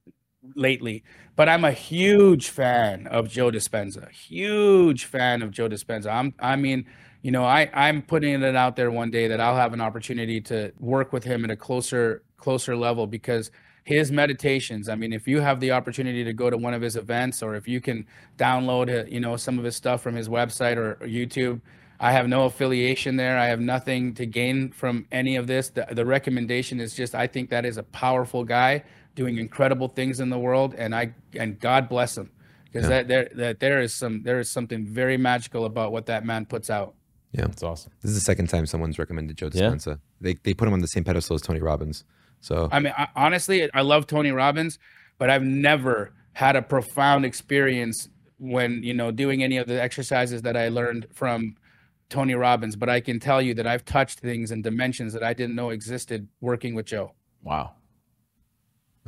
lately. 0.56 1.04
But 1.36 1.50
I'm 1.50 1.64
a 1.64 1.72
huge 1.72 2.50
fan 2.50 3.08
of 3.08 3.30
Joe 3.30 3.50
Dispenza. 3.50 4.10
Huge 4.12 5.06
fan 5.06 5.42
of 5.42 5.52
Joe 5.52 5.70
Dispenza. 5.70 6.08
I'm 6.12 6.34
I 6.40 6.56
mean, 6.56 6.86
you 7.22 7.32
know, 7.32 7.46
I 7.46 7.70
I'm 7.74 8.02
putting 8.02 8.42
it 8.42 8.56
out 8.56 8.76
there 8.76 8.92
one 8.92 9.12
day 9.12 9.28
that 9.28 9.40
I'll 9.40 9.56
have 9.56 9.74
an 9.74 9.82
opportunity 9.82 10.42
to 10.42 10.72
work 10.80 11.14
with 11.14 11.24
him 11.24 11.46
at 11.46 11.52
a 11.52 11.56
closer 11.56 12.24
closer 12.38 12.76
level 12.76 13.08
because 13.08 13.52
his 13.84 14.12
meditations, 14.12 14.88
I 14.88 14.96
mean, 14.96 15.14
if 15.14 15.28
you 15.28 15.42
have 15.42 15.60
the 15.60 15.72
opportunity 15.72 16.24
to 16.24 16.34
go 16.34 16.50
to 16.50 16.58
one 16.58 16.74
of 16.74 16.82
his 16.82 16.96
events 16.96 17.42
or 17.42 17.56
if 17.56 17.68
you 17.68 17.82
can 17.82 18.06
download, 18.38 18.88
uh, 18.90 19.06
you 19.08 19.20
know, 19.20 19.36
some 19.36 19.58
of 19.58 19.66
his 19.66 19.76
stuff 19.76 20.02
from 20.02 20.16
his 20.16 20.30
website 20.30 20.78
or, 20.78 20.92
or 21.02 21.08
YouTube, 21.08 21.62
I 22.00 22.12
have 22.12 22.28
no 22.28 22.46
affiliation 22.46 23.18
there. 23.18 23.38
I 23.38 23.48
have 23.48 23.60
nothing 23.60 24.14
to 24.14 24.26
gain 24.26 24.72
from 24.72 25.08
any 25.12 25.36
of 25.36 25.48
this. 25.48 25.70
The, 25.70 25.88
the 25.92 26.06
recommendation 26.06 26.80
is 26.80 26.94
just 26.96 27.16
I 27.16 27.28
think 27.28 27.50
that 27.50 27.66
is 27.66 27.78
a 27.78 27.84
powerful 27.84 28.46
guy 28.46 28.84
doing 29.20 29.38
incredible 29.38 29.90
things 29.90 30.22
in 30.22 30.30
the 30.30 30.40
world, 30.40 30.74
and 30.78 30.96
I 30.96 31.14
and 31.36 31.60
God 31.60 31.90
bless 31.90 32.18
him 32.18 32.32
because 32.64 32.88
that 32.88 33.10
there 33.10 33.30
that 33.36 33.60
there 33.60 33.82
is 33.82 33.94
some 33.94 34.24
there 34.24 34.40
is 34.40 34.50
something 34.50 34.86
very 34.86 35.18
magical 35.18 35.66
about 35.66 35.92
what 35.92 36.06
that 36.06 36.24
man 36.26 36.46
puts 36.46 36.70
out. 36.70 36.96
Yeah, 37.34 37.42
That's 37.42 37.62
awesome. 37.62 37.92
this 38.02 38.12
is 38.12 38.16
the 38.16 38.24
second 38.24 38.48
time 38.48 38.66
someone's 38.66 38.98
recommended 38.98 39.38
Joe 39.38 39.50
Dispenza. 39.50 39.88
Yeah. 39.88 39.96
They 40.22 40.34
they 40.36 40.54
put 40.54 40.70
him 40.70 40.74
on 40.74 40.80
the 40.80 40.88
same 40.88 41.04
pedestal 41.04 41.36
as 41.36 41.42
Tony 41.42 41.60
Robbins. 41.60 42.06
So 42.40 42.70
I 42.72 42.80
mean, 42.80 42.94
I, 42.98 43.10
honestly, 43.14 43.70
I 43.74 43.82
love 43.82 44.08
Tony 44.08 44.32
Robbins, 44.32 44.80
but 45.18 45.30
I've 45.30 45.44
never 45.44 46.14
had 46.32 46.56
a 46.56 46.62
profound 46.62 47.26
experience 47.26 48.08
when 48.38 48.82
you 48.84 48.94
know 48.94 49.12
doing 49.12 49.44
any 49.44 49.58
of 49.58 49.68
the 49.68 49.82
exercises 49.82 50.44
that 50.44 50.56
I 50.56 50.70
learned 50.70 51.08
from 51.14 51.56
Tony 52.08 52.36
Robbins. 52.36 52.78
But 52.78 52.88
I 52.88 53.02
can 53.02 53.20
tell 53.20 53.42
you 53.42 53.54
that 53.56 53.68
I've 53.68 53.84
touched 53.84 54.22
things 54.22 54.52
and 54.52 54.64
dimensions 54.64 55.12
that 55.12 55.24
I 55.24 55.34
didn't 55.34 55.56
know 55.56 55.72
existed 55.72 56.30
working 56.40 56.74
with 56.74 56.86
Joe. 56.86 57.12
Wow. 57.44 57.74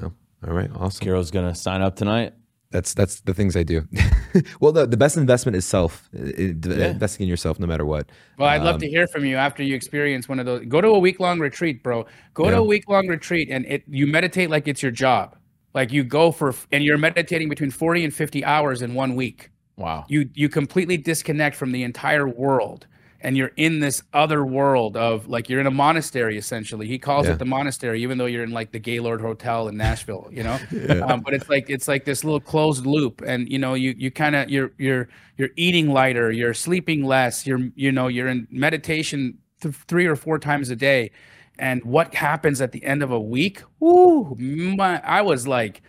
Oh, 0.04 0.14
all 0.48 0.54
right, 0.54 0.70
awesome. 0.76 1.06
Kiro's 1.08 1.32
gonna 1.32 1.56
sign 1.56 1.82
up 1.82 1.96
tonight. 1.96 2.34
That's 2.72 2.94
that's 2.94 3.20
the 3.22 3.34
things 3.34 3.58
I 3.58 3.64
do. 3.64 3.86
well, 4.62 4.72
the, 4.72 4.86
the 4.88 4.96
best 4.96 5.18
investment 5.18 5.58
is 5.58 5.66
self. 5.66 6.08
It- 6.14 6.66
it- 6.66 6.78
Yeah. 6.78 6.88
Investing 6.92 7.26
in 7.26 7.30
yourself, 7.30 7.60
no 7.60 7.68
matter 7.68 7.86
what. 7.86 8.10
Well, 8.38 8.48
I'd 8.48 8.64
love 8.64 8.76
Um, 8.76 8.82
to 8.82 8.88
hear 8.90 9.08
from 9.08 9.26
you 9.26 9.36
after 9.36 9.62
you 9.62 9.76
experience 9.76 10.30
one 10.30 10.40
of 10.40 10.46
those. 10.46 10.66
Go 10.68 10.80
to 10.80 10.88
a 10.88 11.00
week 11.00 11.20
long 11.20 11.40
retreat, 11.40 11.84
bro. 11.84 12.06
Go 12.34 12.50
to 12.50 12.58
a 12.58 12.64
week 12.64 12.88
long 12.88 13.08
retreat 13.08 13.50
and 13.52 13.66
it 13.66 13.84
you 13.90 14.08
meditate 14.08 14.50
like 14.50 14.68
it's 14.70 14.82
your 14.82 14.92
job. 14.92 15.36
Like 15.74 15.92
you 15.92 16.04
go 16.06 16.32
for 16.32 16.54
and 16.72 16.82
you're 16.84 16.98
meditating 16.98 17.50
between 17.50 17.72
40 17.72 18.06
and 18.06 18.14
50 18.14 18.46
hours 18.46 18.82
in 18.82 18.94
one 18.94 19.16
week. 19.16 19.50
Wow. 19.76 20.06
You 20.08 20.30
you 20.34 20.48
completely 20.48 20.96
disconnect 20.98 21.56
from 21.58 21.72
the 21.74 21.84
entire 21.84 22.28
world 22.28 22.88
and 23.24 23.38
you're 23.38 23.52
in 23.56 23.80
this 23.80 24.04
other 24.14 24.44
world 24.44 24.98
of 24.98 25.28
like 25.28 25.50
you're 25.50 25.60
in 25.60 25.68
a 25.68 25.72
monastery 25.72 26.38
essentially. 26.38 26.88
He 26.88 26.98
calls 27.00 27.26
Yeah. 27.28 27.34
it 27.34 27.40
the 27.40 27.46
monastery 27.46 28.02
even 28.02 28.18
though 28.18 28.26
you're 28.26 28.44
in 28.44 28.52
like 28.52 28.72
the 28.72 28.80
Gaylord 28.80 29.22
Hotel 29.22 29.68
in 29.68 29.78
Nashville, 29.78 30.28
you 30.32 30.44
know? 30.44 30.60
um, 31.08 31.22
but 31.22 31.34
it's 31.34 31.48
like 31.50 31.70
it's 31.70 31.88
like 31.88 32.06
this 32.06 32.24
little 32.24 32.40
closed 32.40 32.86
loop 32.86 33.22
and 33.26 33.48
you 33.52 33.60
know 33.60 33.74
you 33.76 33.94
you 33.98 34.12
kind 34.12 34.36
of 34.36 34.50
you're 34.50 34.72
you're 34.78 35.08
you're 35.38 35.50
eating 35.56 35.90
lighter 35.94 36.32
you're 36.32 36.54
sleeping 36.54 37.04
less 37.06 37.46
you're 37.48 37.60
you 37.76 37.92
know 37.92 38.08
you're 38.08 38.28
in 38.28 38.48
meditation 38.52 39.38
th- 39.62 39.76
three 39.88 40.06
or 40.06 40.16
four 40.16 40.38
times 40.40 40.70
a 40.70 40.76
day 40.76 41.12
and 41.60 41.84
what 41.84 42.14
happens 42.16 42.62
at 42.62 42.72
the 42.72 42.84
end 42.84 43.04
of 43.04 43.12
a 43.12 43.20
week 43.20 43.62
Woo, 43.80 44.36
my, 44.40 45.00
i 45.02 45.22
was 45.22 45.48
like 45.48 45.82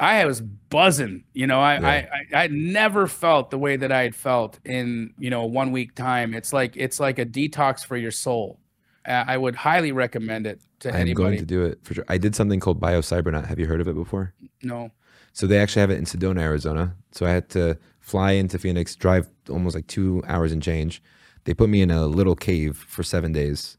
i 0.00 0.24
was 0.24 0.40
buzzing 0.40 1.24
you 1.32 1.46
know 1.46 1.60
I, 1.60 1.74
I 1.76 1.96
i 1.96 2.44
i 2.44 2.46
never 2.48 3.06
felt 3.06 3.50
the 3.50 3.58
way 3.58 3.76
that 3.76 3.92
i 3.92 4.02
had 4.02 4.14
felt 4.14 4.58
in 4.64 5.14
you 5.18 5.30
know 5.30 5.44
one 5.44 5.70
week 5.72 5.94
time 5.94 6.34
it's 6.34 6.52
like 6.52 6.76
it's 6.76 6.98
like 6.98 7.18
a 7.18 7.26
detox 7.26 7.84
for 7.84 7.96
your 7.96 8.10
soul 8.10 8.58
uh, 9.06 9.24
i 9.26 9.36
would 9.36 9.54
highly 9.54 9.92
recommend 9.92 10.46
it 10.46 10.60
to 10.80 10.88
I'm 10.88 10.96
anybody 10.96 11.14
going 11.14 11.38
to 11.38 11.44
do 11.44 11.64
it 11.64 11.78
for 11.82 11.94
sure. 11.94 12.04
I 12.08 12.18
did 12.18 12.34
something 12.34 12.58
called 12.58 12.80
BioCybernaut. 12.80 13.46
Have 13.46 13.58
you 13.58 13.66
heard 13.66 13.80
of 13.80 13.88
it 13.88 13.94
before? 13.94 14.34
no 14.62 14.90
So 15.32 15.46
they 15.46 15.58
actually 15.58 15.80
have 15.80 15.90
it 15.90 15.98
in 15.98 16.04
Sedona, 16.04 16.40
Arizona. 16.40 16.96
So 17.12 17.26
I 17.26 17.30
had 17.30 17.48
to 17.50 17.78
fly 18.00 18.32
into 18.32 18.58
Phoenix, 18.58 18.96
drive 18.96 19.28
almost 19.48 19.74
like 19.74 19.86
two 19.86 20.22
hours 20.26 20.52
and 20.52 20.62
change. 20.62 21.02
They 21.44 21.54
put 21.54 21.68
me 21.70 21.82
in 21.82 21.90
a 21.90 22.06
little 22.06 22.34
cave 22.34 22.76
for 22.76 23.02
seven 23.02 23.32
days. 23.32 23.78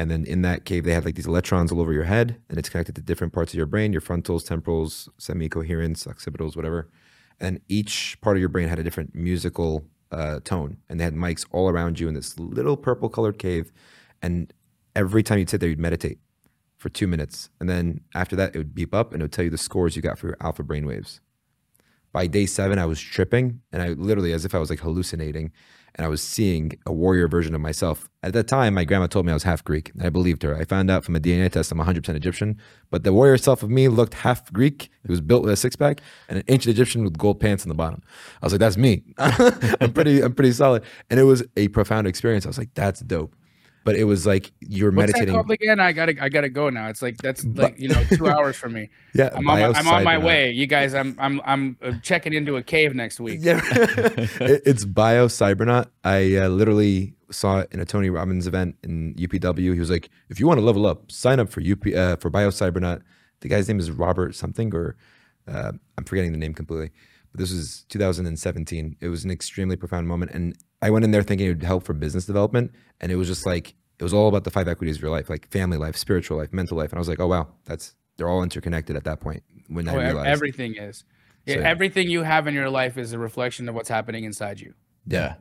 And 0.00 0.10
then 0.10 0.24
in 0.24 0.40
that 0.40 0.64
cave, 0.64 0.84
they 0.84 0.94
have 0.94 1.04
like 1.04 1.14
these 1.14 1.26
electrons 1.26 1.70
all 1.70 1.78
over 1.78 1.92
your 1.92 2.04
head, 2.04 2.40
and 2.48 2.58
it's 2.58 2.70
connected 2.70 2.94
to 2.94 3.02
different 3.02 3.34
parts 3.34 3.52
of 3.52 3.58
your 3.58 3.66
brain 3.66 3.92
your 3.92 4.00
frontals, 4.00 4.42
temporals, 4.42 5.10
semi 5.18 5.46
coherence, 5.46 6.06
occipitals, 6.06 6.56
whatever. 6.56 6.88
And 7.38 7.60
each 7.68 8.18
part 8.22 8.38
of 8.38 8.40
your 8.40 8.48
brain 8.48 8.70
had 8.70 8.78
a 8.78 8.82
different 8.82 9.14
musical 9.14 9.84
uh, 10.10 10.40
tone. 10.42 10.78
And 10.88 10.98
they 10.98 11.04
had 11.04 11.14
mics 11.14 11.44
all 11.50 11.68
around 11.68 12.00
you 12.00 12.08
in 12.08 12.14
this 12.14 12.38
little 12.38 12.78
purple 12.78 13.10
colored 13.10 13.38
cave. 13.38 13.72
And 14.22 14.54
every 14.96 15.22
time 15.22 15.38
you'd 15.38 15.50
sit 15.50 15.60
there, 15.60 15.68
you'd 15.68 15.78
meditate 15.78 16.18
for 16.78 16.88
two 16.88 17.06
minutes. 17.06 17.50
And 17.60 17.68
then 17.68 18.00
after 18.14 18.34
that, 18.36 18.54
it 18.54 18.58
would 18.58 18.74
beep 18.74 18.94
up 18.94 19.12
and 19.12 19.20
it 19.20 19.24
would 19.24 19.32
tell 19.32 19.44
you 19.44 19.50
the 19.50 19.58
scores 19.58 19.96
you 19.96 20.02
got 20.02 20.18
for 20.18 20.28
your 20.28 20.36
alpha 20.40 20.62
brainwaves. 20.62 21.20
By 22.12 22.26
day 22.26 22.46
seven, 22.46 22.78
I 22.78 22.86
was 22.86 23.00
tripping 23.00 23.60
and 23.72 23.82
I 23.82 23.88
literally, 23.90 24.32
as 24.32 24.44
if 24.44 24.54
I 24.54 24.58
was 24.58 24.70
like 24.70 24.80
hallucinating, 24.80 25.52
and 25.94 26.06
I 26.06 26.08
was 26.08 26.22
seeing 26.22 26.72
a 26.86 26.92
warrior 26.92 27.28
version 27.28 27.54
of 27.54 27.60
myself. 27.60 28.08
At 28.22 28.32
that 28.34 28.46
time, 28.48 28.74
my 28.74 28.84
grandma 28.84 29.06
told 29.06 29.26
me 29.26 29.32
I 29.32 29.34
was 29.34 29.42
half 29.42 29.64
Greek, 29.64 29.90
and 29.92 30.02
I 30.02 30.08
believed 30.08 30.42
her. 30.42 30.56
I 30.56 30.64
found 30.64 30.90
out 30.90 31.04
from 31.04 31.16
a 31.16 31.20
DNA 31.20 31.50
test 31.50 31.72
I'm 31.72 31.78
100% 31.78 32.14
Egyptian, 32.14 32.58
but 32.90 33.02
the 33.02 33.12
warrior 33.12 33.38
self 33.38 33.62
of 33.62 33.70
me 33.70 33.88
looked 33.88 34.14
half 34.14 34.52
Greek. 34.52 34.90
It 35.04 35.10
was 35.10 35.20
built 35.20 35.42
with 35.42 35.52
a 35.52 35.56
six 35.56 35.76
pack 35.76 36.00
and 36.28 36.38
an 36.38 36.44
ancient 36.48 36.72
Egyptian 36.72 37.02
with 37.04 37.18
gold 37.18 37.40
pants 37.40 37.64
on 37.64 37.68
the 37.68 37.74
bottom. 37.74 38.02
I 38.40 38.46
was 38.46 38.52
like, 38.52 38.60
that's 38.60 38.76
me. 38.76 39.02
I'm 39.18 39.92
pretty, 39.92 40.22
I'm 40.22 40.34
pretty 40.34 40.52
solid. 40.52 40.84
And 41.10 41.18
it 41.18 41.24
was 41.24 41.42
a 41.56 41.68
profound 41.68 42.06
experience. 42.06 42.46
I 42.46 42.48
was 42.48 42.58
like, 42.58 42.74
that's 42.74 43.00
dope. 43.00 43.34
But 43.82 43.96
it 43.96 44.04
was 44.04 44.26
like 44.26 44.52
you're 44.60 44.90
What's 44.90 45.12
that 45.12 45.18
meditating. 45.18 45.34
called 45.34 45.50
again? 45.50 45.80
I 45.80 45.92
gotta 45.92 46.14
I 46.22 46.28
gotta 46.28 46.50
go 46.50 46.68
now. 46.68 46.88
It's 46.88 47.00
like 47.00 47.16
that's 47.16 47.44
like 47.44 47.78
you 47.78 47.88
know 47.88 48.02
two 48.04 48.28
hours 48.34 48.56
for 48.56 48.68
me. 48.68 48.90
Yeah, 49.14 49.30
I'm 49.32 49.38
on 49.38 49.44
my, 49.44 49.66
I'm 49.66 49.88
on 49.88 50.04
my 50.04 50.18
way. 50.18 50.50
You 50.50 50.66
guys, 50.66 50.94
I'm 50.94 51.16
I'm 51.18 51.40
I'm 51.44 51.76
uh, 51.82 51.92
checking 52.02 52.34
into 52.34 52.56
a 52.56 52.62
cave 52.62 52.94
next 52.94 53.20
week. 53.20 53.40
Yeah, 53.42 53.60
it's 53.64 54.84
Bio 54.84 55.28
Cybernaut. 55.28 55.88
I 56.04 56.36
uh, 56.36 56.48
literally 56.48 57.14
saw 57.30 57.60
it 57.60 57.68
in 57.72 57.80
a 57.80 57.86
Tony 57.86 58.10
Robbins 58.10 58.46
event 58.46 58.76
in 58.82 59.14
UPW. 59.14 59.72
He 59.72 59.80
was 59.80 59.90
like, 59.90 60.10
"If 60.28 60.38
you 60.38 60.46
want 60.46 60.58
to 60.58 60.64
level 60.64 60.86
up, 60.86 61.10
sign 61.10 61.40
up 61.40 61.48
for 61.48 61.62
UP 61.62 61.86
uh, 61.94 62.16
for 62.16 62.28
Bio 62.28 62.50
Cybernaut." 62.50 63.02
The 63.40 63.48
guy's 63.48 63.66
name 63.66 63.80
is 63.80 63.90
Robert 63.90 64.34
something, 64.34 64.74
or 64.74 64.96
uh, 65.48 65.72
I'm 65.96 66.04
forgetting 66.04 66.32
the 66.32 66.38
name 66.38 66.52
completely. 66.52 66.90
But 67.32 67.40
this 67.40 67.52
was 67.52 67.84
2017. 67.88 68.96
It 69.00 69.08
was 69.08 69.24
an 69.24 69.30
extremely 69.30 69.76
profound 69.76 70.06
moment, 70.06 70.32
and 70.32 70.56
I 70.82 70.90
went 70.90 71.04
in 71.04 71.10
there 71.10 71.22
thinking 71.22 71.46
it 71.46 71.50
would 71.50 71.62
help 71.62 71.84
for 71.84 71.92
business 71.92 72.26
development, 72.26 72.72
and 73.00 73.12
it 73.12 73.16
was 73.16 73.28
just 73.28 73.44
like 73.46 73.74
it 73.98 74.02
was 74.04 74.14
all 74.14 74.28
about 74.28 74.44
the 74.44 74.50
five 74.50 74.66
equities 74.68 74.96
of 74.96 75.02
your 75.02 75.10
life, 75.10 75.28
like 75.28 75.48
family 75.50 75.76
life, 75.76 75.96
spiritual 75.96 76.38
life, 76.38 76.52
mental 76.52 76.76
life, 76.76 76.90
and 76.90 76.98
I 76.98 77.00
was 77.00 77.08
like, 77.08 77.20
"Oh 77.20 77.26
wow, 77.26 77.48
that's 77.64 77.94
they're 78.16 78.28
all 78.28 78.42
interconnected." 78.42 78.96
At 78.96 79.04
that 79.04 79.20
point, 79.20 79.42
when 79.68 79.88
Oh, 79.88 79.92
ev- 79.98 80.02
realized, 80.14 80.28
everything 80.28 80.76
is. 80.76 81.04
Yeah, 81.46 81.56
So- 81.56 81.60
everything 81.62 82.08
you 82.08 82.22
have 82.22 82.46
in 82.46 82.54
your 82.54 82.70
life 82.70 82.96
is 82.98 83.12
a 83.12 83.18
reflection 83.18 83.68
of 83.68 83.74
what's 83.74 83.88
happening 83.88 84.24
inside 84.24 84.60
you. 84.60 84.74
Yeah. 85.06 85.34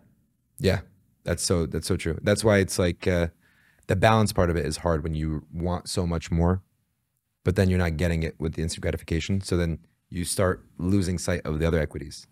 Yeah, 0.57 0.81
that's 1.23 1.43
so 1.43 1.65
that's 1.65 1.87
so 1.87 1.95
true. 1.95 2.17
That's 2.21 2.43
why 2.43 2.57
it's 2.57 2.77
like 2.77 3.07
uh, 3.07 3.27
the 3.87 3.95
balance 3.95 4.33
part 4.33 4.49
of 4.49 4.57
it 4.57 4.65
is 4.65 4.77
hard 4.77 5.03
when 5.03 5.13
you 5.13 5.45
want 5.53 5.87
so 5.87 6.05
much 6.05 6.31
more, 6.31 6.61
but 7.45 7.55
then 7.55 7.69
you're 7.69 7.79
not 7.79 7.95
getting 7.97 8.23
it 8.23 8.35
with 8.39 8.53
the 8.55 8.61
instant 8.61 8.81
gratification. 8.81 9.39
So 9.41 9.55
then 9.55 9.79
you 10.09 10.25
start 10.25 10.65
losing 10.77 11.17
sight 11.17 11.41
of 11.45 11.59
the 11.59 11.65
other 11.67 11.79
equities. 11.79 12.27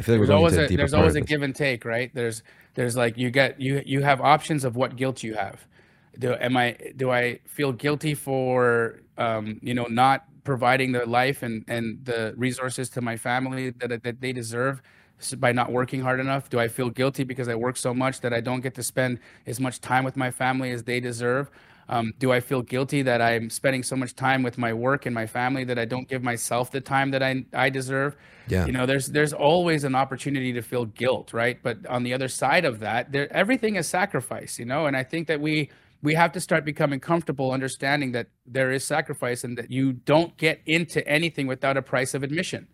I 0.00 0.02
feel 0.02 0.14
like 0.14 0.20
There's 0.20 0.30
always 0.30 0.56
a 0.56 0.64
a 0.64 0.68
there's 0.76 0.94
always 0.94 1.14
a 1.14 1.20
give 1.20 1.42
and 1.42 1.54
take, 1.54 1.84
right? 1.84 2.10
There's 2.14 2.42
there's 2.74 2.96
like 2.96 3.18
you 3.18 3.30
get 3.30 3.60
you 3.60 3.82
you 3.84 4.00
have 4.00 4.22
options 4.22 4.64
of 4.64 4.74
what 4.74 4.96
guilt 4.96 5.22
you 5.22 5.34
have. 5.34 5.66
Do 6.18 6.32
am 6.40 6.56
I 6.56 6.74
do 6.96 7.10
I 7.10 7.40
feel 7.44 7.72
guilty 7.72 8.14
for 8.14 9.00
um 9.18 9.58
you 9.62 9.74
know 9.74 9.84
not 9.90 10.24
providing 10.42 10.92
the 10.92 11.04
life 11.04 11.42
and 11.42 11.66
and 11.68 12.02
the 12.06 12.32
resources 12.38 12.88
to 12.90 13.02
my 13.02 13.18
family 13.18 13.70
that 13.70 14.02
that 14.02 14.20
they 14.22 14.32
deserve? 14.32 14.80
by 15.36 15.52
not 15.52 15.70
working 15.70 16.00
hard 16.00 16.18
enough? 16.18 16.48
Do 16.48 16.58
I 16.58 16.68
feel 16.68 16.88
guilty 16.88 17.24
because 17.24 17.46
I 17.46 17.54
work 17.54 17.76
so 17.76 17.92
much 17.92 18.22
that 18.22 18.32
I 18.32 18.40
don't 18.40 18.62
get 18.62 18.74
to 18.76 18.82
spend 18.82 19.18
as 19.46 19.60
much 19.60 19.82
time 19.82 20.02
with 20.02 20.16
my 20.16 20.30
family 20.30 20.70
as 20.70 20.84
they 20.84 20.98
deserve? 20.98 21.50
Um, 21.90 22.14
do 22.18 22.30
I 22.30 22.38
feel 22.38 22.62
guilty 22.62 23.02
that 23.02 23.20
I'm 23.20 23.50
spending 23.50 23.82
so 23.82 23.96
much 23.96 24.14
time 24.14 24.44
with 24.44 24.56
my 24.56 24.72
work 24.72 25.06
and 25.06 25.14
my 25.14 25.26
family 25.26 25.64
that 25.64 25.76
I 25.76 25.84
don't 25.84 26.08
give 26.08 26.22
myself 26.22 26.70
the 26.70 26.80
time 26.80 27.10
that 27.10 27.22
I 27.22 27.44
I 27.52 27.68
deserve? 27.68 28.16
Yeah. 28.46 28.64
You 28.64 28.72
know, 28.72 28.86
there's 28.86 29.08
there's 29.08 29.32
always 29.32 29.82
an 29.82 29.96
opportunity 29.96 30.52
to 30.52 30.62
feel 30.62 30.84
guilt, 30.86 31.32
right? 31.32 31.58
But 31.60 31.84
on 31.86 32.04
the 32.04 32.14
other 32.14 32.28
side 32.28 32.64
of 32.64 32.78
that, 32.80 33.10
there 33.10 33.30
everything 33.32 33.74
is 33.74 33.88
sacrifice, 33.88 34.56
you 34.58 34.64
know, 34.66 34.86
and 34.86 34.96
I 34.96 35.02
think 35.02 35.26
that 35.26 35.40
we 35.40 35.70
we 36.02 36.14
have 36.14 36.30
to 36.32 36.40
start 36.40 36.64
becoming 36.64 37.00
comfortable 37.00 37.50
understanding 37.50 38.12
that 38.12 38.28
there 38.46 38.70
is 38.70 38.84
sacrifice 38.86 39.42
and 39.42 39.58
that 39.58 39.70
you 39.70 39.92
don't 39.92 40.36
get 40.36 40.60
into 40.66 41.06
anything 41.08 41.48
without 41.48 41.76
a 41.76 41.82
price 41.82 42.14
of 42.14 42.22
admission 42.22 42.68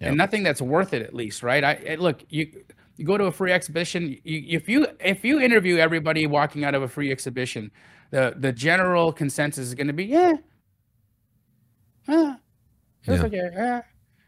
and 0.00 0.16
nothing 0.16 0.42
that's 0.42 0.62
worth 0.62 0.92
it 0.94 1.02
at 1.02 1.14
least 1.14 1.42
right 1.42 1.62
i 1.64 1.78
I- 1.90 1.94
look 1.96 2.24
you 2.28 2.64
you 2.96 3.04
go 3.04 3.16
to 3.18 3.24
a 3.24 3.32
free 3.32 3.52
exhibition 3.52 4.16
you, 4.24 4.42
if 4.58 4.68
you 4.68 4.86
if 5.00 5.24
you 5.24 5.40
interview 5.40 5.76
everybody 5.78 6.26
walking 6.26 6.64
out 6.64 6.74
of 6.74 6.82
a 6.82 6.88
free 6.88 7.10
exhibition 7.10 7.70
the 8.10 8.34
the 8.38 8.52
general 8.52 9.12
consensus 9.12 9.66
is 9.68 9.74
going 9.74 9.86
to 9.86 9.92
be 9.92 10.04
yeah 10.04 10.34
ah, 12.08 12.38
was 13.06 13.20
Yeah. 13.20 13.26
okay 13.26 13.50
yeah. 13.54 13.82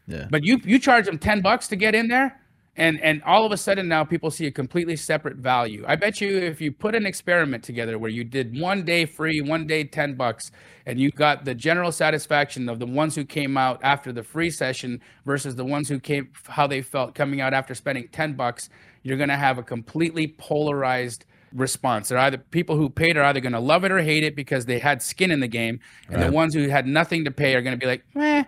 Yeah. 0.07 0.27
but 0.29 0.43
you 0.43 0.59
you 0.63 0.79
charge 0.79 1.05
them 1.05 1.17
10 1.17 1.41
bucks 1.41 1.67
to 1.69 1.75
get 1.75 1.95
in 1.95 2.07
there 2.07 2.39
and 2.77 2.99
and 3.01 3.23
all 3.23 3.45
of 3.45 3.51
a 3.51 3.57
sudden 3.57 3.87
now 3.87 4.03
people 4.03 4.29
see 4.29 4.45
a 4.47 4.51
completely 4.51 4.95
separate 4.95 5.37
value 5.37 5.83
i 5.87 5.95
bet 5.95 6.19
you 6.19 6.37
if 6.37 6.59
you 6.59 6.71
put 6.71 6.93
an 6.95 7.05
experiment 7.05 7.63
together 7.63 7.97
where 7.97 8.09
you 8.11 8.23
did 8.23 8.59
one 8.59 8.83
day 8.83 9.05
free 9.05 9.41
one 9.41 9.65
day 9.65 9.83
10 9.83 10.15
bucks 10.15 10.51
and 10.85 10.99
you 10.99 11.09
got 11.11 11.45
the 11.45 11.55
general 11.55 11.91
satisfaction 11.91 12.67
of 12.69 12.79
the 12.79 12.85
ones 12.85 13.15
who 13.15 13.23
came 13.25 13.57
out 13.57 13.79
after 13.83 14.11
the 14.11 14.23
free 14.23 14.49
session 14.49 14.99
versus 15.25 15.55
the 15.55 15.63
ones 15.65 15.87
who 15.87 15.99
came 15.99 16.29
how 16.47 16.67
they 16.67 16.81
felt 16.81 17.15
coming 17.15 17.39
out 17.41 17.53
after 17.53 17.73
spending 17.73 18.07
10 18.09 18.33
bucks 18.33 18.69
you're 19.03 19.17
going 19.17 19.29
to 19.29 19.37
have 19.37 19.57
a 19.57 19.63
completely 19.63 20.27
polarized 20.27 21.25
response 21.53 22.09
they're 22.09 22.17
either 22.17 22.37
people 22.37 22.75
who 22.75 22.89
paid 22.89 23.15
are 23.15 23.23
either 23.23 23.39
going 23.39 23.53
to 23.53 23.59
love 23.59 23.85
it 23.85 23.91
or 23.91 24.01
hate 24.01 24.23
it 24.23 24.35
because 24.35 24.65
they 24.65 24.79
had 24.79 25.01
skin 25.01 25.31
in 25.31 25.39
the 25.39 25.47
game 25.47 25.79
and 26.09 26.21
the 26.21 26.31
ones 26.31 26.53
who 26.53 26.67
had 26.67 26.85
nothing 26.85 27.23
to 27.23 27.31
pay 27.31 27.55
are 27.55 27.61
going 27.61 27.77
to 27.77 27.81
be 27.81 27.85
like 27.85 28.03
eh, 28.17 28.43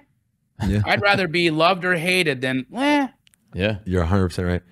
Yeah. 0.67 0.81
i'd 0.85 1.01
rather 1.01 1.27
be 1.29 1.49
loved 1.49 1.85
or 1.85 1.95
hated 1.95 2.41
than 2.41 2.65
eh. 2.75 3.07
Yeah. 3.53 3.77
You're 3.85 4.05
100% 4.05 4.45
right. 4.47 4.63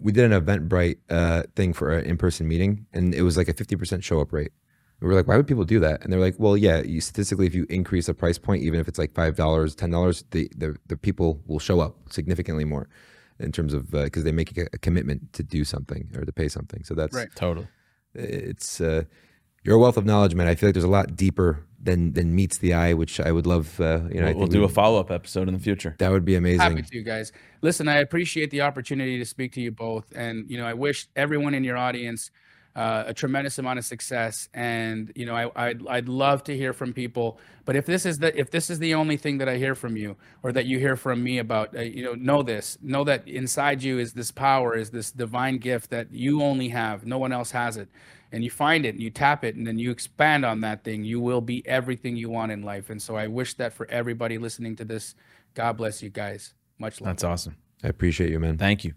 We 0.00 0.12
did 0.12 0.30
an 0.32 0.40
Eventbrite 0.40 0.98
uh, 1.10 1.42
thing 1.54 1.72
for 1.72 1.90
an 1.90 2.04
in 2.06 2.16
person 2.16 2.48
meeting, 2.48 2.86
and 2.92 3.14
it 3.14 3.22
was 3.22 3.36
like 3.36 3.48
a 3.48 3.54
50% 3.54 4.02
show 4.02 4.20
up 4.20 4.32
rate. 4.32 4.52
We 5.00 5.08
were 5.08 5.14
like, 5.14 5.26
why 5.26 5.36
would 5.36 5.48
people 5.48 5.64
do 5.64 5.80
that? 5.80 6.02
And 6.02 6.12
they're 6.12 6.20
like, 6.20 6.36
well, 6.38 6.56
yeah, 6.56 6.80
you, 6.80 7.00
statistically, 7.00 7.46
if 7.46 7.54
you 7.54 7.66
increase 7.68 8.06
the 8.06 8.14
price 8.14 8.38
point, 8.38 8.62
even 8.62 8.78
if 8.78 8.86
it's 8.86 8.98
like 8.98 9.12
$5, 9.12 9.34
$10, 9.34 10.24
the, 10.30 10.50
the, 10.56 10.76
the 10.86 10.96
people 10.96 11.42
will 11.46 11.58
show 11.58 11.80
up 11.80 11.96
significantly 12.10 12.64
more 12.64 12.88
in 13.40 13.50
terms 13.50 13.74
of 13.74 13.90
because 13.90 14.22
they 14.22 14.32
make 14.32 14.56
a, 14.56 14.68
a 14.72 14.78
commitment 14.78 15.32
to 15.32 15.42
do 15.42 15.64
something 15.64 16.08
or 16.16 16.24
to 16.24 16.32
pay 16.32 16.48
something. 16.48 16.84
So 16.84 16.94
that's 16.94 17.14
Right. 17.14 17.28
Totally. 17.34 17.66
it's 18.14 18.80
uh, 18.80 19.02
you're 19.64 19.76
a 19.76 19.78
wealth 19.78 19.96
of 19.96 20.04
knowledge, 20.06 20.34
man. 20.34 20.46
I 20.46 20.54
feel 20.54 20.68
like 20.68 20.74
there's 20.74 20.84
a 20.84 20.88
lot 20.88 21.16
deeper 21.16 21.66
than 21.82 22.12
than 22.12 22.34
meets 22.34 22.58
the 22.58 22.74
eye, 22.74 22.94
which 22.94 23.18
I 23.20 23.32
would 23.32 23.46
love. 23.46 23.80
Uh, 23.80 24.02
you 24.12 24.20
know, 24.20 24.26
We'll, 24.26 24.36
we'll 24.38 24.46
do 24.46 24.60
we- 24.60 24.66
a 24.66 24.68
follow 24.68 25.00
up 25.00 25.10
episode 25.10 25.48
in 25.48 25.54
the 25.54 25.60
future. 25.60 25.94
That 25.98 26.10
would 26.10 26.24
be 26.24 26.36
amazing. 26.36 26.60
Happy 26.60 26.82
to, 26.82 27.02
guys. 27.02 27.32
Listen, 27.60 27.88
I 27.88 27.96
appreciate 27.98 28.50
the 28.50 28.60
opportunity 28.62 29.18
to 29.18 29.24
speak 29.24 29.52
to 29.52 29.60
you 29.60 29.70
both, 29.72 30.06
and 30.14 30.48
you 30.50 30.58
know, 30.58 30.66
I 30.66 30.74
wish 30.74 31.08
everyone 31.16 31.54
in 31.54 31.64
your 31.64 31.76
audience 31.76 32.30
uh, 32.74 33.04
a 33.08 33.12
tremendous 33.12 33.58
amount 33.58 33.78
of 33.78 33.84
success. 33.84 34.48
And 34.54 35.12
you 35.14 35.26
know, 35.26 35.34
I, 35.34 35.50
I'd 35.68 35.86
I'd 35.88 36.08
love 36.08 36.42
to 36.44 36.56
hear 36.56 36.72
from 36.72 36.92
people. 36.92 37.38
But 37.64 37.76
if 37.76 37.84
this 37.86 38.06
is 38.06 38.18
the 38.18 38.38
if 38.38 38.50
this 38.50 38.70
is 38.70 38.78
the 38.78 38.94
only 38.94 39.16
thing 39.16 39.38
that 39.38 39.48
I 39.48 39.56
hear 39.58 39.74
from 39.74 39.96
you, 39.96 40.16
or 40.42 40.52
that 40.52 40.64
you 40.66 40.78
hear 40.78 40.96
from 40.96 41.22
me 41.22 41.38
about, 41.38 41.76
uh, 41.76 41.80
you 41.82 42.02
know, 42.04 42.14
know 42.14 42.42
this, 42.42 42.78
know 42.82 43.04
that 43.04 43.26
inside 43.28 43.82
you 43.82 43.98
is 43.98 44.12
this 44.14 44.30
power, 44.30 44.74
is 44.74 44.90
this 44.90 45.10
divine 45.12 45.58
gift 45.58 45.90
that 45.90 46.12
you 46.12 46.42
only 46.42 46.68
have. 46.70 47.04
No 47.04 47.18
one 47.18 47.32
else 47.32 47.50
has 47.50 47.76
it. 47.76 47.88
And 48.32 48.42
you 48.42 48.50
find 48.50 48.86
it, 48.86 48.94
and 48.94 49.02
you 49.02 49.10
tap 49.10 49.44
it, 49.44 49.56
and 49.56 49.66
then 49.66 49.78
you 49.78 49.90
expand 49.90 50.44
on 50.44 50.62
that 50.62 50.84
thing. 50.84 51.04
You 51.04 51.20
will 51.20 51.42
be 51.42 51.66
everything 51.68 52.16
you 52.16 52.30
want 52.30 52.50
in 52.50 52.62
life. 52.62 52.88
And 52.88 53.00
so 53.00 53.14
I 53.14 53.26
wish 53.26 53.54
that 53.54 53.74
for 53.74 53.86
everybody 53.90 54.38
listening 54.38 54.74
to 54.76 54.84
this. 54.84 55.14
God 55.54 55.76
bless 55.76 56.02
you 56.02 56.08
guys. 56.08 56.54
Much 56.78 57.00
love. 57.00 57.08
That's 57.08 57.24
awesome. 57.24 57.56
I 57.84 57.88
appreciate 57.88 58.30
you, 58.30 58.40
man. 58.40 58.56
Thank 58.56 58.84
you. 58.84 58.94